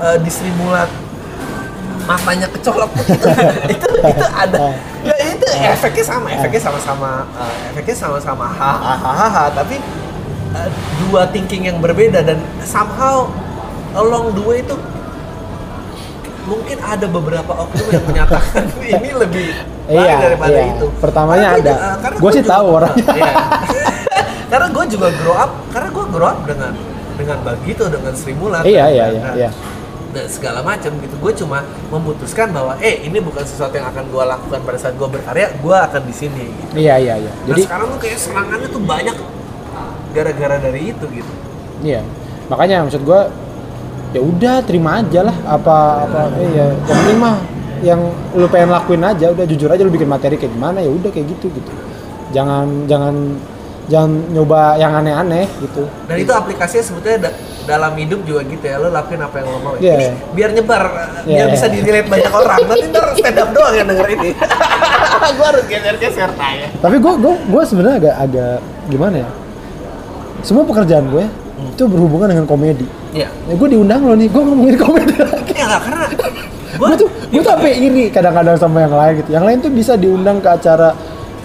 eh, 0.00 0.18
di 0.18 0.28
Sri 0.28 0.50
Mulat 0.52 0.90
matanya 2.02 2.46
kecolok 2.48 2.90
itu 3.02 3.28
itu 3.68 3.86
itu 4.00 4.26
ada 4.28 4.58
ya 5.02 5.14
itu 5.28 5.46
efeknya 5.64 6.04
sama 6.04 6.26
efeknya 6.32 6.60
sama-sama 6.60 7.10
eh, 7.34 7.70
efeknya 7.70 7.96
sama-sama 7.96 8.46
hahaha 8.48 9.50
tapi 9.52 9.78
eh, 10.58 10.68
dua 11.02 11.28
thinking 11.28 11.62
yang 11.64 11.78
berbeda 11.78 12.20
dan 12.20 12.36
somehow 12.62 13.28
along 13.92 14.32
the 14.32 14.40
way 14.40 14.60
itu 14.60 14.76
mungkin 16.46 16.78
ada 16.78 17.06
beberapa 17.06 17.52
oknum 17.58 17.88
yang 17.90 18.04
menyatakan 18.06 18.64
ini 18.86 19.10
lebih 19.12 19.46
baik 19.50 19.98
Iya, 19.98 20.14
daripada 20.20 20.50
iya. 20.52 20.72
itu. 20.72 20.86
Pertamanya 20.96 21.48
Karena 21.52 21.62
ada. 21.62 21.74
eh, 21.74 21.96
karena 22.00 22.16
Gua 22.18 22.30
sih 22.30 22.42
juga- 22.42 22.52
tahu 22.52 22.66
orangnya. 22.72 23.06
Iya. 23.12 23.34
karena 24.50 24.66
gue 24.70 24.84
juga 24.88 25.08
grow 25.12 25.36
up, 25.36 25.50
karena 25.68 25.88
gue 25.90 26.04
grow 26.08 26.26
up 26.26 26.38
dengan 26.42 26.72
dengan 27.14 27.38
begitu 27.40 27.82
dengan 27.86 28.12
Sri 28.12 28.32
Mulat. 28.32 28.62
Iya, 28.62 28.84
iya, 28.88 29.04
iya, 29.10 29.22
iya. 29.36 29.50
dan 30.10 30.26
segala 30.26 30.62
macam 30.62 30.90
gitu. 30.96 31.14
Gue 31.18 31.32
cuma 31.34 31.60
memutuskan 31.86 32.48
bahwa 32.50 32.78
eh 32.78 32.98
ini 33.00 33.18
bukan 33.18 33.42
sesuatu 33.42 33.74
yang 33.74 33.90
akan 33.90 34.06
gue 34.06 34.22
lakukan 34.24 34.60
pada 34.60 34.74
saat 34.76 34.94
gue 34.94 35.06
berkarya, 35.06 35.50
gue 35.52 35.76
akan 35.76 36.02
di 36.02 36.14
sini. 36.14 36.46
Gitu. 36.46 36.72
Iya, 36.78 36.94
iya, 36.96 37.14
iya. 37.20 37.32
Nah 37.32 37.46
Jadi 37.46 37.60
sekarang 37.62 37.86
tuh 37.90 38.00
kayak 38.00 38.18
serangannya 38.18 38.68
tuh 38.68 38.82
banyak 38.82 39.16
gara-gara 40.16 40.56
dari 40.58 40.80
itu 40.90 41.04
gitu. 41.12 41.32
Iya, 41.84 42.00
makanya 42.48 42.88
maksud 42.88 43.04
gua 43.04 43.28
ya 44.10 44.20
udah 44.20 44.64
terima 44.64 44.98
aja 44.98 45.20
lah 45.22 45.36
apa 45.44 45.76
apa 46.08 46.20
eh, 46.40 46.48
ya 46.50 46.66
yang 46.72 46.96
penting 46.96 47.18
mah 47.20 47.36
yang 47.84 48.00
lu 48.32 48.48
pengen 48.48 48.72
lakuin 48.72 49.04
aja 49.04 49.28
udah 49.28 49.44
jujur 49.44 49.68
aja 49.68 49.84
lu 49.84 49.92
bikin 49.92 50.08
materi 50.08 50.34
kayak 50.34 50.48
gimana 50.50 50.80
ya 50.80 50.88
udah 50.88 51.12
kayak 51.12 51.28
gitu 51.28 51.52
gitu 51.52 51.68
jangan 52.32 52.88
jangan 52.88 53.36
jangan 53.86 54.10
nyoba 54.32 54.74
yang 54.74 54.96
aneh-aneh 54.96 55.44
gitu 55.60 55.84
Dan 56.08 56.16
itu 56.16 56.32
aplikasinya 56.32 56.82
sebetulnya 56.82 57.28
da- 57.28 57.36
dalam 57.66 57.92
hidup 57.94 58.22
juga 58.22 58.40
gitu 58.42 58.62
ya, 58.62 58.78
lo 58.78 58.90
lakuin 58.90 59.18
apa 59.20 59.36
yang 59.36 59.46
lo 59.50 59.58
mau. 59.58 59.74
Iya. 59.76 59.94
Ini 59.94 60.06
biar 60.32 60.50
nyebar, 60.54 60.82
Iya, 60.86 61.22
biar 61.26 61.46
iya. 61.46 61.54
bisa 61.54 61.66
dinilai 61.66 62.02
banyak 62.02 62.30
orang. 62.30 62.58
Nanti 62.62 62.86
ntar 62.88 63.04
stand 63.12 63.38
up 63.38 63.50
doang 63.50 63.74
yang 63.74 63.86
denger 63.86 64.08
ini. 64.08 64.30
gue 65.36 65.46
harus 65.46 65.64
geser-geser 65.66 66.30
tanya. 66.32 66.66
tapi 66.78 66.96
gua 66.96 67.18
gua 67.18 67.34
gua 67.46 67.62
sebenarnya 67.62 67.98
agak 68.00 68.14
agak 68.22 68.56
gimana 68.86 69.16
ya 69.18 69.28
semua 70.46 70.62
pekerjaan 70.62 71.10
gue 71.10 71.26
itu 71.66 71.82
berhubungan 71.84 72.28
dengan 72.28 72.46
komedi. 72.46 72.86
Iya. 73.10 73.26
ya 73.26 73.54
gue 73.54 73.68
diundang 73.68 74.00
lo 74.00 74.14
nih 74.14 74.28
gue 74.28 74.38
ngomongin 74.40 74.76
komedi 74.78 75.14
lagi. 75.16 75.52
Ya 75.52 75.66
nggak 75.66 75.82
karena 75.82 76.06
gue 76.78 76.88
tuh 76.96 77.08
gue 77.26 77.40
tuh 77.40 77.50
sampai 77.50 77.72
iri 77.74 78.04
kadang-kadang 78.08 78.54
sama 78.54 78.78
yang 78.80 78.94
lain 78.94 79.12
gitu. 79.18 79.30
Yang 79.32 79.44
lain 79.44 79.58
tuh 79.58 79.72
bisa 79.72 79.92
diundang 79.94 80.38
ke 80.38 80.46
acara 80.46 80.94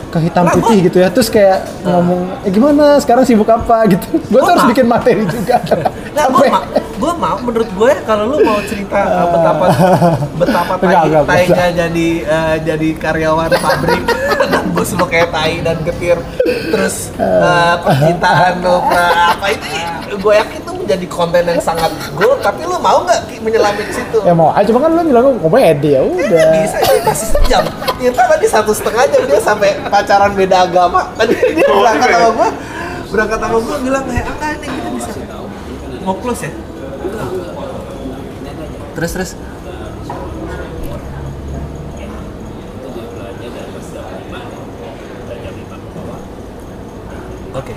ke 0.08 0.20
hitam 0.20 0.44
Lah, 0.44 0.54
putih 0.54 0.76
gua- 0.76 0.86
gitu 0.86 0.98
ya. 1.00 1.08
Terus 1.10 1.28
kayak 1.28 1.58
ngomong 1.82 2.22
eh 2.44 2.52
gimana? 2.52 3.00
Sekarang 3.00 3.24
sibuk 3.24 3.48
apa? 3.48 3.88
gitu. 3.88 4.06
Gue 4.22 4.40
tuh 4.40 4.52
harus 4.52 4.66
bikin 4.70 4.86
materi 4.86 5.26
juga. 5.26 5.58
Nah, 6.12 6.28
Sampai- 6.28 6.52
mau, 6.52 6.64
gue 7.02 7.14
mau, 7.18 7.34
menurut 7.42 7.66
gue 7.68 7.92
kalau 8.06 8.24
lu 8.30 8.38
mau 8.42 8.62
cerita 8.62 8.94
uh, 9.02 9.26
betapa 9.28 9.66
betapa 10.42 10.74
tai, 10.78 10.86
Enggak, 10.86 11.04
enggak, 11.04 11.24
tainya 11.26 11.68
jadi 11.76 12.08
uh, 12.24 12.56
jadi 12.62 12.90
karyawan 12.94 13.50
pabrik 13.58 14.04
dan 14.54 14.66
bos 14.70 14.94
lu 14.94 15.06
kayak 15.06 15.30
tai 15.30 15.60
dan 15.60 15.82
getir, 15.82 16.18
terus 16.70 17.10
uh, 17.18 17.82
percintaan 17.82 18.62
lu 18.62 18.78
pra- 18.86 19.34
apa 19.34 19.46
itu, 19.50 19.66
gue 20.14 20.34
yakin 20.36 20.58
itu 20.62 20.72
menjadi 20.72 21.06
konten 21.08 21.44
yang 21.44 21.58
sangat 21.58 21.90
gold. 22.14 22.38
Tapi 22.40 22.62
lu 22.64 22.78
mau 22.78 23.02
nggak 23.02 23.20
Ki, 23.26 23.36
menyelamit 23.40 23.90
situ? 23.90 24.18
ya 24.22 24.34
mau 24.34 24.50
aja 24.52 24.66
cuma 24.66 24.80
kan 24.80 24.92
lo 24.92 25.02
bilang 25.02 25.26
komedi 25.38 25.98
ya 25.98 26.02
udah 26.06 26.22
Nggak 26.22 26.48
bisa, 26.62 26.78
ini 26.80 27.00
masih 27.02 27.28
sejam. 27.34 27.64
Ternyata 27.98 28.22
tadi 28.30 28.46
satu 28.46 28.72
setengah 28.72 29.04
jam 29.10 29.22
dia 29.26 29.40
sampai 29.40 29.70
pacaran 29.86 30.32
beda 30.34 30.70
agama. 30.70 31.10
Tadi 31.18 31.34
dia 31.54 31.66
berangkat 31.66 32.10
sama 32.12 32.30
gue, 32.32 32.50
berangkat 33.10 33.40
sama 33.40 33.58
gue 33.58 33.78
bilang 33.82 34.04
kayak 34.06 34.26
apa 34.28 34.46
ini 34.54 34.68
kita 34.70 34.90
bisa 34.94 35.10
mau 36.02 36.18
close 36.18 36.46
ya? 36.46 36.52
Terus 38.92 39.12
terus. 39.16 39.32
Oke, 47.52 47.74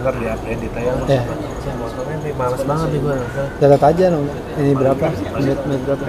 ntar 0.00 0.14
dia 0.22 0.34
edit 0.46 0.70
aja 0.70 0.90
lu. 0.94 1.04
Ya. 1.10 1.22
Saya 1.60 1.74
motornya 1.76 2.16
nih 2.22 2.32
males 2.38 2.62
banget 2.62 2.88
nih 2.94 3.00
gue. 3.02 3.16
catat 3.58 3.82
aja 3.90 4.04
dong 4.14 4.26
ini 4.56 4.72
berapa 4.72 5.06
menit 5.36 5.58
menit 5.66 5.80
berapa 5.82 6.04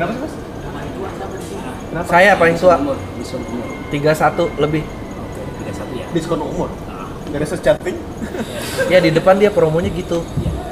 Saya 2.08 2.32
paling 2.40 2.56
tua. 2.56 2.78
31 3.92 4.64
lebih. 4.64 4.84
diskon 6.12 6.44
umur 6.44 6.68
nggak 7.32 7.48
ada 7.48 7.58
chatting 7.64 7.96
Ya 8.92 9.00
di 9.00 9.08
depan 9.08 9.40
dia 9.40 9.48
promonya 9.48 9.88
gitu. 9.96 10.20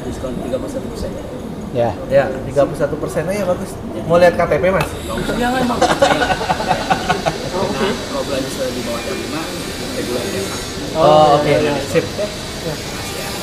Diskon 0.04 0.36
31 0.44 0.60
persen. 0.60 0.99
Ya 1.74 1.90
Ya, 2.10 2.26
31 2.50 2.98
persennya 2.98 3.34
ya 3.34 3.46
bagus. 3.46 3.72
Mau 4.10 4.18
lihat 4.18 4.34
KTP 4.34 4.74
mas? 4.74 4.90
Jangan 5.38 5.62
emang. 5.62 5.80
Kalau 8.10 8.24
belanja 8.26 8.64
di 8.74 8.82
bawah 8.84 9.02
jam 9.06 9.18
5, 9.18 9.98
reguler 9.98 10.24
biasa. 10.26 10.54
Oh, 10.98 11.38
oke. 11.38 11.54
Sip. 11.94 12.06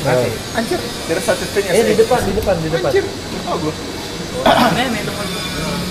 Masih. 0.07 0.31
anjir 0.55 0.79
there 1.11 1.19
is 1.19 1.25
such 1.27 1.43
a 1.43 1.49
thing 1.51 1.67
as 1.67 1.75
Eh 1.75 1.83
di 1.83 1.99
depan, 1.99 2.23
di 2.23 2.31
depan, 2.39 2.55
di 2.63 2.71
depan. 2.71 2.95
anjir 2.95 3.03
oh 3.51 3.57
gue. 3.59 3.75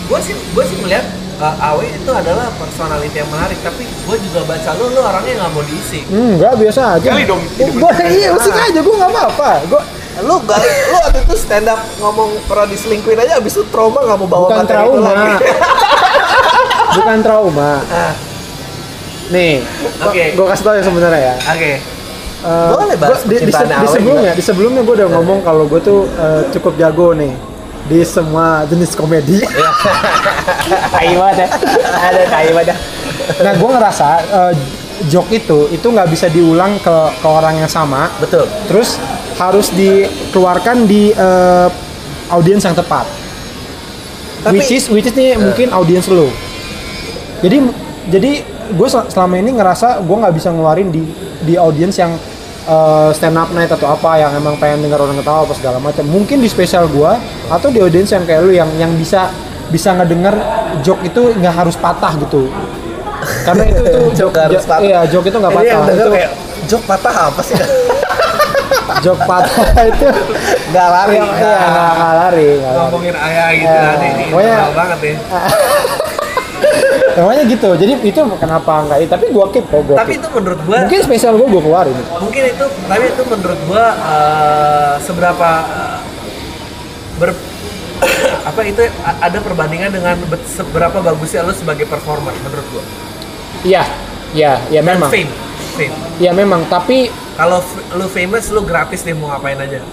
Gue 0.08 0.20
sih, 0.24 0.32
gue 0.32 0.64
sih 0.64 0.78
melihat 0.80 1.04
uh, 1.44 1.68
Awe 1.74 1.84
itu 1.84 2.12
adalah 2.16 2.48
personality 2.56 3.12
yang 3.12 3.28
menarik. 3.28 3.60
Tapi 3.60 3.84
gue 3.84 4.18
juga 4.30 4.48
baca 4.48 4.72
lu, 4.80 4.88
lu 4.96 5.02
orangnya 5.04 5.34
nggak 5.44 5.52
mau 5.52 5.64
diisi. 5.68 6.00
enggak 6.08 6.54
biasa 6.56 6.96
aja 6.96 7.10
Kali 7.12 7.26
dong, 7.28 7.44
gue 7.60 7.92
iya 8.08 8.32
usik 8.32 8.56
aja 8.56 8.80
gue 8.80 8.96
nggak 8.96 9.12
apa-apa 9.12 9.52
gue 9.68 9.82
Lu 10.18 10.40
gak, 10.42 10.58
lu 10.58 10.96
waktu 10.98 11.20
itu 11.22 11.36
stand 11.36 11.68
up 11.68 11.80
ngomong 11.98 12.40
pernah 12.46 12.64
diselingkuhin 12.66 13.20
aja, 13.20 13.36
abis 13.36 13.54
itu 13.54 13.64
trauma 13.68 14.00
nggak 14.00 14.18
mau 14.18 14.30
bawa 14.30 14.48
bukan 14.50 14.66
trauma 14.66 15.00
lagi. 15.06 15.34
bukan 16.96 17.18
trauma 17.20 17.72
Ah, 17.86 18.14
nih 19.28 19.60
Oke. 20.00 20.24
gue 20.32 20.46
kasih 20.46 20.64
tau 20.64 20.74
yang 20.74 20.86
sebenarnya 20.86 21.20
ya 21.20 21.36
Oke. 21.50 21.72
Eh, 22.38 22.70
Boleh 22.72 22.96
bahas 22.96 23.20
gua- 23.20 23.28
di, 23.28 23.36
di, 23.36 23.46
percintaan 23.46 23.82
di 23.82 23.88
sebelumnya, 23.90 24.32
di 24.32 24.44
sebelumnya 24.46 24.82
gue 24.82 24.96
udah 24.96 25.10
ngomong 25.12 25.40
kalau 25.42 25.66
gue 25.66 25.82
tuh 25.82 26.06
eh, 26.08 26.42
cukup 26.52 26.74
jago 26.78 27.12
nih 27.12 27.34
di 27.86 28.00
semua 28.02 28.66
jenis 28.66 28.94
komedi. 28.94 29.42
tai 30.94 31.14
banget 31.14 31.38
ya. 31.38 31.48
Ada 32.00 32.22
tai 32.28 32.50
banget. 32.50 32.78
Nah 33.42 33.54
gue 33.54 33.70
ngerasa 33.72 34.08
eh, 34.24 34.54
joke 35.06 35.30
itu 35.30 35.70
itu 35.70 35.86
nggak 35.86 36.08
bisa 36.08 36.26
diulang 36.28 36.78
ke 36.80 36.96
ke 37.16 37.28
orang 37.28 37.58
yang 37.58 37.68
sama. 37.68 38.10
Betul. 38.18 38.46
Terus 38.66 38.98
harus 39.36 39.68
dikeluarkan 39.70 40.86
di 40.86 41.10
eh, 41.10 41.68
audiens 42.28 42.62
yang 42.62 42.74
tepat. 42.74 43.06
Tapi- 44.42 44.56
which 44.56 44.72
is 44.72 44.86
which 44.88 45.06
is 45.06 45.14
nih 45.14 45.36
mungkin 45.36 45.70
audiens 45.70 46.06
lo. 46.08 46.30
Jadi 47.40 47.58
jadi 48.08 48.32
gue 48.68 48.88
selama 48.88 49.36
ini 49.36 49.54
ngerasa 49.54 50.02
gue 50.02 50.16
nggak 50.16 50.34
bisa 50.34 50.50
ngeluarin 50.50 50.90
di 50.90 51.04
di 51.42 51.54
audiens 51.56 51.94
yang 51.96 52.14
eh, 52.66 53.10
stand 53.12 53.36
up 53.36 53.50
night 53.52 53.70
atau 53.70 53.90
apa 53.90 54.18
yang 54.18 54.32
emang 54.34 54.56
pengen 54.56 54.82
dengar 54.82 55.00
orang 55.00 55.18
ketawa 55.18 55.44
apa 55.44 55.54
segala 55.54 55.78
macam. 55.78 56.06
Mungkin 56.06 56.40
di 56.40 56.48
spesial 56.48 56.88
gue 56.88 57.12
atau 57.48 57.68
di 57.70 57.80
audiens 57.80 58.10
yang 58.10 58.24
kayak 58.24 58.42
lu 58.42 58.52
yang 58.52 58.70
yang 58.76 58.94
bisa 58.94 59.30
bisa 59.66 59.94
ngedenger 59.94 60.38
joke 60.80 61.02
itu 61.02 61.34
nggak 61.34 61.56
harus 61.56 61.76
patah 61.76 62.14
gitu. 62.18 62.48
Karena 63.42 63.64
itu 63.66 63.82
itu 63.82 64.00
Joke 64.22 64.38
harus 64.38 64.62
jo- 64.62 64.62
patah. 64.64 64.80
Iya, 64.80 65.00
joke 65.10 65.26
itu 65.26 65.38
nggak 65.38 65.50
Ini 65.50 65.58
patah. 65.58 65.66
yang 65.68 65.82
denger 65.84 66.06
Itu 66.06 66.12
kayak, 66.14 66.32
jok 66.66 66.82
patah 66.86 67.16
apa 67.26 67.42
sih? 67.42 67.56
joke 69.00 69.24
patah 69.24 69.52
itu 69.84 70.08
Nggak 70.68 70.88
lari. 70.88 71.16
Iya, 71.16 71.24
nggak 71.26 71.60
nggak 71.96 72.14
lari. 72.16 72.50
nggak 72.56 72.72
lari. 72.72 72.82
Ngomongin 72.82 73.16
ayah 73.18 73.48
gitu 73.52 73.68
Ya, 73.68 73.92
ini 73.98 74.24
pokoknya- 74.28 74.72
banget 74.74 74.98
nih. 75.00 75.16
Namanya 77.16 77.44
gitu. 77.46 77.70
Jadi 77.74 77.94
itu 78.04 78.20
kenapa 78.36 78.72
enggak? 78.82 78.98
Tapi 79.08 79.26
gua 79.30 79.48
keep 79.50 79.64
kok 79.66 79.82
gua 79.84 79.96
Tapi 79.98 80.12
keep. 80.12 80.20
itu 80.20 80.28
menurut 80.30 80.60
gua 80.62 80.78
Mungkin 80.84 81.00
spesial 81.02 81.34
gua 81.34 81.48
gua 81.48 81.62
keluarin. 81.62 81.96
mungkin 82.18 82.44
itu 82.46 82.66
tapi 82.86 83.06
itu 83.08 83.22
menurut 83.26 83.60
gua 83.66 83.84
eh, 83.96 84.94
seberapa 85.00 85.50
eh, 85.64 85.98
ber 87.16 87.30
apa 88.50 88.62
itu 88.62 88.84
ada 89.00 89.38
perbandingan 89.40 89.88
dengan 89.90 90.20
seberapa 90.46 91.00
bagusnya 91.00 91.42
lu 91.42 91.54
sebagai 91.54 91.86
performer 91.86 92.36
menurut 92.38 92.68
gua 92.70 92.84
Iya. 93.64 93.84
Iya, 94.30 94.60
ya 94.68 94.82
Dan 94.84 95.00
memang. 95.00 95.08
fame 95.08 95.32
fame? 95.76 95.96
Iya 96.24 96.32
memang, 96.32 96.64
tapi 96.72 97.12
kalau 97.36 97.60
lu 98.00 98.08
famous 98.08 98.48
lu 98.50 98.64
gratis 98.64 99.04
deh 99.04 99.12
mau 99.12 99.30
ngapain 99.36 99.60
aja. 99.60 99.84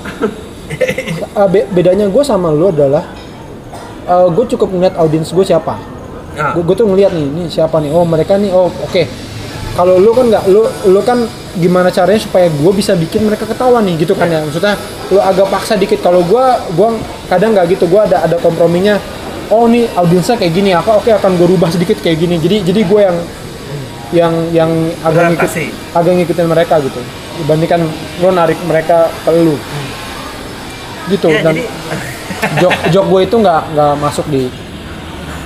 Uh, 1.34 1.48
be- 1.52 1.68
bedanya 1.74 2.06
gue 2.06 2.22
sama 2.22 2.54
lu 2.54 2.70
adalah 2.70 3.02
gue 4.32 4.44
cukup 4.56 4.70
ngeliat 4.70 4.94
audiens 4.98 5.30
gue 5.30 5.44
siapa. 5.46 5.78
Nah, 6.32 6.56
gue 6.56 6.74
tuh 6.74 6.88
ngeliat 6.88 7.12
nih 7.12 7.26
ini 7.28 7.42
siapa 7.46 7.76
nih? 7.78 7.92
Oh 7.92 8.08
mereka 8.08 8.40
nih 8.40 8.50
oh 8.50 8.70
oke. 8.70 9.02
Kalau 9.72 9.96
lu 9.96 10.12
kan 10.12 10.28
nggak 10.28 10.44
lu 10.48 10.64
lu 10.88 11.00
kan 11.04 11.24
gimana 11.56 11.92
caranya 11.92 12.20
supaya 12.20 12.48
gue 12.48 12.72
bisa 12.72 12.96
bikin 12.96 13.28
mereka 13.28 13.44
ketawa 13.44 13.84
nih 13.84 14.00
gitu 14.00 14.16
kan 14.16 14.28
ya? 14.28 14.40
Maksudnya 14.44 14.76
lu 15.12 15.20
agak 15.20 15.48
paksa 15.52 15.76
dikit. 15.76 16.00
Kalau 16.00 16.24
gue 16.24 16.44
gua 16.76 16.96
kadang 17.28 17.52
nggak 17.52 17.76
gitu 17.76 17.84
gue 17.88 18.00
ada 18.00 18.24
ada 18.24 18.36
komprominya. 18.40 18.96
Oh 19.52 19.68
nih 19.68 19.84
audiensnya 19.92 20.40
kayak 20.40 20.52
gini 20.56 20.70
apa 20.72 20.96
oke 20.96 21.12
akan 21.12 21.36
gue 21.36 21.46
rubah 21.52 21.68
sedikit 21.68 22.00
kayak 22.00 22.16
gini. 22.20 22.40
Jadi 22.40 22.72
jadi 22.72 22.80
gue 22.84 23.00
yang 23.00 23.16
yang 24.12 24.32
yang 24.52 24.70
agak 25.00 25.32
ngikut 25.32 25.50
agak 25.92 26.12
ngikutin 26.20 26.46
mereka 26.46 26.74
gitu 26.84 27.00
dibandingkan 27.40 27.80
lu 28.20 28.28
narik 28.30 28.60
mereka 28.62 29.08
ke 29.24 29.30
lu 29.32 29.56
gitu 31.08 31.32
ya, 31.32 31.40
dan 31.42 31.56
jadi 31.56 31.64
jok 32.62 32.74
jok 32.92 33.04
gue 33.08 33.20
itu 33.24 33.36
nggak 33.40 33.62
nggak 33.72 33.92
masuk 33.98 34.26
di 34.28 34.52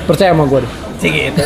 percaya 0.04 0.34
sama 0.34 0.44
gue 0.50 0.60
deh 0.66 0.72
sih 0.96 1.12
gitu. 1.12 1.44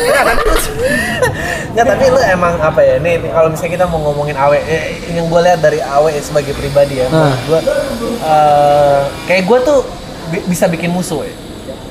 Nggak, 1.75 1.85
tapi 1.87 2.03
lu, 2.07 2.19
emang 2.23 2.55
apa 2.59 2.79
ya? 2.79 3.03
Nih, 3.03 3.19
nih, 3.19 3.31
kalau 3.35 3.51
misalnya 3.51 3.71
kita 3.75 3.85
mau 3.87 3.99
ngomongin 3.99 4.35
awe, 4.35 4.55
eh, 4.55 4.95
yang 5.11 5.27
gue 5.27 5.41
lihat 5.43 5.59
dari 5.59 5.83
awe 5.83 6.07
sebagai 6.23 6.55
pribadi 6.55 7.03
ya, 7.03 7.11
Nah. 7.11 7.35
gue 7.35 7.59
kayak 9.27 9.43
gue 9.43 9.57
tuh 9.63 9.79
bi- 10.31 10.45
bisa 10.47 10.71
bikin 10.71 10.87
musuh 10.87 11.27
ya. 11.27 11.35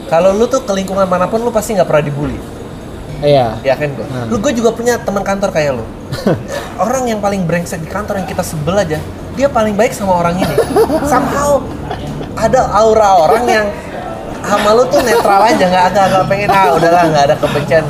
Kalau 0.08 0.32
lu 0.32 0.48
tuh 0.48 0.64
ke 0.64 0.72
lingkungan 0.72 1.04
mana 1.04 1.28
pun 1.28 1.44
lu 1.44 1.52
pasti 1.52 1.76
nggak 1.76 1.84
pernah 1.84 2.00
dibully, 2.00 2.40
iya. 3.24 3.46
Ya 3.62 3.74
kan 3.76 3.88
gue. 3.92 4.06
Nah. 4.06 4.26
Lu 4.28 4.36
gue 4.40 4.52
juga 4.54 4.70
punya 4.74 4.96
teman 5.00 5.24
kantor 5.24 5.50
kayak 5.52 5.72
lu. 5.78 5.84
orang 6.84 7.06
yang 7.06 7.20
paling 7.22 7.46
brengsek 7.46 7.80
di 7.80 7.90
kantor 7.90 8.20
yang 8.20 8.28
kita 8.28 8.42
sebel 8.42 8.74
aja, 8.74 8.98
dia 9.36 9.48
paling 9.48 9.74
baik 9.76 9.94
sama 9.94 10.20
orang 10.20 10.40
ini. 10.40 10.54
Somehow 11.06 11.62
ada 12.34 12.60
aura 12.74 13.28
orang 13.28 13.44
yang 13.46 13.66
sama 14.40 14.72
lu 14.72 14.88
tuh 14.88 15.04
netral 15.04 15.44
aja 15.44 15.64
nggak 15.68 15.84
agak 15.92 16.04
agak 16.08 16.22
pengen 16.32 16.48
ah 16.48 16.72
udahlah 16.72 17.02
nggak 17.12 17.24
ada 17.30 17.36
kebencian. 17.36 17.84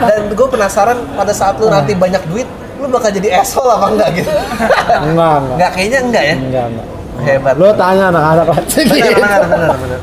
Dan 0.00 0.20
gue 0.32 0.48
penasaran 0.48 0.98
pada 1.18 1.32
saat 1.34 1.58
lu 1.58 1.66
nanti 1.68 1.92
banyak 1.98 2.22
duit 2.30 2.48
lu 2.80 2.88
bakal 2.88 3.12
jadi 3.12 3.44
asshole 3.44 3.68
apa 3.68 3.86
enggak 3.92 4.08
gitu? 4.22 4.30
Enggak 4.32 5.34
enggak 5.44 5.56
nggak 5.60 5.70
kayaknya 5.76 5.98
enggak 6.00 6.24
ya? 6.24 6.34
Enggak 6.40 6.64
enggak 6.72 6.86
hebat. 7.20 7.54
Lo 7.60 7.68
tanya 7.76 8.04
anak-anak 8.08 8.46
benar 8.48 9.42
benar 9.44 9.70
benar 9.76 10.00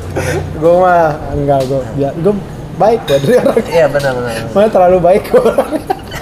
gue 0.58 0.74
mah 0.78 1.10
enggak 1.34 1.60
gue 1.66 1.80
ya, 1.98 2.10
gue 2.14 2.34
baik 2.78 3.00
gue 3.10 3.18
dari 3.18 3.34
orang. 3.42 3.66
Iya 3.66 3.86
benar 3.90 4.12
benar 4.14 4.34
mana 4.54 4.68
terlalu 4.70 4.98
baik 5.02 5.22
gue 5.34 5.52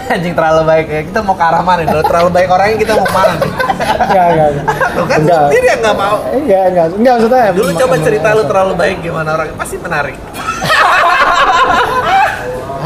anjing 0.07 0.35
terlalu 0.39 0.63
baik. 0.65 0.87
Ya 0.89 1.03
kita 1.03 1.21
mau 1.21 1.35
ke 1.37 1.45
arah 1.45 1.63
mana 1.63 1.83
Lu 1.85 2.03
terlalu 2.03 2.31
baik 2.33 2.49
orangnya 2.49 2.77
kita 2.81 2.93
mau 2.97 3.07
ke 3.07 3.15
mana 3.15 3.35
nih? 3.37 3.53
Enggak 3.97 4.27
enggak 4.33 4.49
lu 4.97 5.03
kan 5.05 5.19
enggak. 5.21 5.45
sendiri 5.51 5.67
yang 5.69 5.81
nggak 5.85 5.97
mau. 5.97 6.17
Enggak 6.33 6.65
enggak. 6.73 6.87
Enggak 6.97 7.15
maksudnya 7.21 7.53
dulu 7.53 7.71
coba 7.77 7.95
cerita 8.01 8.29
lu 8.33 8.43
terlalu 8.49 8.73
baik 8.75 8.97
gimana 9.05 9.29
orangnya 9.37 9.55
pasti 9.61 9.77
menarik. 9.77 10.17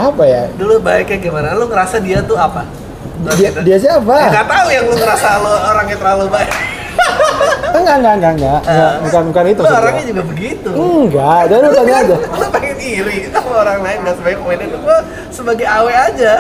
Apa 0.01 0.25
ya? 0.25 0.49
Dulu 0.57 0.75
baiknya 0.81 1.19
gimana? 1.21 1.53
Lu 1.55 1.69
ngerasa 1.69 2.01
dia 2.01 2.25
tuh 2.25 2.41
apa? 2.41 2.65
Dia 3.37 3.53
dia 3.61 3.77
siapa? 3.77 4.17
Ya, 4.17 4.29
nggak 4.33 4.49
tahu 4.49 4.67
yang 4.73 4.85
lu 4.89 4.97
ngerasa 4.97 5.29
lu 5.45 5.53
orangnya 5.53 5.97
terlalu 6.01 6.25
baik 6.33 6.51
enggak 7.71 7.97
enggak 8.01 8.15
enggak 8.19 8.33
enggak. 8.37 8.61
Enggak, 8.67 8.93
bukan 9.05 9.23
bukan 9.31 9.45
itu 9.47 9.61
maksud 9.63 9.81
orangnya 9.81 10.05
juga 10.05 10.23
begitu. 10.27 10.71
Enggak 10.71 11.41
dan 11.49 11.59
lu 11.61 11.69
tanya 11.75 11.95
aja. 12.03 12.17
Lu 12.41 12.47
pengen 12.53 12.77
iri 12.81 13.19
sama 13.31 13.51
orang 13.63 13.79
lain 13.83 13.99
nggak 14.05 14.17
sebagai 14.19 14.37
komedian 14.43 14.71
gua 14.83 14.99
sebagai 15.31 15.67
awe 15.67 15.93
aja. 15.93 16.33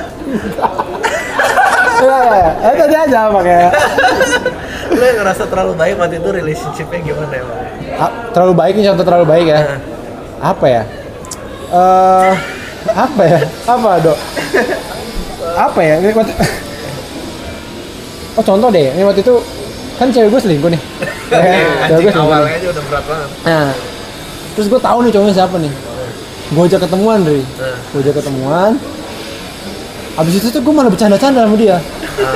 Ya 2.00 2.18
ya 2.24 2.48
ya 2.64 2.70
tanya 2.80 2.98
aja 3.04 3.20
makanya 3.28 3.70
lu 4.90 5.02
yang 5.04 5.18
ngerasa 5.22 5.44
terlalu 5.46 5.72
baik 5.78 5.94
waktu 5.96 6.16
itu 6.18 6.30
relationshipnya 6.32 6.98
gimana 7.00 7.34
ya? 7.36 7.44
Ah, 8.00 8.10
terlalu 8.32 8.52
baik 8.56 8.74
nih 8.76 8.84
contoh 8.90 9.04
terlalu 9.06 9.26
baik 9.28 9.46
ya? 9.48 9.60
Apa 10.40 10.66
ya? 10.66 10.82
Eh 11.70 12.32
apa 12.90 13.22
ya? 13.22 13.38
Apa 13.68 13.90
dok? 14.02 14.18
Apa 15.56 15.80
ya? 15.80 15.94
Ini 16.00 16.16
waktu 16.16 16.32
oh 18.40 18.44
contoh 18.44 18.68
deh. 18.72 18.88
Ini 18.92 19.02
waktu 19.04 19.20
itu 19.22 19.34
kan 20.00 20.08
cewek 20.08 20.28
gue 20.28 20.40
selingkuh 20.40 20.70
nih. 20.70 20.82
Ya, 21.30 21.38
cewek 21.86 22.00
gue 22.00 22.10
selingkuh. 22.10 22.24
awalnya 22.24 22.56
aja 22.56 22.68
udah 22.70 22.84
berat 22.84 23.04
banget. 23.04 23.28
Nah 23.44 23.70
terus 24.50 24.66
gue 24.66 24.80
tahu 24.80 24.98
nih 25.00 25.10
cowoknya 25.10 25.34
siapa 25.36 25.56
nih. 25.56 25.72
Gue 26.50 26.62
ajak 26.64 26.80
ketemuan 26.82 27.18
Ri 27.22 27.38
Nah. 27.38 27.76
gue 27.86 28.00
ajak 28.00 28.14
ketemuan. 28.16 28.72
Abis 30.12 30.34
itu 30.34 30.48
tuh 30.48 30.58
gue 30.58 30.72
malah 30.72 30.88
bercanda-canda 30.88 31.44
sama 31.44 31.54
dia. 31.54 31.78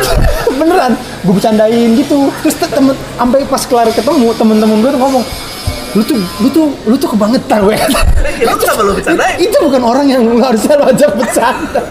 Beneran 0.54 0.92
gue 1.20 1.32
bercandain 1.32 1.90
gitu. 1.94 2.30
Terus 2.40 2.54
te- 2.54 2.70
temen 2.70 2.94
sampai 3.12 3.42
pas 3.44 3.62
kelar 3.62 3.88
ketemu 3.90 4.28
temen-temen 4.32 4.76
gue 4.78 4.90
tuh 4.90 5.00
ngomong 5.00 5.24
lu 5.94 6.02
tuh 6.02 6.18
lu 6.38 6.48
tuh 6.48 6.66
lu 6.84 6.94
tuh 6.94 7.06
kebangetan 7.08 7.62
gue 7.62 7.74
Ya, 8.34 8.50
lu 8.50 8.56
kenapa 8.56 8.82
lu 8.82 8.92
bercandain? 8.92 9.36
itu 9.38 9.56
bukan 9.58 9.78
orang 9.80 10.06
yang 10.06 10.22
lu 10.22 10.38
harusnya 10.38 10.74
lo 10.74 10.86
ajak 10.86 11.10
bercanda. 11.14 11.82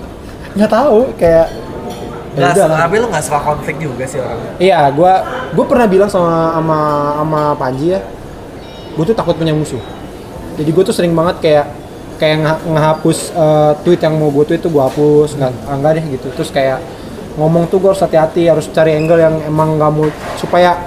Nggak 0.56 0.70
tahu 0.70 0.98
kayak 1.16 1.46
ya 1.48 1.65
Nggak, 2.36 2.52
udah 2.52 2.66
lah. 2.68 2.78
tapi 2.84 2.94
lu 3.00 3.06
nggak 3.08 3.24
suka 3.24 3.40
konflik 3.40 3.76
juga 3.80 4.04
sih 4.04 4.20
orangnya 4.20 4.52
Iya, 4.60 4.80
gua 4.92 5.12
gua 5.56 5.64
pernah 5.64 5.86
bilang 5.88 6.06
sama 6.06 6.52
sama 6.52 6.78
sama 7.16 7.40
Panji 7.56 7.86
ya. 7.90 8.00
Gue 8.92 9.04
tuh 9.04 9.16
takut 9.16 9.36
punya 9.36 9.52
musuh. 9.52 9.80
Jadi 10.56 10.68
gue 10.68 10.84
tuh 10.84 10.92
sering 10.92 11.12
banget 11.12 11.36
kayak 11.40 11.66
kayak 12.16 12.36
nge- 12.40 12.64
ngehapus 12.72 13.18
eh, 13.30 13.72
tweet 13.84 14.00
yang 14.00 14.16
mau 14.16 14.28
gue 14.28 14.44
tweet 14.46 14.60
tuh 14.60 14.72
gue 14.72 14.80
hapus 14.80 15.36
nggak 15.36 15.52
ah, 15.64 15.76
nggak 15.76 15.92
deh 15.96 16.04
gitu 16.16 16.26
terus 16.32 16.48
kayak 16.48 16.80
ngomong 17.36 17.68
tuh 17.68 17.76
gue 17.76 17.92
harus 17.92 18.00
hati-hati 18.00 18.48
harus 18.48 18.64
cari 18.72 18.96
angle 18.96 19.20
yang 19.20 19.36
emang 19.44 19.76
nggak 19.76 19.92
mau 19.92 20.08
supaya 20.40 20.80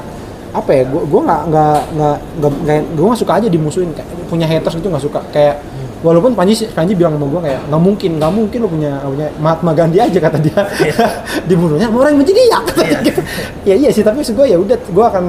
apa 0.49 0.69
ya 0.73 0.81
gue 0.89 1.01
gue 1.05 1.21
nggak 1.21 1.41
nggak 1.53 1.79
nggak 1.93 2.17
nggak 2.41 2.77
gue 2.97 3.05
nggak 3.05 3.21
suka 3.21 3.33
aja 3.37 3.45
dimusuhin 3.45 3.93
kayak 3.93 4.09
punya 4.25 4.49
haters 4.49 4.73
gitu 4.73 4.89
nggak 4.89 5.05
suka 5.05 5.21
kayak 5.29 5.61
walaupun 5.99 6.31
Panji 6.31 6.53
Panji 6.71 6.95
bilang 6.95 7.19
sama 7.19 7.27
gue 7.27 7.41
kayak 7.43 7.61
nggak 7.67 7.81
mungkin 7.81 8.11
nggak 8.17 8.31
mungkin 8.31 8.57
lo 8.63 8.67
punya 8.67 8.91
punya 9.01 9.27
Mahatma 9.37 9.71
Gandhi 9.73 9.99
aja 9.99 10.19
kata 10.19 10.37
dia. 10.39 10.61
Dibunuhnya 11.49 11.87
sama 11.87 11.97
orang 12.01 12.11
yang 12.15 12.19
benci 12.23 12.33
dia. 12.33 12.57
Kata 12.61 12.81
dia 12.83 12.99
gitu. 13.03 13.21
ya 13.67 13.75
iya 13.75 13.89
sih 13.91 14.03
tapi 14.03 14.23
gue 14.23 14.45
ya 14.47 14.57
udah 14.57 14.77
gue 14.79 15.05
akan 15.05 15.23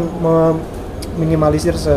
minimalisir 1.17 1.75
se 1.75 1.93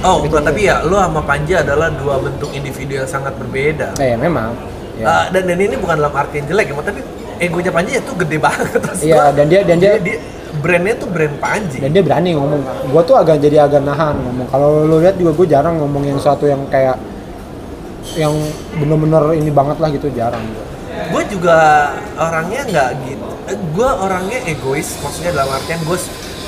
oh 0.00 0.16
bukan 0.24 0.40
tapi 0.42 0.64
ya 0.66 0.80
lu 0.82 0.96
sama 0.96 1.20
Panji 1.20 1.52
adalah 1.52 1.92
dua 1.92 2.16
bentuk 2.18 2.48
individu 2.52 2.96
yang 2.96 3.08
sangat 3.08 3.36
berbeda. 3.36 3.94
Eh 4.00 4.16
memang. 4.16 4.56
Ya. 4.96 5.04
Ah, 5.04 5.24
dan 5.32 5.48
dan 5.48 5.56
ini 5.56 5.76
bukan 5.76 5.96
dalam 5.96 6.12
arti 6.12 6.40
yang 6.40 6.48
jelek 6.48 6.72
ya 6.72 6.74
tapi 6.80 7.00
egonya 7.40 7.72
Panji 7.72 7.90
itu 7.96 8.12
gede 8.16 8.36
banget. 8.40 8.68
Terus 8.80 9.00
Iya, 9.00 9.14
gua- 9.16 9.32
dan 9.36 9.46
dia- 9.48 9.64
dan 9.64 9.76
dia- 9.80 10.00
brandnya 10.60 10.94
tuh 10.98 11.08
brand 11.08 11.36
Panji. 11.40 11.78
Dan 11.80 11.92
dia 11.92 12.02
berani 12.02 12.36
ngomong. 12.36 12.60
Gue 12.90 13.02
tuh 13.04 13.16
agak 13.16 13.40
jadi 13.40 13.64
agak 13.64 13.80
nahan 13.80 14.16
ngomong. 14.18 14.46
Kalau 14.50 14.84
lo 14.84 14.96
lihat 14.98 15.16
juga 15.16 15.32
gue 15.36 15.46
jarang 15.48 15.78
ngomong 15.78 16.04
yang 16.04 16.18
suatu 16.18 16.44
yang 16.44 16.64
kayak 16.68 16.96
yang 18.16 18.32
bener-bener 18.76 19.36
ini 19.36 19.50
banget 19.52 19.76
lah 19.78 19.88
gitu 19.92 20.08
jarang 20.14 20.42
gue 21.10 21.22
juga 21.32 21.58
orangnya 22.20 22.60
nggak 22.68 22.90
gitu. 23.08 23.28
Gue 23.72 23.88
orangnya 23.88 24.38
egois 24.46 25.00
maksudnya 25.00 25.32
dalam 25.32 25.50
artian 25.56 25.80
gue 25.82 25.98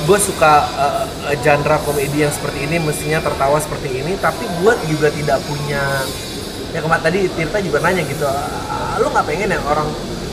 gue 0.03 0.19
suka 0.19 0.53
uh, 0.77 1.05
genre 1.41 1.79
komedi 1.87 2.27
yang 2.27 2.33
seperti 2.35 2.67
ini 2.67 2.83
mestinya 2.83 3.23
tertawa 3.23 3.57
seperti 3.63 4.03
ini 4.03 4.19
tapi 4.19 4.45
gue 4.61 4.73
juga 4.91 5.09
tidak 5.15 5.39
punya 5.47 5.83
ya 6.75 6.81
kemarin 6.83 7.05
tadi 7.05 7.31
Tirta 7.31 7.63
juga 7.63 7.79
nanya 7.85 8.03
gitu 8.03 8.27
"Ah, 8.27 8.99
lu 8.99 9.07
nggak 9.13 9.27
pengen 9.29 9.55
ya 9.55 9.61
orang 9.63 9.87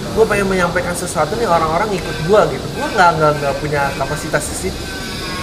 gue 0.09 0.25
pengen 0.25 0.47
menyampaikan 0.49 0.97
sesuatu 0.97 1.37
nih 1.37 1.45
orang-orang 1.45 1.89
ikut 1.93 2.17
gue 2.25 2.41
gitu. 2.57 2.65
Gue 2.75 2.87
nggak 2.97 3.09
nggak 3.21 3.31
nggak 3.39 3.55
punya 3.61 3.81
kapasitas 3.97 4.43
di 4.51 4.55
situ. 4.67 4.81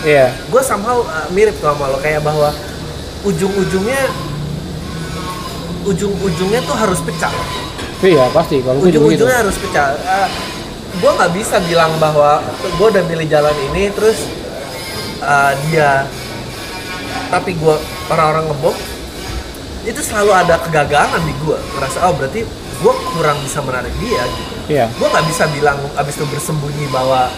Iya. 0.03 0.35
Gue 0.51 0.63
somehow 0.63 1.07
uh, 1.07 1.27
mirip 1.31 1.55
tuh 1.63 1.71
sama 1.71 1.87
lo 1.91 1.99
kayak 2.03 2.23
bahwa 2.23 2.51
ujung-ujungnya 3.27 4.11
ujung-ujungnya 5.87 6.61
tuh 6.67 6.77
harus 6.77 6.99
pecah. 7.01 7.33
Iya 8.03 8.29
pasti 8.35 8.61
kalau 8.61 8.83
gitu 8.85 9.01
ujung-ujungnya 9.01 9.39
harus 9.47 9.57
pecah. 9.57 9.97
Uh, 10.03 10.29
gue 10.97 11.11
nggak 11.13 11.33
bisa 11.37 11.57
bilang 11.65 11.93
bahwa 12.03 12.43
gue 12.61 12.87
udah 12.91 13.05
milih 13.07 13.27
jalan 13.29 13.57
ini 13.73 13.89
terus 13.95 14.27
uh, 15.23 15.53
dia 15.69 16.05
tapi 17.29 17.59
gue 17.59 17.77
orang-orang 18.11 18.47
ngebom 18.51 18.77
itu 19.87 20.01
selalu 20.03 20.35
ada 20.35 20.59
kegagalan 20.67 21.23
di 21.23 21.35
gue 21.47 21.59
ngerasa 21.79 22.11
oh 22.11 22.15
berarti 22.19 22.43
gue 22.77 22.93
kurang 23.17 23.39
bisa 23.41 23.63
menarik 23.65 23.95
dia 24.03 24.23
gitu. 24.27 24.55
Iya. 24.67 24.87
Gue 24.99 25.09
nggak 25.09 25.27
bisa 25.31 25.45
bilang 25.55 25.79
abis 25.97 26.15
itu 26.19 26.27
bersembunyi 26.29 26.91
bahwa 26.91 27.31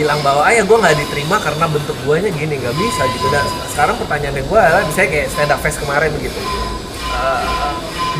bilang 0.00 0.18
bahwa 0.24 0.40
ah 0.42 0.50
ya 0.50 0.64
gue 0.64 0.72
nggak 0.72 0.96
diterima 0.96 1.36
karena 1.36 1.64
bentuk 1.68 1.96
guanya 2.02 2.30
gini 2.30 2.56
nggak 2.56 2.72
bisa 2.74 3.02
gitu. 3.06 3.26
Dan 3.28 3.44
sekarang 3.68 4.00
pertanyaannya 4.00 4.42
gue 4.42 4.58
adalah 4.58 4.82
misalnya 4.82 5.10
kayak 5.12 5.28
stand 5.28 5.52
up 5.52 5.60
fest 5.60 5.76
kemarin 5.78 6.08
begitu 6.10 6.40
Eh, 7.10 7.72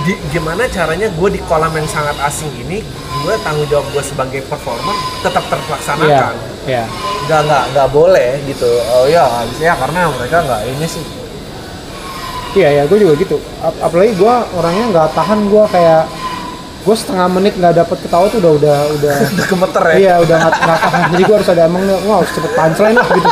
di, 0.02 0.12
gimana 0.28 0.66
caranya 0.66 1.08
gue 1.08 1.28
di 1.30 1.40
kolam 1.46 1.72
yang 1.72 1.86
sangat 1.86 2.16
asing 2.20 2.50
ini 2.58 2.82
gue 3.22 3.34
tanggung 3.40 3.64
jawab 3.66 3.86
gue 3.90 4.02
sebagai 4.02 4.40
performer 4.44 4.92
tetap 5.20 5.40
terlaksanakan? 5.48 6.34
Iya 6.68 6.84
nggak 7.24 7.40
nggak 7.46 7.64
nggak 7.72 7.88
boleh 7.90 8.30
gitu. 8.44 8.66
Oh 8.92 9.06
ya 9.06 9.24
habisnya 9.24 9.72
karena 9.78 10.10
mereka 10.10 10.36
nggak 10.42 10.62
ini 10.68 10.84
sih. 10.84 11.04
Iya 12.50 12.68
ya 12.76 12.82
gue 12.90 12.98
juga 12.98 13.14
gitu. 13.14 13.36
Ap- 13.62 13.78
apalagi 13.80 14.12
gue 14.18 14.34
orangnya 14.58 14.84
nggak 14.90 15.08
tahan 15.14 15.40
gue 15.46 15.64
kayak 15.70 16.02
gue 16.80 16.96
setengah 16.96 17.28
menit 17.28 17.52
nggak 17.60 17.74
dapet 17.76 17.98
ketawa 18.00 18.26
tuh 18.32 18.40
udah 18.40 18.52
udah 18.56 18.76
udah. 18.96 19.14
Udah 19.36 19.46
gemeter 19.46 19.82
ya? 19.84 19.94
Iya 20.00 20.14
udah 20.24 20.36
nggak 20.40 20.54
nggak 20.56 20.80
tahan. 20.80 21.02
Jadi 21.12 21.22
gue 21.28 21.36
harus 21.36 21.48
ada 21.52 21.62
emang 21.68 21.82
gue 21.84 22.14
harus 22.16 22.30
cepet 22.32 22.52
punchline 22.56 22.96
lah 22.96 23.08
gitu. 23.12 23.28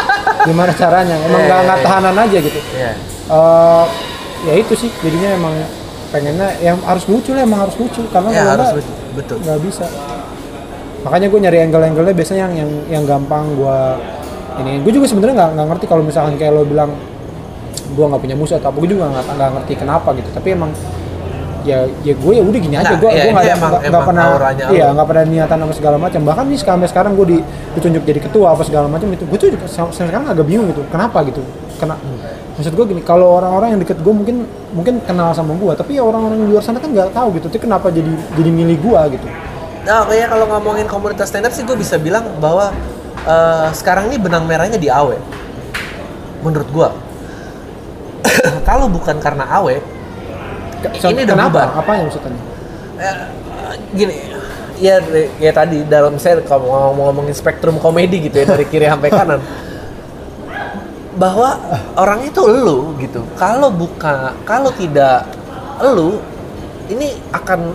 Gimana 0.52 0.72
caranya? 0.76 1.16
Emang 1.16 1.40
Iya, 1.40 1.46
nggak 1.48 1.58
iya, 1.58 1.66
nggak 1.66 1.78
iya. 1.80 1.86
tahanan 1.88 2.16
aja 2.20 2.38
gitu. 2.44 2.60
Iya. 2.76 2.92
Eh, 3.28 3.84
ya 4.44 4.52
itu 4.60 4.72
sih. 4.76 4.90
Jadinya 5.00 5.28
emang 5.32 5.54
pengennya 6.08 6.48
yang 6.60 6.76
harus 6.84 7.04
lucu 7.08 7.30
lah 7.32 7.42
emang 7.44 7.60
harus 7.64 7.76
lucu. 7.80 8.02
Karena 8.12 8.28
ya 8.28 8.42
kalau 8.44 8.52
harus 8.52 8.70
lucu. 8.84 8.92
betul. 9.16 9.36
nggak 9.40 9.58
bisa. 9.64 9.84
Makanya 11.08 11.26
gue 11.32 11.40
nyari 11.40 11.58
angle-angle-nya 11.64 12.14
biasanya 12.14 12.40
yang 12.48 12.54
yang 12.54 12.70
yang 13.00 13.04
gampang 13.08 13.48
gue 13.56 13.78
ini. 14.60 14.72
Gue 14.84 14.92
juga 14.92 15.08
sebenarnya 15.08 15.34
nggak 15.40 15.50
nggak 15.56 15.66
ngerti 15.72 15.84
kalau 15.88 16.02
misalkan 16.04 16.36
kayak 16.36 16.52
lo 16.52 16.68
bilang 16.68 16.92
gue 17.88 18.04
nggak 18.04 18.20
punya 18.20 18.36
musuh 18.36 18.60
atau 18.60 18.68
apa 18.68 18.76
gue 18.84 18.90
juga 18.92 19.08
nggak 19.08 19.24
nggak 19.40 19.50
ngerti 19.56 19.72
kenapa 19.80 20.12
gitu. 20.12 20.28
Tapi 20.36 20.48
emang 20.52 20.70
ya 21.68 21.84
ya 22.00 22.14
gue 22.16 22.32
ya 22.32 22.42
udah 22.42 22.60
gini 22.60 22.76
aja. 22.80 22.96
Nah, 22.96 23.00
gue 23.00 23.10
iya, 23.12 23.22
gue 23.28 23.32
nggak 23.36 23.88
nggak 23.92 24.04
pernah 24.08 24.26
iya 24.72 24.86
nggak 24.96 25.06
pernah 25.06 25.24
niatan 25.28 25.56
sama 25.60 25.74
segala 25.76 25.96
macam. 26.00 26.20
Bahkan 26.24 26.44
nih 26.48 26.58
sampai 26.64 26.88
sekarang 26.88 27.12
gue 27.12 27.26
di, 27.28 27.38
ditunjuk 27.76 28.02
jadi 28.08 28.20
ketua 28.24 28.56
apa 28.56 28.62
segala 28.64 28.88
macam 28.88 29.12
itu 29.12 29.28
gue 29.28 29.38
tuh 29.38 29.48
sekarang 29.68 30.24
agak 30.24 30.48
bingung 30.48 30.72
gitu 30.72 30.80
kenapa 30.88 31.20
gitu? 31.28 31.44
Kena 31.76 32.00
maksud 32.56 32.74
gue 32.74 32.86
gini 32.90 33.02
kalau 33.06 33.38
orang-orang 33.38 33.76
yang 33.76 33.80
deket 33.84 34.02
gue 34.02 34.10
mungkin 34.10 34.42
mungkin 34.74 34.98
kenal 35.06 35.30
sama 35.30 35.54
gue 35.54 35.72
tapi 35.78 35.94
ya 35.94 36.02
orang-orang 36.02 36.42
di 36.42 36.50
luar 36.50 36.58
sana 36.58 36.82
kan 36.82 36.90
nggak 36.90 37.14
tahu 37.14 37.38
gitu 37.38 37.46
tapi 37.46 37.62
kenapa 37.62 37.86
jadi 37.94 38.10
jadi 38.34 38.50
milih 38.50 38.78
gue 38.82 39.00
gitu? 39.14 39.28
Nah, 39.88 40.04
kayak 40.04 40.28
kalau 40.28 40.46
ngomongin 40.52 40.84
komunitas 40.84 41.32
stand 41.32 41.48
up 41.48 41.52
sih 41.54 41.64
gue 41.64 41.72
bisa 41.78 41.96
bilang 41.96 42.26
bahwa 42.42 42.74
eh, 43.24 43.68
sekarang 43.72 44.12
ini 44.12 44.20
benang 44.20 44.44
merahnya 44.44 44.76
di 44.76 44.92
AW. 44.92 45.16
Menurut 46.44 46.68
gue. 46.68 46.88
kalau 48.68 48.90
bukan 48.90 49.16
karena 49.22 49.48
AW, 50.78 51.10
Ini 51.10 51.22
kenapa 51.26 51.62
apa 51.74 51.90
yang 51.94 52.06
maksudnya 52.06 52.30
eh, 52.98 53.16
gini, 53.94 54.14
ya 54.78 54.96
ya 55.38 55.50
tadi 55.50 55.82
dalam 55.84 56.14
saya 56.16 56.38
kalau 56.42 56.70
ngomong 56.94 57.10
ngomongin 57.10 57.34
spektrum 57.34 57.78
komedi 57.78 58.30
gitu 58.30 58.42
ya 58.42 58.46
dari 58.46 58.64
kiri 58.64 58.86
sampai 58.86 59.10
kanan. 59.10 59.40
Bahwa 61.18 61.58
orang 61.98 62.22
itu 62.22 62.38
elu 62.46 62.94
gitu. 63.02 63.26
Kalau 63.34 63.74
buka, 63.74 64.38
kalau 64.46 64.70
tidak 64.70 65.26
elu, 65.82 66.22
ini 66.86 67.18
akan 67.34 67.74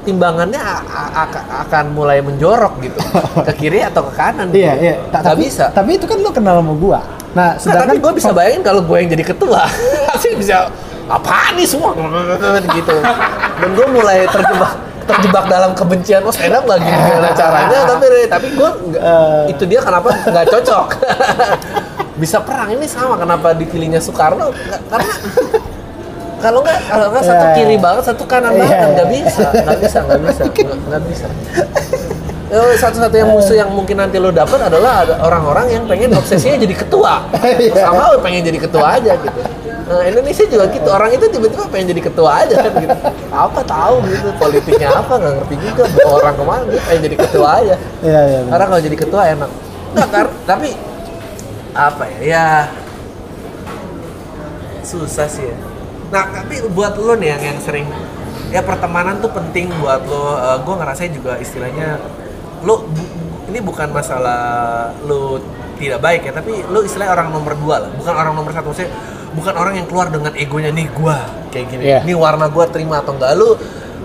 timbangannya 0.00 0.56
akan- 0.56 1.92
mulai 1.92 2.24
menjorok 2.24 2.80
gitu 2.80 2.96
ke 3.46 3.52
kiri 3.60 3.84
atau 3.84 4.08
ke 4.08 4.12
kanan 4.16 4.48
gitu. 4.48 4.64
Iya, 4.64 4.72
iya. 4.80 4.94
Ta- 5.12 5.20
tapi, 5.20 5.44
bisa 5.52 5.68
Tapi 5.68 6.00
itu 6.00 6.08
kan 6.08 6.16
lo 6.16 6.32
kenal 6.32 6.64
sama 6.64 6.72
gua. 6.72 7.00
Nah, 7.30 7.54
Nah, 7.54 7.62
sedangkan 7.62 7.94
tapi 7.94 8.02
gue 8.02 8.12
bisa 8.18 8.30
bayangin 8.34 8.62
kalau 8.66 8.82
gue 8.82 8.96
yang 8.98 9.10
jadi 9.12 9.22
ketua 9.22 9.62
pasti 10.10 10.34
bisa 10.34 10.66
apa 11.10 11.52
nih 11.52 11.66
semua? 11.66 11.90
Gitu. 12.70 12.94
Dan 13.58 13.70
gue 13.70 13.86
mulai 13.88 14.24
terjebak 14.24 14.72
terjebak 15.02 15.44
dalam 15.44 15.74
kebencian 15.74 16.22
oh 16.22 16.30
stand 16.30 16.54
up 16.54 16.62
nggak 16.62 16.78
gini 16.78 16.94
gimana 16.96 17.30
caranya? 17.32 17.78
Tapi 17.84 18.06
tapi 18.24 18.46
gue 18.50 18.70
Eh. 18.94 19.42
itu 19.50 19.64
dia 19.66 19.80
kenapa 19.80 20.14
nggak 20.14 20.46
cocok. 20.48 20.86
Bisa 22.14 22.38
perang 22.38 22.70
ini 22.70 22.84
sama 22.84 23.16
kenapa 23.16 23.50
dipilihnya 23.50 23.98
Soekarno? 23.98 24.48
Nggak- 24.48 24.82
karena 24.86 25.12
kalau 26.38 26.58
nggak 26.62 26.78
kalau 26.86 27.06
nggak 27.10 27.24
satu 27.26 27.44
Iya. 27.44 27.54
kiri 27.54 27.76
banget 27.76 28.02
satu 28.06 28.24
kanan 28.24 28.52
Iya, 28.52 28.60
banget 28.60 28.78
nggak 28.88 29.08
iya. 29.08 29.14
bisa 29.18 29.44
nggak 29.52 29.78
bisa 29.78 29.98
nggak 30.00 30.20
bisa 30.22 30.42
nggak 30.46 30.78
nggak 30.86 31.02
bisa. 31.04 31.26
Satu-satunya 32.50 33.26
musuh 33.26 33.54
yang 33.54 33.70
mungkin 33.70 33.94
nanti 33.94 34.18
lo 34.18 34.30
dapat 34.30 34.58
adalah 34.58 35.06
ada 35.06 35.22
orang-orang 35.22 35.70
yang 35.70 35.82
pengen 35.86 36.10
obsesinya 36.12 36.58
jadi 36.58 36.74
ketua. 36.76 37.22
Iya. 37.40 37.74
sama 37.78 38.10
lo 38.10 38.18
pengen 38.18 38.42
jadi 38.42 38.58
ketua 38.58 38.86
aja 38.94 39.14
gitu 39.16 39.40
nah, 39.90 40.06
Indonesia 40.06 40.44
juga 40.46 40.64
gitu. 40.70 40.86
Orang 40.86 41.10
itu 41.10 41.26
tiba-tiba 41.26 41.66
pengen 41.66 41.90
jadi 41.90 42.02
ketua 42.06 42.30
aja 42.46 42.54
kan 42.62 42.72
gitu. 42.78 42.96
Apa 43.34 43.60
tahu 43.66 43.94
gitu. 44.06 44.28
Politiknya 44.38 44.88
apa 44.94 45.12
nggak 45.18 45.32
ngerti 45.42 45.54
juga. 45.58 45.82
Bawa 45.98 46.14
orang 46.22 46.34
ke 46.38 46.44
mana 46.46 46.62
dia 46.70 46.82
pengen 46.86 47.00
jadi 47.10 47.16
ketua 47.18 47.48
aja. 47.58 47.74
Iya, 48.00 48.20
iya. 48.30 48.40
kalau 48.46 48.78
jadi 48.78 48.96
ketua 48.96 49.22
enak. 49.34 49.50
Nggak 49.90 50.26
tapi 50.46 50.68
apa 51.74 52.04
ya 52.06 52.20
ya 52.22 52.44
susah 54.86 55.26
sih 55.26 55.50
ya. 55.50 55.56
Nah 56.14 56.24
tapi 56.30 56.62
buat 56.70 56.94
lo 56.98 57.14
nih 57.18 57.34
yang 57.34 57.42
yang 57.54 57.58
sering 57.58 57.86
ya 58.50 58.62
pertemanan 58.62 59.18
tuh 59.18 59.30
penting 59.34 59.70
buat 59.82 60.06
lo. 60.06 60.38
Gue 60.62 60.74
ngerasain 60.78 61.10
juga 61.10 61.34
istilahnya 61.42 61.98
lo 62.62 62.86
bu- 62.86 63.12
ini 63.50 63.58
bukan 63.58 63.90
masalah 63.90 64.94
lo 65.02 65.42
tidak 65.80 65.98
baik 66.04 66.28
ya 66.28 66.32
tapi 66.36 66.62
lo 66.70 66.86
istilahnya 66.86 67.14
orang 67.14 67.34
nomor 67.34 67.54
dua 67.58 67.76
lah. 67.86 67.90
Bukan 67.94 68.14
orang 68.14 68.34
nomor 68.34 68.54
satu 68.54 68.70
maksudnya 68.70 68.94
bukan 69.30 69.54
orang 69.54 69.74
yang 69.74 69.86
keluar 69.86 70.08
dengan 70.08 70.32
egonya 70.34 70.70
nih 70.70 70.90
gua 70.90 71.22
kayak 71.48 71.66
gini 71.68 71.82
Iya. 71.84 71.98
ini 72.02 72.14
warna 72.14 72.46
gua 72.46 72.66
terima 72.66 72.98
atau 72.98 73.14
enggak 73.14 73.32
lu 73.34 73.54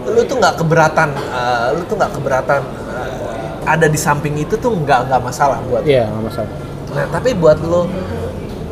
lu 0.05 0.21
tuh 0.21 0.37
nggak 0.37 0.55
keberatan 0.55 1.09
eh, 1.11 1.67
lu 1.73 1.81
tuh 1.83 1.95
nggak 1.95 2.11
keberatan 2.13 2.61
eh, 2.61 3.11
ada 3.65 3.85
di 3.85 3.97
samping 3.97 4.37
itu 4.37 4.53
tuh 4.55 4.69
nggak 4.71 5.09
nggak 5.09 5.21
masalah 5.21 5.57
buat 5.65 5.81
Iya, 5.81 6.05
nggak 6.05 6.23
masalah. 6.23 6.49
Nah, 6.93 7.05
tapi 7.09 7.33
buat 7.33 7.57
lo 7.59 7.89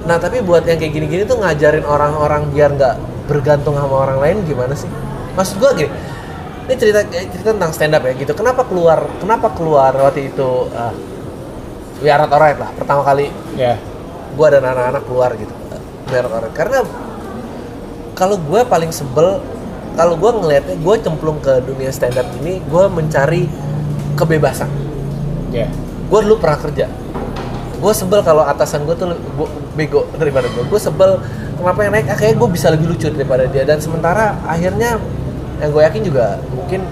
Nah, 0.03 0.19
tapi 0.19 0.43
buat 0.43 0.67
yang 0.67 0.75
kayak 0.75 0.91
gini-gini 0.91 1.23
tuh 1.23 1.39
ngajarin 1.39 1.87
orang-orang 1.87 2.51
biar 2.51 2.75
nggak 2.75 2.95
bergantung 3.23 3.73
sama 3.73 4.03
orang 4.03 4.19
lain 4.19 4.37
gimana 4.43 4.75
sih? 4.75 4.91
Maksud 5.33 5.57
gua 5.57 5.71
gini, 5.71 5.87
ini 6.67 6.75
cerita 6.75 7.07
eh, 7.07 7.23
cerita 7.25 7.55
tentang 7.55 7.71
stand 7.71 7.95
up 7.95 8.03
ya 8.03 8.11
gitu. 8.13 8.35
Kenapa 8.35 8.61
keluar 8.63 9.07
kenapa 9.17 9.47
keluar 9.49 9.95
waktu 9.95 10.27
itu 10.27 10.43
uh, 10.69 10.91
We 12.03 12.11
Are 12.11 12.19
Not 12.19 12.29
Alright 12.29 12.59
lah 12.59 12.69
pertama 12.69 12.99
kali 13.01 13.31
Iya. 13.55 13.79
gua 14.35 14.51
dan 14.51 14.61
anak-anak 14.61 15.07
keluar 15.07 15.31
gitu. 15.33 15.55
Alright. 16.21 16.53
Karena 16.53 16.79
kalau 18.13 18.37
gue 18.37 18.61
paling 18.69 18.93
sebel 18.93 19.41
kalau 19.93 20.17
gue 20.17 20.31
ngelihatnya 20.31 20.77
gue 20.81 20.95
cemplung 21.01 21.37
ke 21.41 21.61
dunia 21.65 21.89
stand 21.93 22.17
up 22.17 22.25
ini 22.41 22.61
gue 22.61 22.83
mencari 22.89 23.49
kebebasan. 24.17 24.69
Iya. 25.53 25.69
gue 26.09 26.19
dulu 26.29 26.37
pernah 26.37 26.59
kerja. 26.61 26.85
Gue 27.81 27.93
sebel 27.93 28.21
kalau 28.21 28.45
atasan 28.45 28.85
gue 28.85 28.93
tuh 28.93 29.17
bo- 29.33 29.49
bego 29.73 30.05
daripada 30.17 30.45
gue 30.49 30.63
gue 30.65 30.81
sebel 30.81 31.17
kenapa 31.57 31.79
yang 31.85 31.93
naik 31.97 32.05
ah, 32.09 32.17
kayaknya 32.17 32.37
gue 32.37 32.49
bisa 32.53 32.67
lebih 32.69 32.93
lucu 32.93 33.09
daripada 33.09 33.49
dia. 33.49 33.65
Dan 33.65 33.81
sementara 33.81 34.37
akhirnya 34.45 34.97
yang 35.61 35.69
gue 35.73 35.81
yakin 35.81 36.01
juga 36.05 36.37
mungkin 36.53 36.85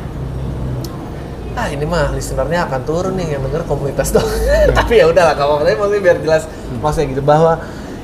ah 1.51 1.67
ini 1.67 1.84
mah 1.84 2.15
listenernya 2.15 2.63
akan 2.69 2.82
turun 2.88 3.13
nih 3.19 3.36
yang 3.36 3.43
denger 3.43 3.67
komunitas 3.67 4.15
dong 4.15 4.24
tapi 4.78 5.03
ya 5.03 5.05
udahlah 5.11 5.36
kalau 5.36 5.59
maksudnya 5.59 5.99
biar 5.99 6.17
jelas 6.24 6.47
maksudnya 6.80 7.11
gitu 7.11 7.24
bahwa 7.28 7.59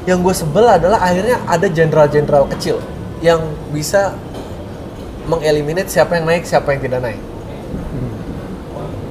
yang 0.08 0.24
gue 0.24 0.32
sebel 0.32 0.64
adalah 0.64 1.04
akhirnya 1.04 1.36
ada 1.44 1.68
jenderal-jenderal 1.68 2.48
kecil 2.56 2.80
yang 3.20 3.44
bisa 3.76 4.16
mengeliminate 5.28 5.92
siapa 5.92 6.16
yang 6.16 6.24
naik 6.24 6.48
siapa 6.48 6.72
yang 6.72 6.80
tidak 6.80 7.04
naik. 7.04 7.20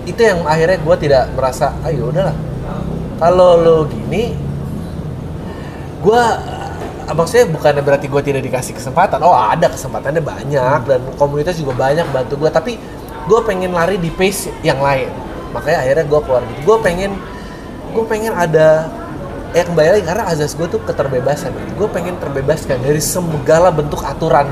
Itu 0.09 0.25
yang 0.25 0.49
akhirnya 0.49 0.81
gue 0.81 0.97
tidak 0.97 1.29
merasa 1.37 1.77
ayo 1.85 2.09
udahlah. 2.09 2.33
Kalau 3.21 3.61
lo 3.61 3.77
gini 3.85 4.33
gue 6.01 6.23
maksudnya 7.13 7.47
bukannya 7.53 7.83
berarti 7.85 8.09
gue 8.09 8.23
tidak 8.25 8.43
dikasih 8.49 8.73
kesempatan. 8.81 9.21
Oh 9.21 9.37
ada 9.37 9.69
kesempatannya 9.69 10.25
banyak 10.25 10.81
dan 10.89 11.01
komunitas 11.21 11.61
juga 11.61 11.77
banyak 11.77 12.09
bantu 12.09 12.41
gue 12.41 12.49
tapi 12.49 12.81
gue 13.29 13.41
pengen 13.45 13.77
lari 13.77 14.01
di 14.01 14.09
pace 14.09 14.49
yang 14.65 14.81
lain. 14.81 15.13
Makanya 15.53 15.85
akhirnya 15.85 16.05
gue 16.09 16.21
keluar 16.25 16.41
gitu. 16.49 16.61
Gue 16.65 16.77
pengen 16.81 17.21
gue 17.93 18.05
pengen 18.09 18.33
ada 18.33 18.89
ya 19.57 19.65
kembali 19.65 19.89
lagi 19.89 20.05
karena 20.05 20.25
azas 20.29 20.53
gue 20.53 20.69
tuh 20.69 20.85
keterbebasan. 20.85 21.49
Gue 21.81 21.89
pengen 21.89 22.21
terbebaskan 22.21 22.77
dari 22.85 23.01
segala 23.01 23.73
bentuk 23.73 24.05
aturan. 24.05 24.45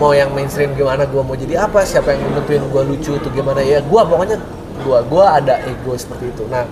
Mau 0.00 0.16
yang 0.16 0.32
mainstream 0.32 0.72
gimana 0.72 1.04
gue 1.04 1.20
mau 1.20 1.36
jadi 1.36 1.68
apa 1.68 1.84
siapa 1.84 2.16
yang 2.16 2.24
nentuin 2.32 2.64
gue 2.64 2.82
lucu 2.88 3.20
itu 3.20 3.28
gimana 3.28 3.60
ya 3.60 3.84
gue 3.84 4.00
pokoknya 4.00 4.40
gue 4.80 4.98
gue 5.12 5.24
ada 5.28 5.60
ego 5.68 5.92
seperti 5.92 6.32
itu. 6.32 6.48
Nah 6.48 6.64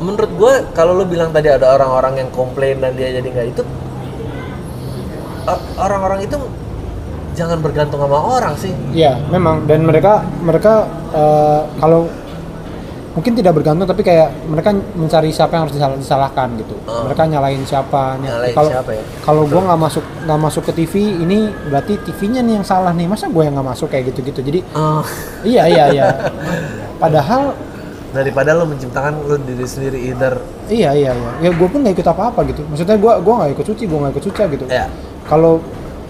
menurut 0.00 0.32
gue 0.32 0.52
kalau 0.72 0.96
lo 0.96 1.04
bilang 1.04 1.28
tadi 1.28 1.52
ada 1.52 1.76
orang-orang 1.76 2.24
yang 2.24 2.30
komplain 2.32 2.80
dan 2.80 2.96
dia 2.96 3.12
jadi 3.12 3.28
nggak 3.28 3.48
itu 3.52 3.62
orang-orang 5.76 6.24
itu 6.24 6.40
jangan 7.36 7.60
bergantung 7.60 8.00
sama 8.00 8.16
orang 8.16 8.56
sih. 8.56 8.72
Iya, 8.96 9.20
memang. 9.28 9.68
Dan 9.68 9.84
mereka 9.84 10.24
mereka 10.40 10.88
eh, 11.12 11.60
kalau 11.76 12.08
mungkin 13.20 13.36
tidak 13.36 13.52
bergantung 13.52 13.84
tapi 13.84 14.00
kayak 14.00 14.32
mereka 14.48 14.72
mencari 14.96 15.28
siapa 15.28 15.52
yang 15.52 15.68
harus 15.68 15.76
disalah- 15.76 16.00
disalahkan 16.00 16.48
gitu. 16.56 16.72
Oh. 16.88 17.04
Mereka 17.04 17.28
nyalain 17.28 17.60
siapa. 17.68 18.16
Nyalain 18.16 18.56
kalau 18.56 18.70
siapa 18.72 18.90
ya? 18.96 19.02
kalau 19.20 19.44
gue 19.44 19.60
nggak 19.60 19.76
masuk 19.76 20.04
nggak 20.24 20.40
masuk 20.40 20.62
ke 20.64 20.72
TV 20.72 20.94
ini 21.20 21.38
berarti 21.68 22.00
TV-nya 22.00 22.40
nih 22.40 22.54
yang 22.56 22.64
salah 22.64 22.96
nih. 22.96 23.04
Masa 23.04 23.28
gue 23.28 23.42
yang 23.44 23.52
nggak 23.52 23.68
masuk 23.76 23.92
kayak 23.92 24.08
gitu-gitu. 24.08 24.40
Jadi 24.40 24.60
Oh, 24.72 25.04
iya 25.44 25.68
iya 25.68 25.84
iya. 25.92 26.06
Padahal 27.02 27.52
daripada 28.10 28.56
lo 28.56 28.64
menciptakan 28.64 29.22
lo 29.22 29.36
diri 29.36 29.62
sendiri 29.62 30.00
either 30.00 30.40
iya 30.66 30.96
iya 30.96 31.12
iya. 31.12 31.30
Ya 31.44 31.50
gue 31.52 31.68
pun 31.68 31.84
nggak 31.84 32.00
ikut 32.00 32.08
apa-apa 32.08 32.40
gitu. 32.48 32.64
Maksudnya 32.64 32.96
gue 32.96 33.12
gua 33.20 33.34
nggak 33.44 33.50
ikut 33.52 33.66
suci, 33.68 33.84
gue 33.84 33.98
nggak 34.00 34.12
ikut 34.16 34.24
suca 34.24 34.44
gitu. 34.48 34.64
ya 34.64 34.88
Kalau 35.28 35.60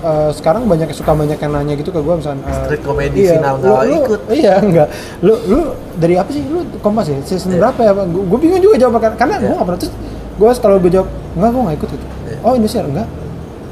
eh, 0.01 0.31
sekarang 0.33 0.65
banyak 0.65 0.89
suka 0.91 1.13
banyak 1.13 1.37
yang 1.37 1.53
nanya 1.53 1.75
gitu 1.75 1.89
ke 1.89 1.99
gue 1.99 2.15
misalnya 2.17 2.43
eh, 2.43 2.57
Street 2.65 2.83
comedy 2.83 3.21
lu- 3.23 3.37
nggak 3.61 3.85
ikut. 4.01 4.21
iya 4.33 4.55
enggak 4.59 4.89
lu 5.21 5.35
lu 5.45 5.59
dari 5.95 6.15
apa 6.15 6.31
sih? 6.31 6.43
Lu 6.43 6.61
kompas 6.79 7.07
ya? 7.07 7.21
Season 7.21 7.51
Iya. 7.51 7.61
berapa 7.61 7.81
ya 7.81 7.93
gue 8.03 8.39
bingung 8.39 8.59
juga 8.59 8.77
jawab 8.77 8.99
karena 8.99 9.15
karena 9.15 9.35
gue 9.37 9.45
Iya. 9.45 9.55
nggak 9.55 9.67
pernah. 9.67 9.81
Terus 9.81 9.93
gue 10.35 10.49
kalau 10.59 10.77
gue 10.79 10.91
jawab 10.91 11.09
enggak 11.31 11.51
gue 11.51 11.63
nggak 11.63 11.77
ikut 11.77 11.89
gitu. 11.91 12.07
Iya. 12.27 12.39
oh 12.41 12.53
Indonesia 12.55 12.81
enggak 12.83 13.09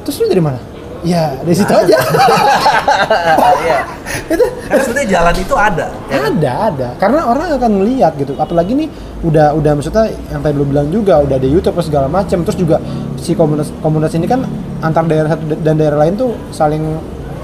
terus 0.03 0.16
lu 0.18 0.26
dari 0.26 0.41
mana 0.41 0.61
ya 1.03 1.36
dari 1.40 1.55
situ 1.55 1.72
Nah. 1.72 1.82
aja. 1.84 1.99
Iya. 3.59 3.78
itu. 4.34 4.44
Karena 4.68 4.82
sebenarnya 4.84 5.09
jalan 5.09 5.34
itu 5.40 5.55
ada 5.57 5.86
ya 6.09 6.18
kan? 6.20 6.30
ada 6.36 6.53
ada. 6.70 6.88
Karena 7.01 7.20
orang 7.26 7.46
akan 7.57 7.72
melihat 7.82 8.12
gitu. 8.16 8.32
Apalagi 8.36 8.72
nih 8.76 8.88
udah 9.24 9.57
udah 9.57 9.72
maksudnya 9.74 10.12
yang 10.30 10.40
tadi 10.40 10.55
lu 10.55 10.64
bilang 10.68 10.88
juga 10.88 11.18
udah 11.18 11.36
ada 11.36 11.49
YouTube 11.49 11.78
segala 11.82 12.07
macam 12.07 12.46
terus 12.46 12.55
juga 12.55 12.78
si 13.18 13.34
komunitas 13.34 13.74
komunitas 13.82 14.14
ini 14.14 14.26
kan 14.30 14.46
antar 14.78 15.05
daerah 15.11 15.34
satu 15.34 15.42
dan 15.59 15.74
daerah 15.74 16.07
lain 16.07 16.14
tuh 16.14 16.30
saling 16.55 16.82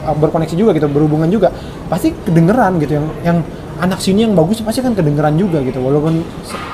uh, 0.07 0.15
berkoneksi 0.15 0.55
juga 0.55 0.71
gitu 0.77 0.87
berhubungan 0.87 1.27
juga. 1.29 1.51
Pasti 1.91 2.13
kedengeran 2.15 2.79
gitu. 2.79 3.01
Yang 3.01 3.07
yang 3.27 3.39
anak 3.83 3.99
sini 3.99 4.23
yang 4.23 4.39
bagus 4.39 4.63
pasti 4.63 4.81
kan 4.81 4.95
kedengeran 4.95 5.35
juga 5.35 5.59
gitu. 5.65 5.83
Walaupun 5.83 6.23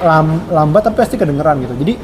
lam- 0.05 0.45
lambat 0.53 0.91
tapi 0.91 1.01
pasti 1.01 1.17
kedengeran 1.17 1.65
gitu. 1.65 1.75
Jadi 1.81 1.95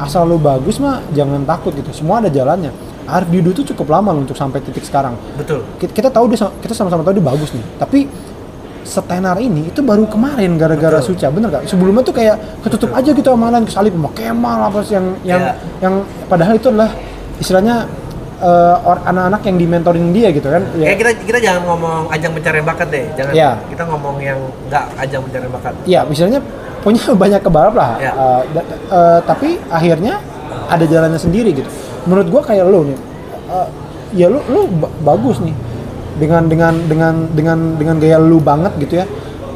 asal 0.00 0.24
lu 0.26 0.40
bagus 0.40 0.80
mah 0.80 1.04
jangan 1.12 1.44
takut 1.44 1.76
gitu. 1.76 1.92
Semua 1.92 2.18
ada 2.24 2.32
jalannya 2.32 2.72
Arif 3.12 3.28
Didu 3.28 3.50
tuh 3.52 3.64
cukup 3.66 3.90
lama 3.90 4.10
loh 4.10 4.22
untuk 4.22 4.34
sampai 4.34 4.58
titik 4.58 4.82
sekarang 4.82 5.14
Betul. 5.34 5.62
kita, 5.76 5.90
kita 5.92 6.08
tahu 6.08 6.28
dia 6.28 6.38
kita 6.56 6.72
sama-sama 6.72 7.00
tahu 7.00 7.14
dia 7.14 7.24
bagus 7.24 7.50
nih 7.50 7.64
tapi 7.76 8.06
setenar 8.82 9.38
ini 9.38 9.68
itu 9.68 9.80
baru 9.80 10.02
kemarin 10.04 10.56
gara-gara 10.56 10.98
Betul. 10.98 11.14
Suca 11.14 11.28
bener 11.28 11.48
gak 11.50 11.62
sebelumnya 11.64 12.02
tuh 12.02 12.10
kayak 12.12 12.36
ketutup 12.60 12.90
aja 12.90 13.10
gitu 13.10 13.28
amalan 13.28 13.62
kesalip 13.62 13.92
sama 13.92 14.10
Kemal 14.10 14.58
apa 14.64 14.78
sih 14.80 14.94
yang 14.94 15.06
yang 15.22 15.40
Iya. 15.40 15.52
yang 15.80 15.94
padahal 16.26 16.54
itu 16.54 16.68
adalah 16.68 16.90
istilahnya 17.36 17.76
or- 18.82 19.04
anak-anak 19.04 19.42
yang 19.44 19.56
dimentorin 19.58 20.06
dia 20.10 20.28
gitu 20.30 20.48
kan 20.48 20.64
Kayak 20.72 20.96
kita 20.96 21.10
kita 21.22 21.38
jangan 21.40 21.62
ngomong 21.66 22.08
ajang 22.08 22.32
pencarian 22.32 22.64
bakat 22.64 22.88
deh, 22.88 23.04
jangan. 23.12 23.32
Iya. 23.32 23.50
Kita 23.68 23.82
ngomong 23.84 24.16
yang 24.18 24.38
nggak 24.66 24.84
ajang 24.98 25.20
pencarian 25.22 25.52
bakat. 25.52 25.72
ya 25.84 26.00
misalnya 26.02 26.40
punya 26.80 27.02
banyak 27.22 27.40
kebalap 27.40 27.74
lah 27.74 27.92
Iya. 27.96 28.12
eh, 28.12 28.40
da- 28.50 28.68
eh, 28.90 29.18
tapi 29.22 29.48
akhirnya 29.68 30.14
ada 30.66 30.82
jalannya 30.82 31.20
sendiri 31.20 31.52
gitu 31.52 31.68
menurut 32.06 32.28
gua 32.30 32.42
kayak 32.44 32.64
lo 32.68 32.84
nih 32.86 32.98
eh, 33.50 33.68
ya 34.14 34.26
lu 34.30 34.40
lu 34.48 34.60
ba- 34.80 34.92
bagus 35.14 35.40
nih. 35.40 35.54
Dengan 36.20 36.44
dengan 36.52 36.74
dengan 36.84 37.14
dengan 37.32 37.58
dengan 37.80 37.96
gaya 37.96 38.20
lu 38.20 38.38
banget 38.44 38.76
gitu 38.76 39.00
ya 39.00 39.06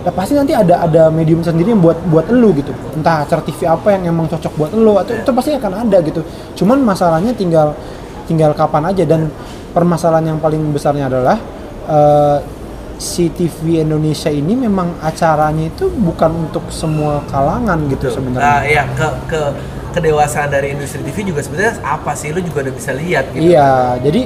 ya 0.04 0.12
pasti 0.12 0.36
nanti 0.36 0.52
ada 0.52 0.84
ada 0.84 1.08
medium 1.08 1.40
sendiri 1.40 1.72
yang 1.72 1.80
buat 1.80 1.96
buat 2.08 2.28
lu 2.28 2.52
gitu. 2.56 2.72
Entah 2.92 3.24
acara 3.24 3.40
TV 3.40 3.64
apa 3.64 3.88
yang 3.96 4.12
emang 4.12 4.28
cocok 4.28 4.52
buat 4.56 4.70
lu 4.76 4.96
atau 5.00 5.12
itu 5.16 5.30
pasti 5.32 5.56
akan 5.56 5.88
ada 5.88 5.96
gitu. 6.04 6.20
Cuman 6.56 6.80
masalahnya 6.84 7.32
tinggal 7.32 7.72
tinggal 8.28 8.52
kapan 8.52 8.92
aja. 8.92 9.04
Dan 9.04 9.32
permasalahan 9.72 10.36
yang 10.36 10.38
paling 10.40 10.60
besarnya 10.72 11.08
adalah 11.08 11.36
eh, 11.88 12.38
si 12.94 13.28
TV 13.28 13.82
Indonesia 13.82 14.30
ini 14.30 14.54
memang 14.54 15.00
acaranya 15.02 15.66
itu 15.66 15.90
bukan 15.90 16.48
untuk 16.48 16.68
semua 16.70 17.20
kalangan 17.28 17.76
gitu 17.90 18.06
Nah, 18.08 18.14
sebenarnya. 18.14 18.56
Ya 18.64 18.84
ke 18.94 19.08
ke 19.28 19.40
kedewasaan 19.94 20.50
dari 20.50 20.74
industri 20.74 21.00
TV 21.00 21.30
juga 21.30 21.40
sebenarnya 21.40 21.78
apa 21.80 22.12
sih 22.12 22.28
lu 22.28 22.42
juga 22.42 22.66
udah 22.66 22.74
bisa 22.74 22.90
lihat 22.92 23.30
gitu. 23.30 23.46
Iya, 23.46 23.70
jadi 24.02 24.22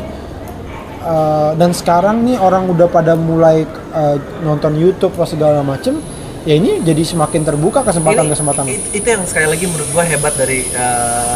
eh, 1.05 1.51
dan 1.55 1.71
sekarang 1.71 2.25
nih 2.25 2.37
orang 2.37 2.66
udah 2.66 2.89
pada 2.89 3.12
mulai 3.14 3.62
eh, 3.69 4.16
nonton 4.41 4.73
YouTube 4.75 5.12
atau 5.12 5.29
segala 5.29 5.61
macem, 5.61 6.01
ya 6.43 6.55
ini 6.55 6.81
jadi 6.81 7.05
semakin 7.05 7.45
terbuka 7.45 7.81
kesempatan-kesempatan. 7.83 8.64
It- 8.66 8.91
itu 8.95 9.07
yang 9.07 9.23
sekali 9.23 9.47
lagi 9.47 9.64
menurut 9.64 9.89
gua 9.93 10.03
hebat 10.03 10.33
dari 10.35 10.64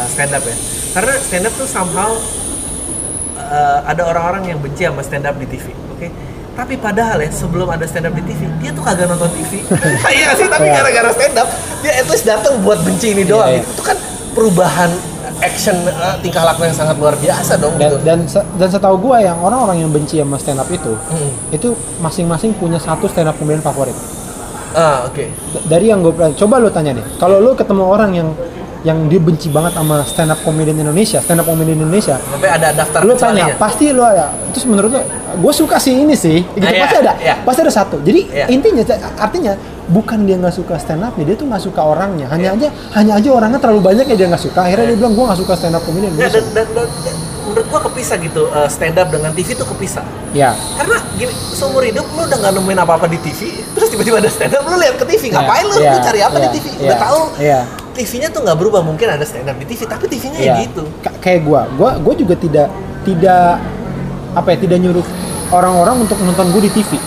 stand 0.09 0.33
up 0.33 0.43
ya. 0.43 0.55
Karena 0.91 1.13
stand 1.19 1.45
up 1.45 1.53
tuh 1.53 1.65
somehow 1.65 2.09
uh, 3.35 3.79
ada 3.83 4.01
orang-orang 4.03 4.43
yang 4.47 4.59
benci 4.59 4.83
sama 4.83 5.01
stand 5.01 5.25
up 5.25 5.35
di 5.35 5.47
TV, 5.47 5.65
oke? 5.89 6.07
Tapi 6.53 6.77
padahal 6.77 7.17
ya 7.17 7.33
sebelum 7.33 7.65
ada 7.65 7.81
stand 7.83 8.05
up 8.05 8.13
di 8.13 8.23
TV, 8.23 8.45
dia 8.61 8.69
tuh 8.69 8.85
kagak 8.85 9.09
nonton 9.09 9.25
TV. 9.33 9.65
Iya 10.13 10.37
sih, 10.37 10.45
tapi 10.45 10.69
Iya. 10.69 10.73
gara-gara 10.79 11.09
stand 11.11 11.35
up 11.35 11.49
dia 11.81 11.93
at 11.93 12.07
least 12.07 12.23
datang 12.23 12.61
buat 12.61 12.79
benci 12.79 13.11
ini 13.11 13.23
doang. 13.25 13.49
Iya, 13.49 13.59
iya. 13.59 13.73
Itu 13.73 13.81
kan 13.81 13.97
perubahan 14.33 14.89
action 15.39 15.75
uh, 15.87 16.17
tingkah 16.19 16.43
laku 16.43 16.63
yang 16.63 16.73
sangat 16.73 16.95
luar 16.95 17.15
biasa 17.15 17.55
dong 17.55 17.75
Dan 17.75 17.89
gitu. 17.89 17.97
dan 18.03 18.17
dan 18.55 18.69
setahu 18.69 18.97
gua 18.99 19.17
yang 19.19 19.37
orang-orang 19.37 19.79
yang 19.79 19.89
benci 19.89 20.17
sama 20.17 20.35
stand 20.35 20.57
up 20.57 20.67
itu, 20.67 20.93
Hmm. 21.07 21.31
itu 21.49 21.71
masing-masing 21.99 22.53
punya 22.53 22.77
satu 22.77 23.05
stand 23.05 23.27
up 23.27 23.35
comedian 23.35 23.61
favorit. 23.61 23.95
Ah, 24.73 25.05
oke. 25.05 25.21
D- 25.23 25.63
Dari 25.63 25.85
yang 25.85 26.01
gue 26.01 26.09
coba 26.33 26.57
lu 26.57 26.67
tanya 26.67 26.91
deh, 26.91 27.05
kalau 27.15 27.37
lu 27.37 27.53
ketemu 27.53 27.83
orang 27.83 28.11
yang 28.11 28.29
yang 28.83 29.07
dia 29.07 29.15
benci 29.15 29.47
banget 29.47 29.73
sama 29.73 30.03
stand 30.03 30.29
up 30.29 30.39
comedian 30.43 30.75
Indonesia, 30.75 31.17
stand 31.17 31.39
up 31.39 31.47
comedian 31.47 31.79
Indonesia, 31.79 32.19
Sampai 32.19 32.51
ada 32.51 32.67
daftar 32.69 32.99
lu 33.01 33.15
tanya 33.15 33.47
kecualinya. 33.47 33.55
pasti 33.55 33.85
lu 33.89 34.03
ada. 34.03 34.25
Terus 34.51 34.65
menurut 34.67 34.89
lu 34.91 34.99
gue 35.33 35.53
suka 35.53 35.79
sih 35.79 35.95
ini 35.95 36.13
sih. 36.13 36.43
Gitu 36.43 36.59
Ah, 36.59 36.69
iya, 36.69 36.83
pasti 36.83 36.97
ada. 36.99 37.13
iya. 37.17 37.35
pasti 37.39 37.59
ada 37.61 37.71
satu. 37.71 37.95
Jadi 37.99 38.21
Iya. 38.27 38.45
intinya 38.47 38.83
artinya 39.17 39.53
bukan 39.85 40.23
dia 40.23 40.35
nggak 40.35 40.51
suka 40.53 40.75
stand 40.75 40.99
up 40.99 41.15
dia 41.15 41.31
tuh 41.33 41.47
nggak 41.47 41.63
suka 41.63 41.79
orangnya. 41.79 42.27
Hanya 42.27 42.53
aja 42.53 42.67
hanya 42.93 43.15
aja 43.15 43.29
orangnya 43.31 43.57
terlalu 43.57 43.81
banyak 43.85 44.05
ya 44.05 44.15
dia 44.15 44.27
nggak 44.27 44.43
suka. 44.43 44.59
Akhirnya 44.61 44.91
dia 44.91 44.97
bilang 44.99 45.13
gue 45.13 45.25
nggak 45.25 45.39
suka 45.39 45.53
stand 45.55 45.73
up 45.73 45.83
comedian 45.83 46.11
Ya, 46.13 46.27
Gua 46.27 46.29
dan, 46.29 46.45
dan, 46.53 46.67
dan, 46.75 46.87
dan 47.01 47.15
menurut 47.43 47.65
gua 47.67 47.81
kepisah 47.83 48.17
gitu 48.19 48.43
uh, 48.47 48.67
stand 48.67 48.95
up 48.95 49.07
dengan 49.07 49.31
TV 49.31 49.51
tuh 49.53 49.67
kepisah. 49.69 50.03
ya 50.33 50.51
Karena 50.75 50.99
gini, 51.13 51.31
seumur 51.51 51.81
hidup 51.81 52.03
lu 52.09 52.21
udah 52.21 52.37
nggak 52.37 52.53
nemuin 52.53 52.79
apa-apa 52.79 53.05
di 53.05 53.15
TV, 53.17 53.39
terus 53.71 53.87
tiba-tiba 53.87 54.17
ada 54.17 54.27
stand 54.27 54.51
up, 54.51 54.63
lu 54.63 54.75
lihat 54.75 54.95
ke 54.95 55.05
TV, 55.05 55.29
ngapain 55.29 55.63
lu? 55.63 55.75
Iya, 55.77 55.91
Lu 55.93 55.99
cari 56.01 56.19
apa 56.19 56.35
iya, 56.35 56.43
di 56.43 56.49
TV? 56.51 56.65
iya, 56.73 56.83
Udah 56.83 56.97
tahu. 56.99 57.21
Iya. 57.37 57.59
TV-nya 57.93 58.29
tuh 58.29 58.41
nggak 58.41 58.57
berubah, 58.57 58.81
mungkin 58.81 59.07
ada 59.07 59.21
stand 59.21 59.45
up 59.45 59.55
di 59.55 59.65
TV, 59.65 59.85
tapi 59.85 60.05
TV-nya 60.05 60.39
ya 60.39 60.45
ya 60.45 60.55
gitu. 60.65 60.83
Ka- 60.99 61.17
kayak 61.17 61.41
gue 61.41 61.61
gue 61.77 61.89
gue 62.01 62.13
juga 62.25 62.35
tidak 62.35 62.67
tidak 63.03 63.61
apa 64.33 64.47
ya 64.49 64.57
tidak 64.59 64.77
nyuruh 64.79 65.05
orang-orang 65.49 66.01
untuk 66.01 66.17
nonton 66.19 66.49
gue 66.49 66.61
di 66.65 66.73
TV 66.73 66.97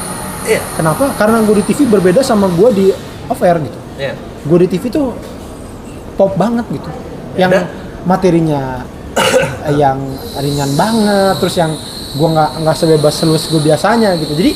Iya, 0.46 0.62
kenapa? 0.78 1.10
Karena 1.18 1.42
gue 1.42 1.58
di 1.58 1.64
TV 1.66 1.90
berbeda 1.90 2.22
sama 2.22 2.46
gue 2.46 2.68
di 2.70 2.86
off 3.26 3.42
air 3.42 3.58
gitu. 3.58 3.78
Iya. 3.98 4.14
gue 4.46 4.58
di 4.62 4.68
TV 4.70 4.86
tuh 4.88 5.10
pop 6.14 6.38
banget 6.38 6.62
gitu. 6.70 6.86
Ya, 7.34 7.50
yang 7.50 7.66
materinya 8.06 8.86
yang 9.82 9.98
ringan 10.38 10.70
banget 10.78 11.34
terus 11.42 11.58
yang 11.58 11.74
gue 12.14 12.28
nggak 12.30 12.62
nggak 12.62 12.76
sebebas 12.78 13.14
selus 13.18 13.50
gue 13.50 13.58
biasanya 13.58 14.14
gitu. 14.16 14.38
Jadi 14.38 14.52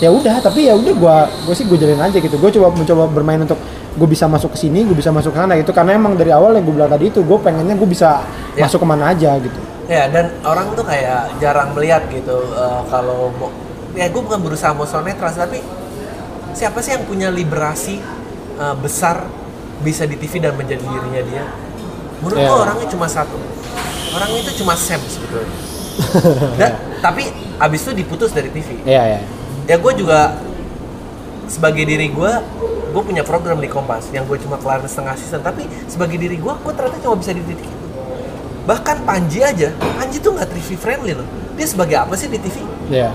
ya 0.00 0.08
udah 0.08 0.40
tapi 0.40 0.66
ya 0.66 0.74
udah 0.74 0.94
gue 0.96 1.16
gue 1.44 1.54
sih 1.54 1.68
gue 1.68 1.76
jalin 1.76 2.00
aja 2.00 2.16
gitu 2.16 2.34
gue 2.34 2.50
coba 2.56 2.72
mencoba 2.72 3.04
bermain 3.06 3.40
untuk 3.40 3.60
gue 3.90 4.08
bisa 4.08 4.24
masuk 4.24 4.56
ke 4.56 4.58
sini 4.58 4.82
gue 4.82 4.96
bisa 4.96 5.12
masuk 5.12 5.36
ke 5.36 5.38
sana 5.38 5.54
gitu 5.60 5.70
karena 5.70 5.92
emang 5.94 6.16
dari 6.16 6.32
awal 6.32 6.56
yang 6.56 6.64
gue 6.64 6.72
bilang 6.72 6.88
tadi 6.88 7.08
itu 7.08 7.20
gue 7.20 7.38
pengennya 7.38 7.76
gue 7.76 7.88
bisa 7.88 8.24
Ya. 8.50 8.66
masuk 8.66 8.82
ke 8.82 8.86
mana 8.88 9.12
aja 9.12 9.38
gitu 9.38 9.60
Ya, 9.86 10.06
dan 10.06 10.30
orang 10.42 10.70
tuh 10.74 10.86
kayak 10.86 11.34
jarang 11.38 11.74
melihat 11.74 12.06
gitu 12.08 12.54
uh, 12.54 12.82
kalau 12.86 13.34
ya 13.90 14.06
gue 14.06 14.22
bukan 14.22 14.38
berusaha 14.38 14.70
mau 14.70 14.86
so 14.86 15.02
netral 15.02 15.30
sih, 15.30 15.42
tapi 15.42 15.58
siapa 16.54 16.78
sih 16.78 16.94
yang 16.94 17.02
punya 17.04 17.26
liberasi 17.26 17.98
uh, 18.54 18.74
besar 18.74 19.26
bisa 19.82 20.06
di 20.06 20.14
TV 20.14 20.38
dan 20.38 20.54
menjadi 20.54 20.78
dirinya 20.78 21.22
dia? 21.26 21.42
Menurut 22.22 22.38
Ya. 22.38 22.46
gue 22.46 22.58
orangnya 22.58 22.86
cuma 22.86 23.06
satu. 23.06 23.34
Orang 24.14 24.30
itu 24.30 24.62
cuma 24.62 24.78
Sam 24.78 25.02
sebetulnya. 25.02 25.50
Dan, 26.62 26.70
tapi 27.02 27.26
abis 27.58 27.80
itu 27.82 27.92
diputus 27.92 28.30
dari 28.30 28.46
TV. 28.50 28.78
iya 28.86 29.18
ya 29.18 29.20
Ya 29.70 29.78
gue 29.78 29.92
juga 29.94 30.34
sebagai 31.46 31.86
diri 31.86 32.10
gue, 32.10 32.32
gue 32.90 33.02
punya 33.06 33.22
program 33.22 33.62
di 33.62 33.70
Kompas 33.70 34.10
yang 34.10 34.26
gue 34.26 34.34
cuma 34.42 34.58
kelar 34.58 34.82
setengah 34.82 35.14
season. 35.14 35.46
Tapi 35.46 35.62
sebagai 35.86 36.18
diri 36.18 36.42
gue, 36.42 36.50
gue 36.50 36.72
ternyata 36.74 36.98
cuma 36.98 37.14
bisa 37.14 37.30
di 37.30 37.38
titik 37.46 37.70
itu. 37.70 37.86
Bahkan 38.66 39.06
Panji 39.06 39.46
aja, 39.46 39.70
Panji 39.94 40.18
tuh 40.18 40.34
nggak 40.34 40.50
TV 40.50 40.74
friendly 40.74 41.14
loh. 41.14 41.26
Dia 41.54 41.70
sebagai 41.70 42.02
apa 42.02 42.18
sih 42.18 42.26
di 42.26 42.42
TV? 42.42 42.66
iya 42.90 43.14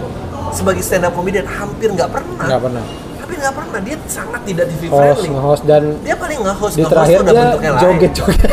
Sebagai 0.56 0.80
stand 0.80 1.04
up 1.04 1.12
comedian 1.12 1.44
hampir 1.44 1.92
nggak 1.92 2.08
pernah. 2.08 2.48
nggak 2.48 2.64
pernah 2.64 2.84
Hampir 3.20 3.36
nggak 3.44 3.56
pernah. 3.60 3.80
Dia 3.84 3.96
sangat 4.08 4.42
tidak 4.48 4.66
TV 4.72 4.84
host 4.88 4.96
friendly. 4.96 5.28
nge-host 5.36 5.64
dan 5.68 5.84
Dia 6.08 6.16
paling 6.16 6.40
nge-host, 6.40 6.74
di 6.80 6.88
nge-host 6.88 6.94
terakhir 6.96 7.18
udah 7.20 7.34
dia 7.36 7.44
bentuknya 7.44 7.72
lain. 7.76 7.84
joget 7.84 8.12
joget 8.16 8.50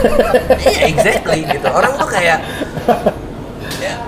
Iya 0.58 0.80
exactly 0.90 1.40
gitu. 1.46 1.68
Orang 1.70 1.92
tuh 1.94 2.08
kayak 2.10 2.38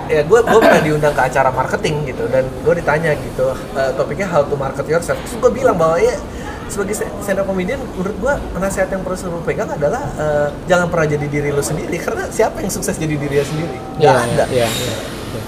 ya, 0.07 0.21
gue 0.21 0.39
gue 0.39 0.59
pernah 0.59 0.81
diundang 0.81 1.13
ke 1.13 1.21
acara 1.21 1.49
marketing 1.49 1.95
gitu 2.09 2.23
dan 2.27 2.43
gue 2.47 2.73
ditanya 2.75 3.11
gitu 3.15 3.45
eh, 3.73 3.91
topiknya 3.93 4.27
how 4.27 4.41
to 4.43 4.55
market 4.55 4.85
yourself. 4.85 5.17
Terus 5.25 5.35
gue 5.37 5.51
bilang 5.51 5.75
bahwa 5.75 5.97
ya 5.97 6.15
sebagai 6.65 6.97
stand 6.97 7.37
up 7.37 7.45
comedian 7.45 7.77
menurut 7.93 8.17
gue 8.17 8.33
nasihat 8.57 8.89
yang 8.89 9.05
perlu 9.05 9.37
lu 9.37 9.39
pegang 9.45 9.69
adalah 9.69 10.01
eh, 10.17 10.47
jangan 10.65 10.89
pernah 10.89 11.07
jadi 11.07 11.25
diri 11.29 11.49
lu 11.53 11.61
sendiri 11.61 11.95
karena 12.01 12.25
siapa 12.29 12.61
yang 12.61 12.71
sukses 12.73 12.97
jadi 12.97 13.15
dirinya 13.15 13.45
sendiri? 13.45 13.77
Gak 13.97 14.01
Iya, 14.01 14.11
ada. 14.13 14.45
iya, 14.49 14.67
iya. 14.69 14.95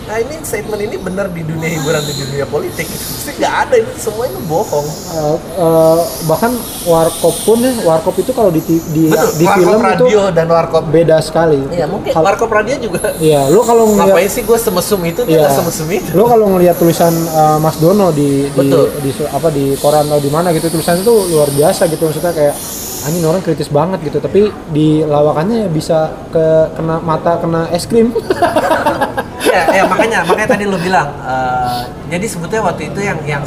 Nah 0.08 0.18
ini 0.18 0.40
statement 0.40 0.80
ini 0.82 0.96
benar 0.96 1.28
di 1.28 1.44
dunia 1.44 1.68
hiburan 1.70 2.00
di 2.02 2.14
dunia 2.16 2.46
politik. 2.46 2.88
Pasti 2.88 3.36
nggak 3.36 3.54
ada 3.62 3.76
ini 3.76 3.92
semua 3.94 4.24
itu 4.24 4.40
bohong. 4.42 4.88
Eh, 4.88 5.36
eh, 5.58 6.00
bahkan 6.24 6.52
warkop 6.84 7.36
pun 7.44 7.60
ya, 7.60 7.76
warkop 7.84 8.16
itu 8.16 8.32
kalau 8.32 8.48
di 8.48 8.64
di, 8.64 8.80
Betul. 9.06 9.30
di 9.36 9.46
film 9.46 9.78
itu 9.78 9.84
radio 9.84 10.22
dan 10.32 10.48
warkop. 10.48 10.88
beda 10.88 11.20
sekali. 11.20 11.60
Iya 11.70 11.86
mungkin 11.86 12.16
Kalau- 12.16 12.24
warkop 12.26 12.48
radio 12.50 12.76
juga. 12.80 13.12
Iya, 13.20 13.52
lu 13.52 13.60
kalau 13.62 13.84
Ngapain 13.90 14.16
ngeliat 14.16 14.32
sih 14.32 14.42
gue 14.42 14.56
semesum 14.58 15.02
itu 15.04 15.22
Iya. 15.26 15.52
semesum 15.52 15.88
itu. 15.90 16.10
lu 16.16 16.24
kalau 16.24 16.56
ngelihat 16.56 16.76
tulisan 16.78 17.12
eh, 17.12 17.58
Mas 17.60 17.76
Dono 17.76 18.10
di 18.10 18.48
di, 18.48 18.56
Betul. 18.56 18.88
di 19.02 19.12
su- 19.12 19.28
apa 19.28 19.52
di 19.52 19.76
koran 19.76 20.08
atau 20.08 20.18
di 20.18 20.30
mana 20.30 20.50
gitu 20.50 20.70
tulisannya 20.70 21.04
tuh 21.04 21.28
luar 21.28 21.50
biasa 21.50 21.86
gitu 21.86 22.08
maksudnya 22.08 22.32
kayak 22.32 22.56
anjing 23.04 23.24
orang 23.24 23.42
kritis 23.42 23.68
banget 23.68 24.00
gitu 24.02 24.18
tapi 24.18 24.42
di 24.70 25.04
lawakannya 25.04 25.68
ya 25.68 25.70
bisa 25.70 26.00
ke 26.28 26.46
kena 26.74 26.96
mata 27.00 27.36
kena 27.38 27.68
es 27.70 27.84
krim. 27.84 28.16
ya, 29.48 29.64
ya 29.72 29.84
makanya 29.88 30.20
makanya 30.28 30.50
tadi 30.56 30.66
lo 30.68 30.78
bilang 30.78 31.10
eh, 31.24 31.82
jadi 32.12 32.26
sebetulnya 32.28 32.64
waktu 32.68 32.84
itu 32.92 33.00
yang 33.02 33.20
yang 33.26 33.44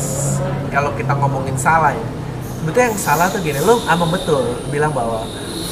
kalau 0.73 0.91
kita 0.97 1.13
ngomongin 1.15 1.55
salah 1.55 1.93
ya 1.93 2.05
sebetulnya 2.61 2.87
yang 2.93 3.01
salah 3.01 3.27
tuh 3.29 3.41
gini 3.41 3.61
lo 3.63 3.81
ama 3.89 4.05
betul 4.09 4.45
bilang 4.69 4.93
bahwa 4.93 5.25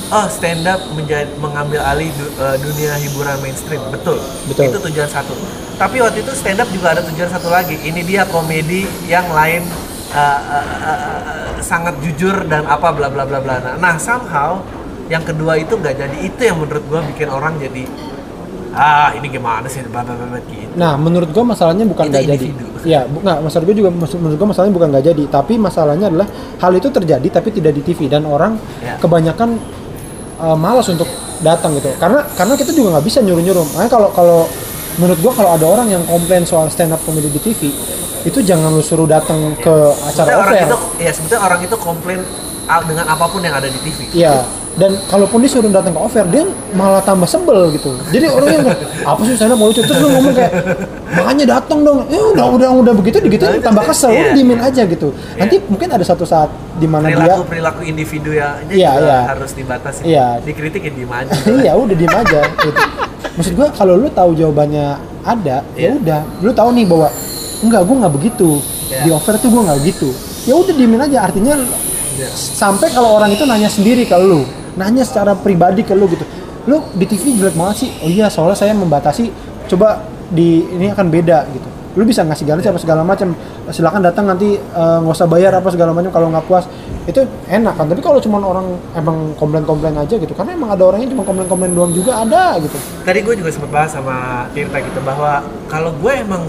oh 0.09 0.27
stand 0.33 0.65
up 0.65 0.81
menjadi 0.97 1.29
mengambil 1.37 1.81
alih 1.85 2.09
du- 2.17 2.33
eh, 2.41 2.57
dunia 2.65 2.97
hiburan 2.97 3.37
mainstream 3.45 3.81
betul. 3.93 4.17
Betul. 4.49 4.73
itu 4.73 4.79
tujuan 4.89 5.09
satu. 5.09 5.37
Tapi 5.77 6.01
waktu 6.01 6.25
itu 6.25 6.33
stand 6.33 6.59
up 6.59 6.69
juga 6.73 6.97
ada 6.97 7.03
tujuan 7.05 7.29
satu 7.29 7.53
lagi 7.53 7.77
ini 7.85 8.01
dia 8.03 8.25
komedi 8.25 8.89
yang 9.05 9.29
lain 9.31 9.63
eh, 10.11 10.41
eh, 10.41 10.65
eh, 10.65 11.01
eh, 11.05 11.49
sangat 11.61 12.01
jujur 12.01 12.49
dan 12.49 12.65
apa 12.65 12.89
bla 12.89 13.13
bla 13.13 13.29
bla 13.29 13.39
bla. 13.39 13.61
Nah, 13.61 13.75
nah 13.77 13.95
somehow 14.01 14.65
yang 15.13 15.25
kedua 15.25 15.61
itu 15.61 15.77
nggak 15.77 15.95
jadi. 16.01 16.17
Itu 16.25 16.41
yang 16.41 16.57
menurut 16.57 16.85
gua 16.89 17.01
bikin 17.05 17.29
orang 17.29 17.61
jadi 17.61 17.85
ah 18.71 19.11
ini 19.13 19.27
gimana 19.29 19.65
sih 19.65 19.81
babat-babat 19.83 20.45
gitu 20.47 20.73
Nah, 20.75 20.95
menurut 20.95 21.31
gua 21.31 21.43
masalahnya 21.43 21.83
bukan 21.83 22.07
nggak 22.07 22.25
jadi. 22.25 22.47
Iya, 22.85 23.01
bu, 23.05 23.19
nggak. 23.19 23.39
Maksud 23.43 23.63
gua 23.65 23.75
juga, 23.75 23.91
menurut 23.91 24.37
gua 24.37 24.49
masalahnya 24.49 24.75
bukan 24.75 24.89
nggak 24.91 25.05
jadi, 25.09 25.23
tapi 25.27 25.55
masalahnya 25.57 26.07
adalah 26.07 26.29
hal 26.57 26.73
itu 26.73 26.87
terjadi 26.87 27.27
tapi 27.29 27.49
tidak 27.51 27.73
di 27.75 27.83
TV 27.83 28.07
dan 28.07 28.23
orang 28.23 28.55
Ya. 28.79 28.95
kebanyakan 28.97 29.59
uh, 30.39 30.55
malas 30.55 30.87
untuk 30.87 31.09
datang 31.41 31.75
gitu. 31.75 31.91
Karena 31.97 32.23
karena 32.33 32.55
kita 32.55 32.71
juga 32.71 32.95
nggak 32.95 33.05
bisa 33.05 33.19
nyuruh-nyuruh. 33.21 33.67
Makanya 33.75 33.91
kalau 33.91 34.09
kalau 34.13 34.41
menurut 34.97 35.19
gua 35.19 35.33
kalau 35.35 35.51
ada 35.53 35.67
orang 35.67 35.89
yang 35.89 36.03
komplain 36.05 36.45
soal 36.45 36.69
stand 36.69 36.91
up 36.91 37.01
comedy 37.03 37.27
di 37.27 37.41
TV, 37.41 37.75
itu 38.23 38.39
jangan 38.41 38.71
lu 38.71 38.83
suruh 38.83 39.07
datang 39.07 39.57
ke 39.57 39.75
acara 40.05 40.27
Sebetulnya 40.29 40.39
orang 40.39 40.55
itu 40.63 40.77
ya 40.99 41.11
sebetulnya 41.11 41.43
orang 41.43 41.61
itu 41.63 41.77
komplain 41.77 42.21
ah, 42.67 42.83
dengan 42.83 43.07
apa 43.09 43.25
pun 43.27 43.41
yang 43.41 43.55
ada 43.55 43.67
di 43.67 43.79
TV 43.81 43.99
Iya. 44.13 44.47
Dan 44.79 44.95
kalaupun 45.11 45.43
disuruh 45.43 45.67
datang 45.75 45.91
ke 45.91 45.99
offer, 45.99 46.23
dia 46.31 46.47
malah 46.71 47.03
tambah 47.03 47.27
sebel 47.27 47.75
gitu. 47.75 47.99
Jadi 48.15 48.31
orang 48.31 48.49
yang 48.55 48.65
apa 49.03 49.21
sih 49.27 49.35
sana 49.35 49.59
mau 49.59 49.75
lucu 49.75 49.83
terus 49.83 49.99
lu 49.99 50.07
ngomong 50.15 50.31
kayak 50.39 50.53
makanya 51.19 51.59
datang 51.59 51.83
dong. 51.83 52.07
Ya 52.07 52.23
udah 52.23 52.47
udah 52.55 52.69
udah 52.87 52.95
begitu 52.95 53.19
begitu 53.19 53.43
Nah, 53.43 53.59
tambah 53.59 53.83
kesel. 53.91 54.15
Lu 54.15 54.23
iya. 54.23 54.31
diemin 54.39 54.63
aja 54.63 54.87
gitu. 54.87 55.11
Nanti 55.35 55.59
mungkin 55.67 55.89
ada 55.91 56.05
satu 56.07 56.23
saat 56.23 56.47
di 56.79 56.87
mana 56.87 57.11
dia 57.11 57.19
perilaku 57.19 57.43
perilaku 57.51 57.81
individu 57.83 58.31
ya 58.31 58.55
juga 58.63 58.79
iya. 58.79 59.19
harus 59.35 59.51
dibatasi 59.51 60.07
Iya. 60.07 60.39
dikritik 60.47 60.79
ya 60.87 60.93
diem 60.95 61.11
aja 61.11 61.31
iya 61.67 61.73
udah 61.75 61.97
diem 61.99 62.15
aja 62.15 62.41
gitu. 62.63 62.71
Maksud 63.35 63.53
gua 63.59 63.69
kalau 63.75 63.99
lu 63.99 64.07
tahu 64.15 64.31
jawabannya 64.39 64.95
ada, 65.27 65.67
ya 65.75 65.91
Iya. 65.91 65.99
udah. 65.99 66.21
Lu 66.39 66.51
tahu 66.55 66.71
nih 66.79 66.87
bahwa 66.87 67.11
enggak 67.67 67.83
gua 67.83 67.97
nggak 68.07 68.15
begitu. 68.15 68.51
Iya. 68.95 69.01
Di 69.03 69.09
offer 69.11 69.35
tuh 69.43 69.51
gua 69.51 69.75
nggak 69.75 69.79
gitu. 69.91 70.15
Ya 70.47 70.55
udah 70.55 70.71
diemin 70.71 71.03
aja 71.03 71.27
artinya 71.27 71.59
Iya. 72.15 72.31
sampai 72.35 72.95
kalau 72.95 73.19
orang 73.19 73.35
itu 73.35 73.43
nanya 73.43 73.67
sendiri 73.67 74.07
ke 74.07 74.15
lu 74.19 74.47
nanya 74.77 75.07
secara 75.07 75.33
pribadi 75.39 75.87
ke 75.87 75.95
lu 75.97 76.11
gitu. 76.11 76.27
Lu 76.69 76.85
di 76.93 77.09
TV 77.09 77.39
jelek 77.39 77.57
banget 77.57 77.77
sih. 77.87 77.91
Oh 78.05 78.11
iya 78.11 78.29
soalnya 78.29 78.59
saya 78.59 78.77
membatasi 78.77 79.33
coba 79.73 80.05
di 80.29 80.69
ini 80.69 80.93
akan 80.93 81.09
beda 81.09 81.49
gitu. 81.55 81.69
Lu 81.97 82.05
bisa 82.05 82.21
ngasih 82.23 82.45
garansi 82.45 82.69
apa 82.69 82.81
segala 82.81 83.03
macam. 83.03 83.33
Silakan 83.73 84.05
datang 84.05 84.29
nanti 84.29 84.61
eh, 84.61 84.99
nggak 85.01 85.17
usah 85.17 85.29
bayar 85.29 85.57
apa 85.57 85.73
segala 85.73 85.97
macam 85.97 86.13
kalau 86.13 86.29
nggak 86.29 86.45
puas. 86.45 86.69
Itu 87.09 87.25
enak 87.49 87.75
kan. 87.81 87.89
Tapi 87.89 88.05
kalau 88.05 88.21
cuma 88.21 88.37
orang 88.45 88.77
emang 88.93 89.33
komplain-komplain 89.41 89.97
aja 89.97 90.15
gitu. 90.21 90.37
Karena 90.37 90.53
emang 90.53 90.77
ada 90.77 90.85
orangnya 90.85 91.09
cuma 91.17 91.25
komplain-komplain 91.25 91.73
doang 91.73 91.93
juga 91.97 92.21
ada 92.21 92.61
gitu. 92.61 92.77
Tadi 93.03 93.19
gue 93.25 93.35
juga 93.41 93.49
sempat 93.49 93.71
bahas 93.73 93.91
sama 93.97 94.47
Tirta 94.53 94.79
gitu 94.85 95.01
bahwa 95.01 95.41
kalau 95.73 95.97
gue 95.97 96.13
emang 96.13 96.45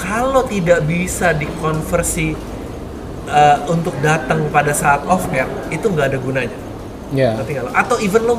kalau 0.00 0.42
tidak 0.48 0.88
bisa 0.88 1.36
dikonversi 1.36 2.32
eh, 3.28 3.58
untuk 3.68 3.92
datang 4.00 4.48
pada 4.48 4.72
saat 4.72 5.04
off 5.04 5.28
air 5.30 5.46
itu 5.68 5.86
nggak 5.86 6.16
ada 6.16 6.18
gunanya 6.18 6.69
ya. 7.14 7.36
Ngerti 7.38 7.50
nggak 7.56 7.64
lo? 7.66 7.70
atau 7.74 7.96
even 8.02 8.22
lo 8.26 8.34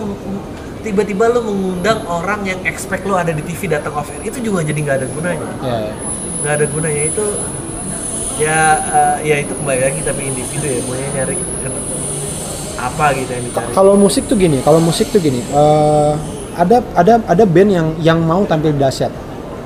tiba-tiba 0.82 1.30
lo 1.30 1.39
mengundang 1.45 2.01
orang 2.09 2.41
yang 2.43 2.59
expect 2.65 3.05
lo 3.05 3.15
ada 3.15 3.32
di 3.32 3.43
TV 3.45 3.69
datang 3.69 3.93
off 3.93 4.09
air. 4.09 4.22
Itu 4.26 4.41
juga 4.41 4.65
jadi 4.65 4.80
nggak 4.82 4.97
ada 5.01 5.07
gunanya. 5.07 5.49
Ya. 5.61 5.80
Nggak 6.41 6.53
ada 6.57 6.65
gunanya. 6.67 7.01
Itu 7.07 7.26
ya 8.41 8.59
eh, 8.82 9.15
ya 9.30 9.36
itu 9.45 9.53
kembali 9.53 9.82
lagi 9.82 9.99
tapi 10.01 10.22
individu 10.26 10.65
ya. 10.65 10.80
Maunya 10.89 11.09
nyari 11.22 11.36
apa 12.82 13.05
gitu 13.13 13.30
yang 13.30 13.45
dicari. 13.45 13.72
Kalau 13.78 13.93
musik 13.93 14.24
tuh 14.26 14.38
gini 14.38 14.57
kalau 14.65 14.82
musik 14.82 15.13
tuh 15.13 15.22
gini 15.22 15.45
eh, 15.45 16.13
ada 16.57 16.82
ada 16.97 17.13
ada 17.30 17.43
band 17.45 17.69
yang 17.69 17.88
yang 18.01 18.19
mau 18.26 18.41
tampil 18.49 18.74
dahsyat. 18.76 19.13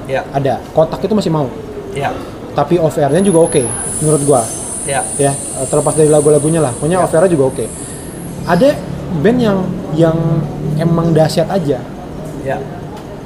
Ya. 0.05 0.21
Ada. 0.35 0.61
Kotak 0.75 1.01
itu 1.01 1.15
masih 1.15 1.31
mau. 1.33 1.47
Ya. 1.95 2.11
Tapi 2.53 2.77
off 2.77 2.99
airnya 2.99 3.23
juga 3.23 3.47
oke 3.47 3.63
menurut 4.03 4.21
gua. 4.27 4.41
Ya. 4.85 5.01
Ya 5.15 5.31
eh, 5.31 5.65
terlepas 5.71 5.95
dari 5.95 6.11
lagu-lagunya 6.11 6.59
lah. 6.59 6.75
Pokoknya 6.75 6.99
off 7.01 7.15
airnya 7.15 7.31
juga 7.31 7.55
oke. 7.55 7.65
Ada 8.45 8.75
band 9.19 9.39
yang 9.39 9.59
yang 9.93 10.17
emang 10.77 11.11
dahsyat 11.11 11.47
aja. 11.47 11.79
Ya. 12.41 12.57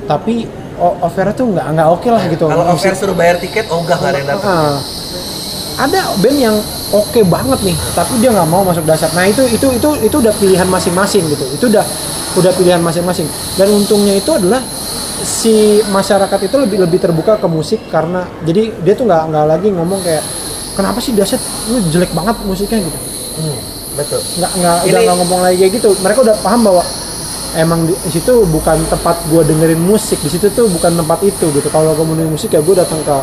Tapi 0.06 0.48
o- 0.76 0.98
off 1.02 1.16
airnya 1.16 1.36
tuh 1.36 1.52
nggak 1.52 1.66
nggak 1.76 1.88
oke 1.90 2.08
lah 2.08 2.24
gitu. 2.28 2.46
Kalau 2.48 2.66
off 2.66 2.80
air 2.80 2.94
Musik- 2.94 3.00
suruh 3.00 3.16
bayar 3.18 3.36
tiket 3.38 3.66
oh 3.70 3.84
enggak 3.84 3.98
nggak 4.00 4.10
ada 4.10 4.18
yang 4.18 4.30
datang. 4.30 4.74
Ada 5.80 6.00
band 6.20 6.38
yang 6.38 6.56
oke 6.92 7.20
banget 7.24 7.60
nih 7.64 7.78
tapi 7.96 8.20
dia 8.20 8.30
nggak 8.36 8.50
mau 8.50 8.64
masuk 8.64 8.84
dahsyat. 8.84 9.16
Nah 9.16 9.26
itu 9.26 9.48
itu 9.48 9.68
itu 9.72 9.90
itu 10.04 10.16
udah 10.20 10.34
pilihan 10.36 10.68
masing-masing 10.68 11.24
gitu. 11.30 11.46
Itu 11.56 11.66
udah 11.72 11.86
udah 12.36 12.52
pilihan 12.54 12.82
masing-masing. 12.84 13.28
Dan 13.56 13.72
untungnya 13.72 14.16
itu 14.16 14.28
adalah 14.36 14.60
si 15.20 15.84
masyarakat 15.88 16.40
itu 16.48 16.56
lebih 16.56 16.78
lebih 16.80 17.00
terbuka 17.00 17.36
ke 17.36 17.48
musik 17.48 17.80
karena 17.92 18.24
jadi 18.48 18.72
dia 18.84 18.94
tuh 18.96 19.04
nggak 19.04 19.24
nggak 19.32 19.46
lagi 19.48 19.68
ngomong 19.72 20.00
kayak 20.00 20.24
kenapa 20.76 21.00
sih 21.00 21.12
dahsyat? 21.16 21.40
Lu 21.72 21.80
jelek 21.92 22.12
banget 22.12 22.36
musiknya 22.44 22.80
gitu. 22.84 23.00
Hmm, 23.40 23.60
betul. 24.00 24.22
Nggak 24.40 24.52
nggak 24.56 24.78
Ini- 24.80 24.90
udah 24.90 25.02
nggak 25.04 25.18
ngomong 25.20 25.40
lagi 25.44 25.58
kayak 25.60 25.74
gitu. 25.76 25.90
Mereka 26.00 26.20
udah 26.24 26.36
paham 26.40 26.62
bahwa 26.64 26.84
emang 27.60 27.80
di 27.84 27.94
di 27.94 28.12
situ 28.16 28.34
bukan 28.48 28.78
tempat 28.88 29.16
gua 29.28 29.42
dengerin 29.44 29.82
musik. 29.84 30.24
Di 30.24 30.30
situ 30.32 30.48
tuh 30.56 30.72
bukan 30.72 30.96
tempat 30.96 31.20
itu 31.28 31.46
gitu. 31.52 31.68
Kalau 31.68 31.92
gua 31.94 32.06
mau 32.08 32.16
dengerin 32.16 32.34
musik 32.34 32.50
ya 32.56 32.64
gua 32.64 32.76
datang 32.80 33.04
ke 33.04 33.18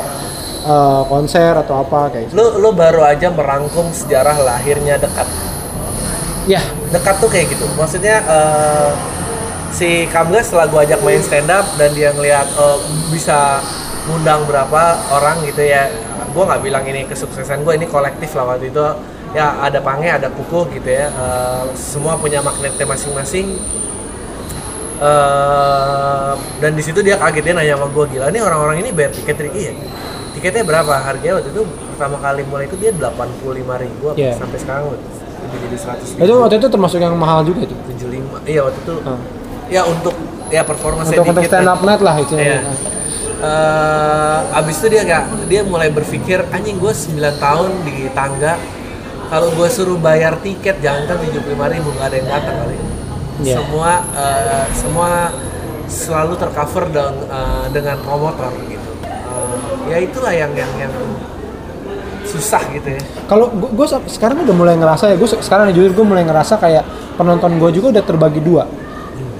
uh, 0.68 1.02
konser 1.08 1.56
atau 1.56 1.80
apa 1.80 2.12
kayak 2.12 2.28
gitu. 2.28 2.36
Lu 2.36 2.46
lu 2.60 2.70
baru 2.76 3.00
aja 3.08 3.32
merangkum 3.32 3.88
sejarah 3.90 4.36
lahirnya 4.44 5.00
dekat. 5.00 5.26
Ya 6.46 6.62
dekat 6.92 7.16
tuh 7.18 7.30
kayak 7.32 7.50
gitu. 7.50 7.66
Maksudnya 7.74 8.22
eh, 8.22 8.90
si 9.74 10.06
Kamga 10.06 10.38
setelah 10.40 10.70
gue 10.70 10.80
ajak 10.86 11.00
main 11.02 11.18
stand 11.18 11.50
up 11.50 11.66
dan 11.74 11.90
dia 11.90 12.14
ngelihat 12.14 12.46
eh, 12.54 12.78
bisa 13.10 13.58
ngundang 14.06 14.46
berapa 14.46 15.02
orang 15.10 15.42
gitu 15.50 15.66
ya 15.66 15.90
gue 16.30 16.44
nggak 16.46 16.62
bilang 16.62 16.84
ini 16.86 17.10
kesuksesan 17.10 17.66
gue 17.66 17.74
ini 17.74 17.86
kolektif 17.90 18.38
lah 18.38 18.54
waktu 18.54 18.70
itu 18.70 18.86
ya 19.36 19.60
ada 19.60 19.78
pange 19.78 20.08
ada 20.08 20.32
kukuh 20.32 20.64
gitu 20.72 20.88
ya. 20.88 21.06
Eh, 21.06 21.64
semua 21.76 22.16
punya 22.16 22.40
magnetnya 22.40 22.88
masing-masing. 22.88 23.60
Eh, 24.96 26.32
dan 26.56 26.72
di 26.72 26.80
situ 26.80 27.04
dia 27.04 27.20
kaget 27.20 27.44
dia 27.44 27.52
nanya 27.52 27.76
sama 27.76 27.92
gue 27.92 28.04
gila 28.10 28.32
ini 28.32 28.40
orang-orang 28.40 28.80
ini 28.80 28.90
bayar 28.90 29.12
tiket 29.12 29.36
Ricky 29.36 29.62
ya? 29.68 29.72
Tiketnya 30.32 30.64
berapa? 30.64 30.88
Harganya 30.88 31.36
waktu 31.36 31.52
itu 31.52 31.62
pertama 31.92 32.16
kali 32.16 32.40
mulai 32.44 32.64
itu 32.64 32.76
dia 32.76 32.92
85 32.92 33.44
ribu 33.76 34.04
apa 34.08 34.16
Iya. 34.16 34.32
sampai 34.36 34.56
sekarang 34.56 34.84
udah 34.88 35.00
jadi 35.60 35.76
100 35.76 36.16
itu 36.16 36.32
waktu 36.32 36.54
itu 36.56 36.68
termasuk 36.68 36.98
yang 36.98 37.12
mahal 37.12 37.44
juga 37.44 37.64
itu? 37.64 37.76
75 37.92 38.40
iya 38.44 38.60
waktu 38.64 38.80
itu 38.80 38.94
Hmm. 39.00 39.20
ya 39.68 39.82
untuk 39.84 40.16
ya 40.48 40.62
performance 40.64 41.08
untuk 41.08 41.28
untuk 41.28 41.44
stand 41.44 41.68
up 41.68 41.80
night 41.84 42.00
lah 42.00 42.16
itu 42.16 42.34
Iya. 42.36 42.60
Eh, 43.36 44.38
abis 44.56 44.80
itu 44.80 44.86
dia 44.88 45.04
gak 45.04 45.22
dia 45.44 45.60
mulai 45.60 45.92
berpikir 45.92 46.40
anjing 46.48 46.80
gue 46.80 46.88
9 46.88 47.36
tahun 47.36 47.68
di 47.84 48.08
tangga 48.12 48.56
kalau 49.26 49.48
gue 49.52 49.68
suruh 49.68 49.98
bayar 49.98 50.38
tiket 50.40 50.78
jangankan 50.78 51.18
75 51.18 51.74
ribu 51.74 51.88
nggak 51.96 52.06
ada 52.06 52.16
yang 52.16 52.28
datang 52.30 52.56
kali. 52.62 52.76
Iya. 53.36 53.60
semua 53.60 54.00
eh, 54.16 54.64
semua 54.72 55.10
selalu 55.84 56.40
tercover 56.40 56.88
dong 56.88 57.16
eh, 57.28 57.66
dengan 57.68 58.00
promotor 58.00 58.48
gitu. 58.64 58.90
Eh, 59.04 59.92
ya 59.92 59.98
itulah 60.00 60.32
yang 60.32 60.52
yang 60.56 60.72
yang 60.80 60.92
susah 62.26 62.62
gitu 62.72 62.96
ya. 62.96 63.02
Kalau 63.28 63.52
gue 63.52 63.86
sekarang 64.10 64.42
udah 64.42 64.56
mulai 64.56 64.74
ngerasa 64.80 65.12
ya 65.12 65.16
gue 65.20 65.28
sekarang 65.28 65.70
jujur 65.76 65.92
gue 65.94 66.06
mulai 66.06 66.24
ngerasa 66.24 66.58
kayak 66.58 66.84
penonton 67.20 67.60
gue 67.60 67.70
juga 67.76 68.00
udah 68.00 68.04
terbagi 68.04 68.40
dua. 68.40 68.64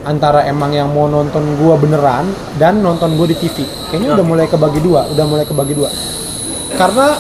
Antara 0.06 0.46
emang 0.46 0.70
yang 0.70 0.94
mau 0.94 1.10
nonton 1.10 1.58
gue 1.58 1.74
beneran 1.82 2.30
dan 2.62 2.78
nonton 2.78 3.18
gue 3.18 3.34
di 3.34 3.36
TV 3.42 3.66
kayaknya 3.90 4.14
udah 4.14 4.24
mulai 4.24 4.46
kebagi 4.46 4.78
dua 4.78 5.08
udah 5.10 5.24
mulai 5.26 5.44
kebagi 5.48 5.74
dua. 5.74 5.90
Karena 6.78 7.16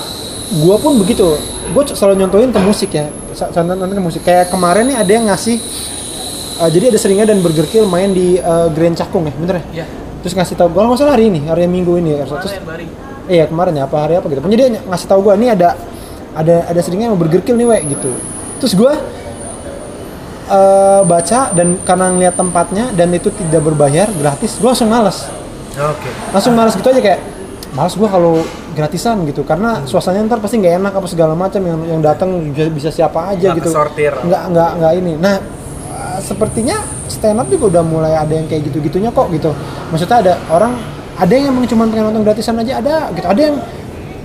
gue 0.46 0.76
pun 0.78 1.02
begitu 1.02 1.55
gue 1.72 1.82
selalu 1.94 2.14
nyontohin 2.22 2.50
ke 2.54 2.60
musik 2.62 2.90
ya. 2.94 3.06
Sa- 3.34 3.50
contoh 3.50 3.74
nonton 3.74 3.96
ke 3.96 4.04
musik. 4.04 4.22
Kayak 4.22 4.52
kemarin 4.52 4.90
nih 4.90 4.96
ada 5.00 5.10
yang 5.10 5.24
ngasih 5.30 5.56
uh, 6.62 6.68
jadi 6.70 6.94
ada 6.94 6.98
seringnya 6.98 7.26
dan 7.30 7.40
Burger 7.40 7.66
Kill 7.66 7.86
main 7.88 8.12
di 8.12 8.38
uh, 8.38 8.68
Grand 8.70 8.94
Cakung 8.94 9.26
ya 9.26 9.34
bener 9.34 9.58
ya? 9.60 9.84
Ya 9.84 9.86
terus 10.26 10.34
ngasih 10.34 10.58
tahu 10.58 10.74
gue 10.74 10.82
nggak 10.82 10.98
salah 10.98 11.14
hari 11.14 11.30
ini 11.30 11.46
hari 11.46 11.70
Minggu 11.70 12.02
ini 12.02 12.18
terus 12.18 12.58
Iya 13.26 13.46
kemarin 13.50 13.74
ya 13.74 13.90
apa 13.90 14.06
hari 14.06 14.14
apa 14.18 14.26
gitu. 14.30 14.38
Pokoknya 14.38 14.58
dia 14.58 14.68
ngasih 14.86 15.06
tahu 15.06 15.20
gue 15.26 15.34
nih 15.34 15.50
ada 15.54 15.74
ada 16.34 16.66
ada 16.66 16.80
seringnya 16.82 17.10
mau 17.10 17.18
burger 17.18 17.42
kill 17.46 17.58
nih 17.58 17.66
we 17.66 17.78
gitu. 17.94 18.10
Terus 18.62 18.74
gue 18.74 18.92
eh 20.46 21.02
baca 21.02 21.40
dan 21.50 21.78
karena 21.82 22.06
ngeliat 22.14 22.34
tempatnya 22.38 22.94
dan 22.94 23.10
itu 23.14 23.34
tidak 23.34 23.66
berbayar 23.66 24.06
gratis, 24.14 24.62
gue 24.62 24.66
langsung 24.66 24.86
males. 24.86 25.26
oke. 25.74 26.10
Langsung 26.30 26.54
males 26.54 26.78
gitu 26.78 26.86
aja 26.86 27.02
kayak 27.02 27.18
males 27.76 27.92
gue 27.92 28.08
kalau 28.08 28.40
gratisan 28.72 29.20
gitu 29.28 29.44
karena 29.44 29.84
suasananya 29.84 30.32
ntar 30.32 30.40
pasti 30.40 30.56
nggak 30.56 30.80
enak 30.80 30.92
apa 30.96 31.06
segala 31.12 31.36
macam 31.36 31.60
yang 31.60 31.80
yang 31.84 32.00
datang 32.00 32.48
bisa, 32.48 32.72
bisa 32.72 32.88
siapa 32.88 33.36
aja 33.36 33.52
Nggak 33.52 33.60
gitu. 33.60 33.68
kesortir. 33.68 34.12
Nggak 34.16 34.42
nggak 34.48 34.70
nggak 34.80 34.92
ini. 34.96 35.12
Nah 35.20 35.36
eh, 35.92 36.18
sepertinya 36.24 36.80
stand 37.12 37.36
up 37.36 37.46
juga 37.52 37.76
udah 37.76 37.82
mulai 37.84 38.16
ada 38.16 38.32
yang 38.32 38.48
kayak 38.48 38.72
gitu-gitunya 38.72 39.12
kok 39.12 39.28
gitu. 39.28 39.52
Maksudnya 39.92 40.16
ada 40.24 40.34
orang 40.48 40.72
ada 41.20 41.32
yang 41.36 41.52
emang 41.52 41.68
cuma 41.68 41.84
pengen 41.84 42.08
nonton 42.08 42.24
gratisan 42.24 42.56
aja 42.56 42.80
ada 42.80 43.12
gitu. 43.12 43.28
Ada 43.28 43.40
yang 43.52 43.56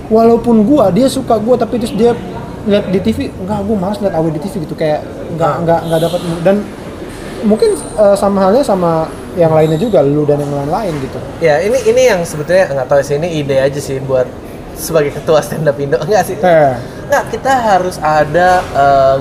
walaupun 0.08 0.64
gua 0.64 0.88
dia 0.88 1.12
suka 1.12 1.36
gua 1.36 1.60
tapi 1.60 1.76
terus 1.76 1.92
dia 1.92 2.16
lihat 2.64 2.88
di 2.88 3.00
TV 3.04 3.28
enggak 3.36 3.68
gua 3.68 3.76
malas 3.76 4.00
lihat 4.00 4.16
awe 4.16 4.28
di 4.32 4.40
TV 4.40 4.64
gitu 4.64 4.72
kayak 4.72 5.04
enggak 5.36 5.60
enggak 5.60 5.80
enggak 5.84 6.00
dapat 6.08 6.20
dan 6.40 6.56
mungkin 7.42 7.74
eh, 7.76 8.16
sama 8.16 8.38
halnya 8.48 8.62
sama 8.64 9.06
yang 9.38 9.52
lainnya 9.52 9.78
juga 9.80 10.04
lu 10.04 10.24
dan 10.28 10.40
yang 10.40 10.52
lain-lain 10.52 10.92
gitu. 11.00 11.18
ya 11.40 11.60
ini 11.64 11.78
ini 11.88 12.02
yang 12.08 12.20
sebetulnya 12.22 12.68
nggak 12.68 12.88
tahu 12.88 13.00
sih 13.00 13.16
ini 13.16 13.40
ide 13.40 13.56
aja 13.58 13.80
sih 13.80 13.96
buat 14.02 14.28
sebagai 14.76 15.12
ketua 15.16 15.40
stand 15.44 15.68
up 15.68 15.76
Indo 15.80 15.96
enggak 16.06 16.24
sih 16.26 16.36
Eh, 16.40 16.74
Nggak, 17.12 17.24
kita 17.28 17.52
harus 17.52 17.96
ada 18.00 18.48
eh, 18.72 19.18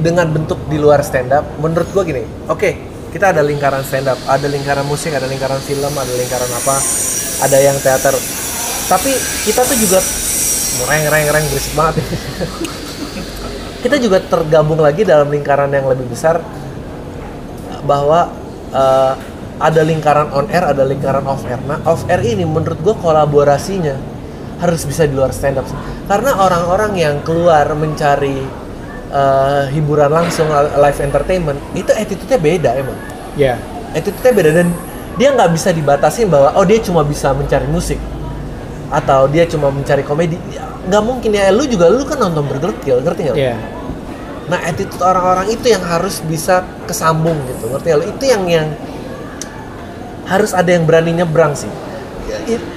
dengan 0.00 0.24
bentuk 0.32 0.56
di 0.72 0.80
luar 0.80 1.04
stand 1.04 1.28
up. 1.28 1.44
Menurut 1.60 1.84
gua 1.92 2.00
gini, 2.00 2.24
oke, 2.48 2.70
kita 3.12 3.36
ada 3.36 3.44
lingkaran 3.44 3.84
stand 3.84 4.08
up 4.08 4.16
ada 4.24 4.48
lingkaran 4.48 4.88
musik 4.88 5.12
ada 5.12 5.28
lingkaran 5.28 5.60
film 5.60 5.92
ada 5.92 6.12
lingkaran 6.16 6.48
apa 6.48 6.76
ada 7.44 7.58
yang 7.60 7.76
teater 7.84 8.16
tapi 8.88 9.12
kita 9.44 9.60
tuh 9.68 9.76
juga 9.76 10.00
reng 10.88 11.04
reng 11.12 11.28
reng 11.28 11.44
berisik 11.52 11.76
banget 11.76 12.00
kita 13.82 13.98
juga 13.98 14.22
tergabung 14.22 14.78
lagi 14.78 15.02
dalam 15.02 15.26
lingkaran 15.26 15.68
yang 15.74 15.90
lebih 15.90 16.06
besar 16.06 16.38
bahwa 17.82 18.30
eh, 18.70 19.14
ada 19.58 19.82
lingkaran 19.82 20.30
on 20.34 20.46
air, 20.50 20.62
ada 20.62 20.86
lingkaran 20.86 21.26
off 21.26 21.42
air. 21.46 21.58
Nah, 21.66 21.82
off 21.86 22.06
air 22.06 22.22
ini 22.22 22.46
menurut 22.46 22.78
gue 22.78 22.94
kolaborasinya 22.94 23.98
harus 24.62 24.86
bisa 24.86 25.06
di 25.10 25.14
luar 25.18 25.34
stand 25.34 25.58
up. 25.58 25.66
Karena 26.06 26.38
orang-orang 26.38 26.94
yang 26.94 27.16
keluar 27.26 27.66
mencari 27.74 28.38
eh, 29.10 29.62
hiburan 29.74 30.14
langsung, 30.14 30.46
live 30.54 31.00
entertainment, 31.02 31.58
itu 31.74 31.90
attitude-nya 31.90 32.38
beda 32.38 32.70
emang. 32.78 32.98
Ya. 33.34 33.58
Attitude-nya 33.92 34.32
beda 34.32 34.50
dan 34.62 34.68
dia 35.18 35.28
nggak 35.34 35.50
bisa 35.52 35.74
dibatasin 35.74 36.30
bahwa 36.30 36.56
oh 36.56 36.64
dia 36.64 36.80
cuma 36.80 37.04
bisa 37.04 37.36
mencari 37.36 37.68
musik 37.68 38.00
atau 38.88 39.28
dia 39.28 39.44
cuma 39.44 39.68
mencari 39.68 40.06
komedi. 40.06 40.38
Ya, 40.82 40.88
Nggak 40.88 41.02
mungkin 41.06 41.30
ya. 41.30 41.50
Lu 41.50 41.62
juga 41.64 41.86
lu 41.88 42.02
kan 42.02 42.18
nonton 42.18 42.42
bergertil, 42.44 43.00
ngerti 43.00 43.20
nggak? 43.30 43.36
Ya. 43.38 43.56
Nah, 44.42 44.58
attitude 44.66 44.98
orang-orang 45.00 45.48
itu 45.48 45.70
yang 45.70 45.80
harus 45.80 46.18
bisa 46.20 46.60
kesambung 46.84 47.38
gitu. 47.46 47.70
Ngerti 47.70 47.88
lu? 47.94 48.04
Itu 48.10 48.24
yang 48.26 48.42
yang 48.50 48.68
harus 50.26 50.50
ada 50.52 50.70
yang 50.70 50.84
berani 50.84 51.14
nyebrang 51.14 51.54
sih. 51.54 51.70
Ya, 52.26 52.38
it- 52.48 52.68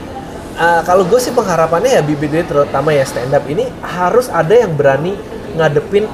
uh, 0.56 0.82
kalau 0.84 1.06
gue 1.06 1.18
sih 1.18 1.32
pengharapannya 1.32 1.98
ya 1.98 2.02
BBD 2.02 2.46
terutama 2.46 2.92
ya 2.92 3.06
stand 3.06 3.32
up 3.32 3.46
ini 3.46 3.66
harus 3.82 4.28
ada 4.28 4.54
yang 4.54 4.74
berani 4.74 5.16
ngadepin 5.56 6.06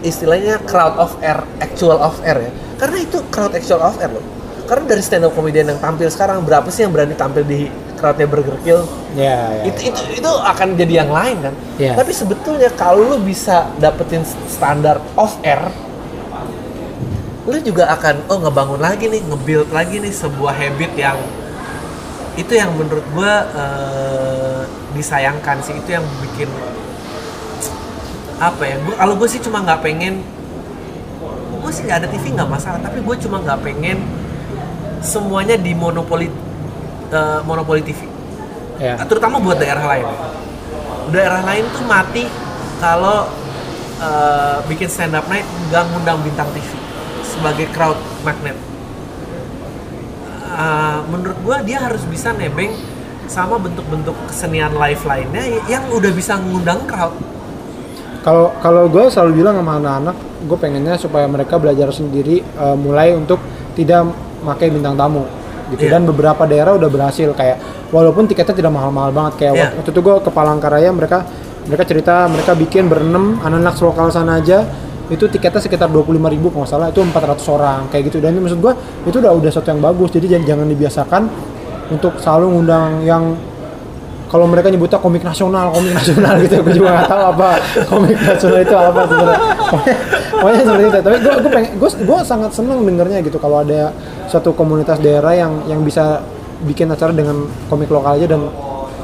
istilahnya 0.00 0.56
crowd 0.64 0.96
of 0.96 1.12
air, 1.20 1.44
actual 1.60 2.00
of 2.00 2.16
air 2.24 2.48
ya. 2.48 2.52
Karena 2.78 3.04
itu 3.04 3.20
crowd 3.28 3.52
actual 3.52 3.80
of 3.82 4.00
air 4.00 4.08
loh. 4.08 4.24
Karena 4.70 4.84
dari 4.86 5.02
stand 5.02 5.26
up 5.26 5.34
comedian 5.34 5.66
yang 5.74 5.82
tampil 5.82 6.06
sekarang 6.06 6.46
berapa 6.46 6.70
sih 6.70 6.86
yang 6.86 6.94
berani 6.94 7.18
tampil 7.18 7.42
di 7.42 7.66
crowdnya 7.98 8.30
Burger 8.30 8.54
Kill? 8.62 8.86
Ya, 9.18 9.50
ya. 9.50 9.62
itu 9.66 9.90
itu 9.90 10.22
itu 10.22 10.30
akan 10.30 10.78
jadi 10.78 11.02
yang 11.02 11.10
lain 11.10 11.42
kan 11.42 11.54
Iya. 11.74 11.98
tapi 11.98 12.14
sebetulnya 12.14 12.70
kalau 12.78 13.02
lu 13.02 13.18
bisa 13.18 13.66
dapetin 13.82 14.22
standar 14.46 15.02
off 15.18 15.34
air 15.42 15.58
lu 17.50 17.58
juga 17.58 17.90
akan 17.90 18.30
oh 18.30 18.38
ngebangun 18.46 18.78
lagi 18.78 19.10
nih 19.10 19.18
nge-build 19.26 19.74
lagi 19.74 19.98
nih 19.98 20.14
sebuah 20.14 20.54
habit 20.54 20.94
yang 20.94 21.18
itu 22.38 22.54
yang 22.54 22.70
menurut 22.78 23.02
gua 23.10 23.50
eh, 23.50 24.62
disayangkan 24.94 25.58
sih 25.58 25.74
itu 25.74 25.90
yang 25.90 26.06
bikin 26.22 26.46
apa 28.38 28.62
ya 28.62 28.78
gua 28.86 28.94
kalau 28.94 29.14
gue 29.18 29.26
sih 29.26 29.42
cuma 29.42 29.58
nggak 29.66 29.82
pengen 29.82 30.22
gue 31.60 31.72
sih 31.74 31.82
nggak 31.82 31.98
ada 32.06 32.08
TV 32.08 32.24
nggak 32.32 32.46
masalah 32.48 32.78
tapi 32.78 33.02
gue 33.02 33.16
cuma 33.26 33.42
nggak 33.42 33.58
pengen 33.60 33.98
semuanya 35.00 35.56
di 35.56 35.72
monopoli 35.72 36.28
eh, 37.10 37.40
monopoli 37.44 37.80
TV 37.84 38.06
ya. 38.80 38.96
terutama 39.04 39.40
buat 39.40 39.60
daerah 39.60 39.84
lain. 39.84 40.06
Daerah 41.10 41.42
lain 41.42 41.64
tuh 41.74 41.84
mati 41.88 42.24
kalau 42.78 43.28
eh, 44.00 44.56
bikin 44.68 44.88
stand 44.88 45.16
up 45.16 45.26
night 45.28 45.44
nggak 45.68 45.84
ngundang 45.92 46.20
bintang 46.24 46.48
TV 46.52 46.68
sebagai 47.24 47.66
crowd 47.72 47.98
magnet. 48.22 48.56
Eh, 50.50 50.98
menurut 51.08 51.38
gua 51.44 51.64
dia 51.64 51.80
harus 51.80 52.04
bisa 52.08 52.32
nebeng 52.36 52.72
sama 53.30 53.62
bentuk-bentuk 53.62 54.16
kesenian 54.26 54.74
live 54.74 55.02
lainnya 55.06 55.62
yang 55.70 55.86
udah 55.94 56.10
bisa 56.10 56.34
ngundang 56.36 56.82
crowd. 56.90 57.14
Kalau 58.20 58.52
kalau 58.60 58.84
gue 58.90 59.08
selalu 59.08 59.40
bilang 59.40 59.56
sama 59.56 59.80
anak-anak, 59.80 60.16
gue 60.44 60.58
pengennya 60.60 61.00
supaya 61.00 61.24
mereka 61.24 61.56
belajar 61.56 61.88
sendiri 61.88 62.44
eh, 62.44 62.76
mulai 62.76 63.16
untuk 63.16 63.40
tidak 63.72 64.12
pakai 64.42 64.72
bintang 64.72 64.96
tamu 64.96 65.24
gitu. 65.70 65.86
Iya. 65.86 65.98
Dan 65.98 66.08
beberapa 66.08 66.42
daerah 66.44 66.74
udah 66.74 66.90
berhasil 66.90 67.30
kayak 67.32 67.88
walaupun 67.94 68.26
tiketnya 68.26 68.56
tidak 68.58 68.72
mahal-mahal 68.74 69.10
banget 69.14 69.32
kayak 69.38 69.52
Iya. 69.54 69.68
waktu 69.78 69.90
itu 69.94 70.00
gue 70.02 70.14
ke 70.22 70.30
Palangkaraya 70.30 70.90
mereka 70.90 71.18
mereka 71.66 71.84
cerita 71.86 72.26
mereka 72.26 72.52
bikin 72.58 72.90
berenam 72.90 73.38
anak-anak 73.38 73.74
lokal 73.78 74.06
sana 74.10 74.42
aja 74.42 74.66
itu 75.10 75.26
tiketnya 75.26 75.58
sekitar 75.58 75.90
25.000 75.90 76.34
ribu 76.34 76.54
kalau 76.54 76.62
nggak 76.62 76.70
salah 76.70 76.88
itu 76.90 77.02
400 77.02 77.42
orang 77.50 77.80
kayak 77.90 78.02
gitu 78.10 78.22
dan 78.22 78.30
itu 78.34 78.42
maksud 78.46 78.60
gue 78.62 78.72
itu 79.10 79.16
udah 79.18 79.32
udah 79.34 79.50
sesuatu 79.50 79.68
yang 79.74 79.82
bagus 79.82 80.08
jadi 80.14 80.26
jangan, 80.38 80.46
jangan 80.46 80.66
dibiasakan 80.70 81.22
untuk 81.90 82.12
selalu 82.22 82.46
ngundang 82.54 83.02
yang 83.02 83.24
kalau 84.30 84.46
mereka 84.46 84.70
nyebutnya 84.70 85.02
komik 85.02 85.26
nasional, 85.26 85.74
komik 85.74 85.90
nasional 85.90 86.38
gitu, 86.38 86.62
gue 86.62 86.78
juga 86.78 87.02
nggak 87.02 87.10
tahu 87.10 87.22
apa 87.34 87.48
komik 87.90 88.14
nasional 88.14 88.58
itu 88.62 88.76
apa 88.78 89.00
sebenarnya. 89.10 89.40
Pokoknya, 90.30 90.62
seperti 90.62 90.84
itu. 90.86 90.98
Tapi 91.02 91.16
gue 91.18 91.32
gue 91.34 91.50
pengen, 91.50 91.70
gue 91.74 91.90
gue 92.06 92.18
sangat 92.22 92.50
senang 92.54 92.78
dengernya 92.86 93.18
gitu 93.26 93.42
kalau 93.42 93.66
ada 93.66 93.90
suatu 94.30 94.54
komunitas 94.54 95.02
daerah 95.02 95.34
yang 95.34 95.66
yang 95.66 95.82
bisa 95.82 96.22
bikin 96.62 96.86
acara 96.94 97.10
dengan 97.10 97.50
komik 97.66 97.90
lokal 97.90 98.14
aja 98.14 98.30
dan 98.30 98.46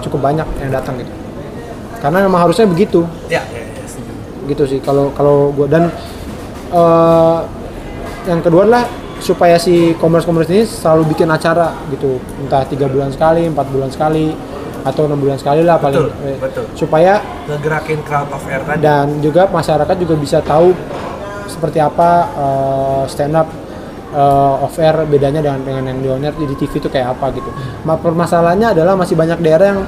cukup 0.07 0.23
banyak 0.23 0.47
yang 0.63 0.71
datang 0.71 0.95
gitu. 1.03 1.11
Karena 1.99 2.23
memang 2.23 2.47
harusnya 2.47 2.71
begitu, 2.71 3.03
Ya, 3.27 3.43
ya, 3.51 3.67
ya, 3.67 3.83
gitu 4.47 4.63
sih. 4.63 4.79
Kalau 4.79 5.11
kalau 5.11 5.51
gue 5.51 5.67
dan 5.67 5.91
eh, 6.71 7.39
yang 8.31 8.39
kedua 8.47 8.63
adalah 8.63 8.87
supaya 9.19 9.59
si 9.59 9.91
commerce-commerce 9.99 10.51
ini 10.55 10.63
selalu 10.63 11.17
bikin 11.17 11.27
acara 11.27 11.75
gitu, 11.91 12.23
entah 12.39 12.63
tiga 12.69 12.87
bulan 12.87 13.11
sekali, 13.11 13.49
empat 13.49 13.67
bulan 13.75 13.91
sekali, 13.91 14.31
atau 14.87 15.03
enam 15.05 15.19
bulan 15.19 15.35
sekali 15.35 15.61
lah 15.61 15.77
paling 15.77 15.99
Betul, 15.99 16.11
Eh, 16.25 16.39
betul. 16.39 16.65
supaya 16.73 17.19
Ngegerakin 17.45 18.01
crowd 18.01 18.31
of 18.31 18.43
air 18.47 18.63
tadi. 18.63 18.79
dan 18.81 19.19
juga 19.19 19.45
masyarakat 19.47 19.97
juga 19.97 20.15
bisa 20.15 20.39
tahu 20.41 20.71
seperti 21.47 21.79
apa 21.79 22.09
eh, 22.33 23.03
stand 23.07 23.35
up 23.35 23.49
eh, 24.09 24.63
off 24.63 24.79
air 24.79 25.03
bedanya 25.05 25.41
dengan 25.41 25.61
dengan 25.61 25.83
yang 25.85 25.99
di 25.99 26.09
on 26.09 26.23
air 26.23 26.35
di 26.35 26.55
TV 26.57 26.73
itu 26.77 26.87
kayak 26.87 27.13
apa 27.13 27.27
gitu. 27.33 27.51
Ma- 27.83 27.99
Permasalahannya 27.99 28.73
adalah 28.73 28.95
masih 28.95 29.15
banyak 29.15 29.39
daerah 29.39 29.67
yang 29.69 29.81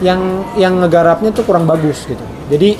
yang 0.00 0.20
yang 0.54 0.72
ngegarapnya 0.76 1.30
tuh 1.30 1.42
kurang 1.42 1.64
bagus 1.64 2.04
gitu. 2.04 2.20
Jadi 2.46 2.76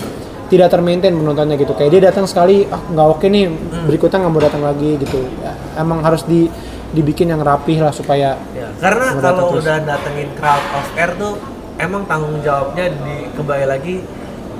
tidak 0.47 0.69
termaintain 0.69 1.15
penontonnya 1.15 1.57
gitu. 1.57 1.73
Kayak 1.73 1.91
dia 1.91 2.03
datang 2.05 2.27
sekali, 2.27 2.67
ah 2.67 2.77
nggak 2.79 3.09
oke 3.09 3.25
nih, 3.25 3.49
berikutnya 3.87 4.21
nggak 4.21 4.31
mau 4.31 4.43
datang 4.43 4.61
lagi 4.61 5.01
gitu. 5.01 5.17
Ya, 5.39 5.53
emang 5.79 6.03
harus 6.03 6.23
di 6.23 6.45
dibikin 6.93 7.25
yang 7.27 7.41
rapih 7.41 7.81
lah 7.81 7.89
supaya 7.89 8.37
Ya, 8.53 8.69
karena 8.77 9.17
kalau 9.17 9.49
terus. 9.49 9.65
udah 9.65 9.77
datengin 9.81 10.29
crowd 10.35 10.61
of 10.75 10.87
air 10.93 11.09
tuh 11.17 11.41
emang 11.83 12.07
tanggung 12.07 12.39
jawabnya 12.41 12.87
di 12.89 13.15
kembali 13.35 13.67
lagi 13.67 13.95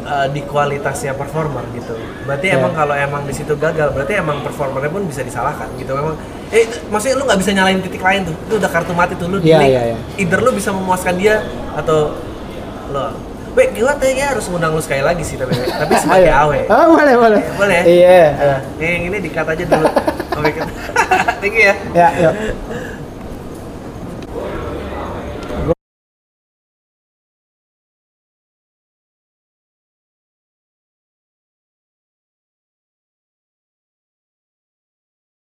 uh, 0.03 0.27
di 0.27 0.43
kualitasnya 0.43 1.15
performer 1.15 1.63
gitu. 1.73 1.95
Berarti 2.27 2.51
Ya. 2.51 2.59
emang 2.59 2.75
kalau 2.75 2.93
emang 2.93 3.23
di 3.23 3.33
situ 3.33 3.55
gagal, 3.55 3.95
berarti 3.95 4.19
emang 4.19 4.43
performernya 4.43 4.91
pun 4.91 5.07
bisa 5.07 5.23
disalahkan 5.23 5.71
gitu. 5.79 5.95
Memang 5.95 6.19
eh 6.51 6.67
maksudnya 6.91 7.17
lu 7.17 7.25
nggak 7.25 7.39
bisa 7.39 7.51
nyalain 7.53 7.79
titik 7.81 8.03
lain 8.03 8.27
tuh. 8.27 8.35
Itu 8.45 8.55
udah 8.59 8.71
kartu 8.71 8.93
mati 8.93 9.15
tuh 9.15 9.31
lu 9.31 9.39
Iya, 9.39 9.57
delete. 9.57 9.71
iya, 9.71 9.83
iya. 9.89 9.97
Either 10.19 10.39
lu 10.39 10.51
bisa 10.51 10.71
memuaskan 10.71 11.15
dia 11.17 11.47
atau 11.73 12.19
lo 12.91 13.31
Weh, 13.53 13.69
gue 13.69 13.85
kayaknya 14.01 14.33
harus 14.33 14.49
ngundang 14.49 14.73
lu 14.73 14.81
sekali 14.81 15.05
lagi 15.05 15.21
sih 15.21 15.37
tapi 15.37 15.53
tapi 15.53 15.93
sebagai 16.01 16.33
awe. 16.33 16.65
Ah, 16.73 16.89
boleh, 16.89 17.15
boleh. 17.21 17.37
Ya, 17.37 17.53
boleh 17.53 17.77
ya? 17.77 17.85
Iya. 17.85 18.25
Nah, 18.33 18.61
yang 18.81 19.03
ini 19.13 19.19
dikat 19.21 19.45
aja 19.45 19.65
dulu. 19.69 19.89
Oke, 20.41 20.51
Thank 21.45 21.55
you 21.61 21.69
ya. 21.69 21.75
Ya, 21.93 22.09
yuk. 22.17 22.35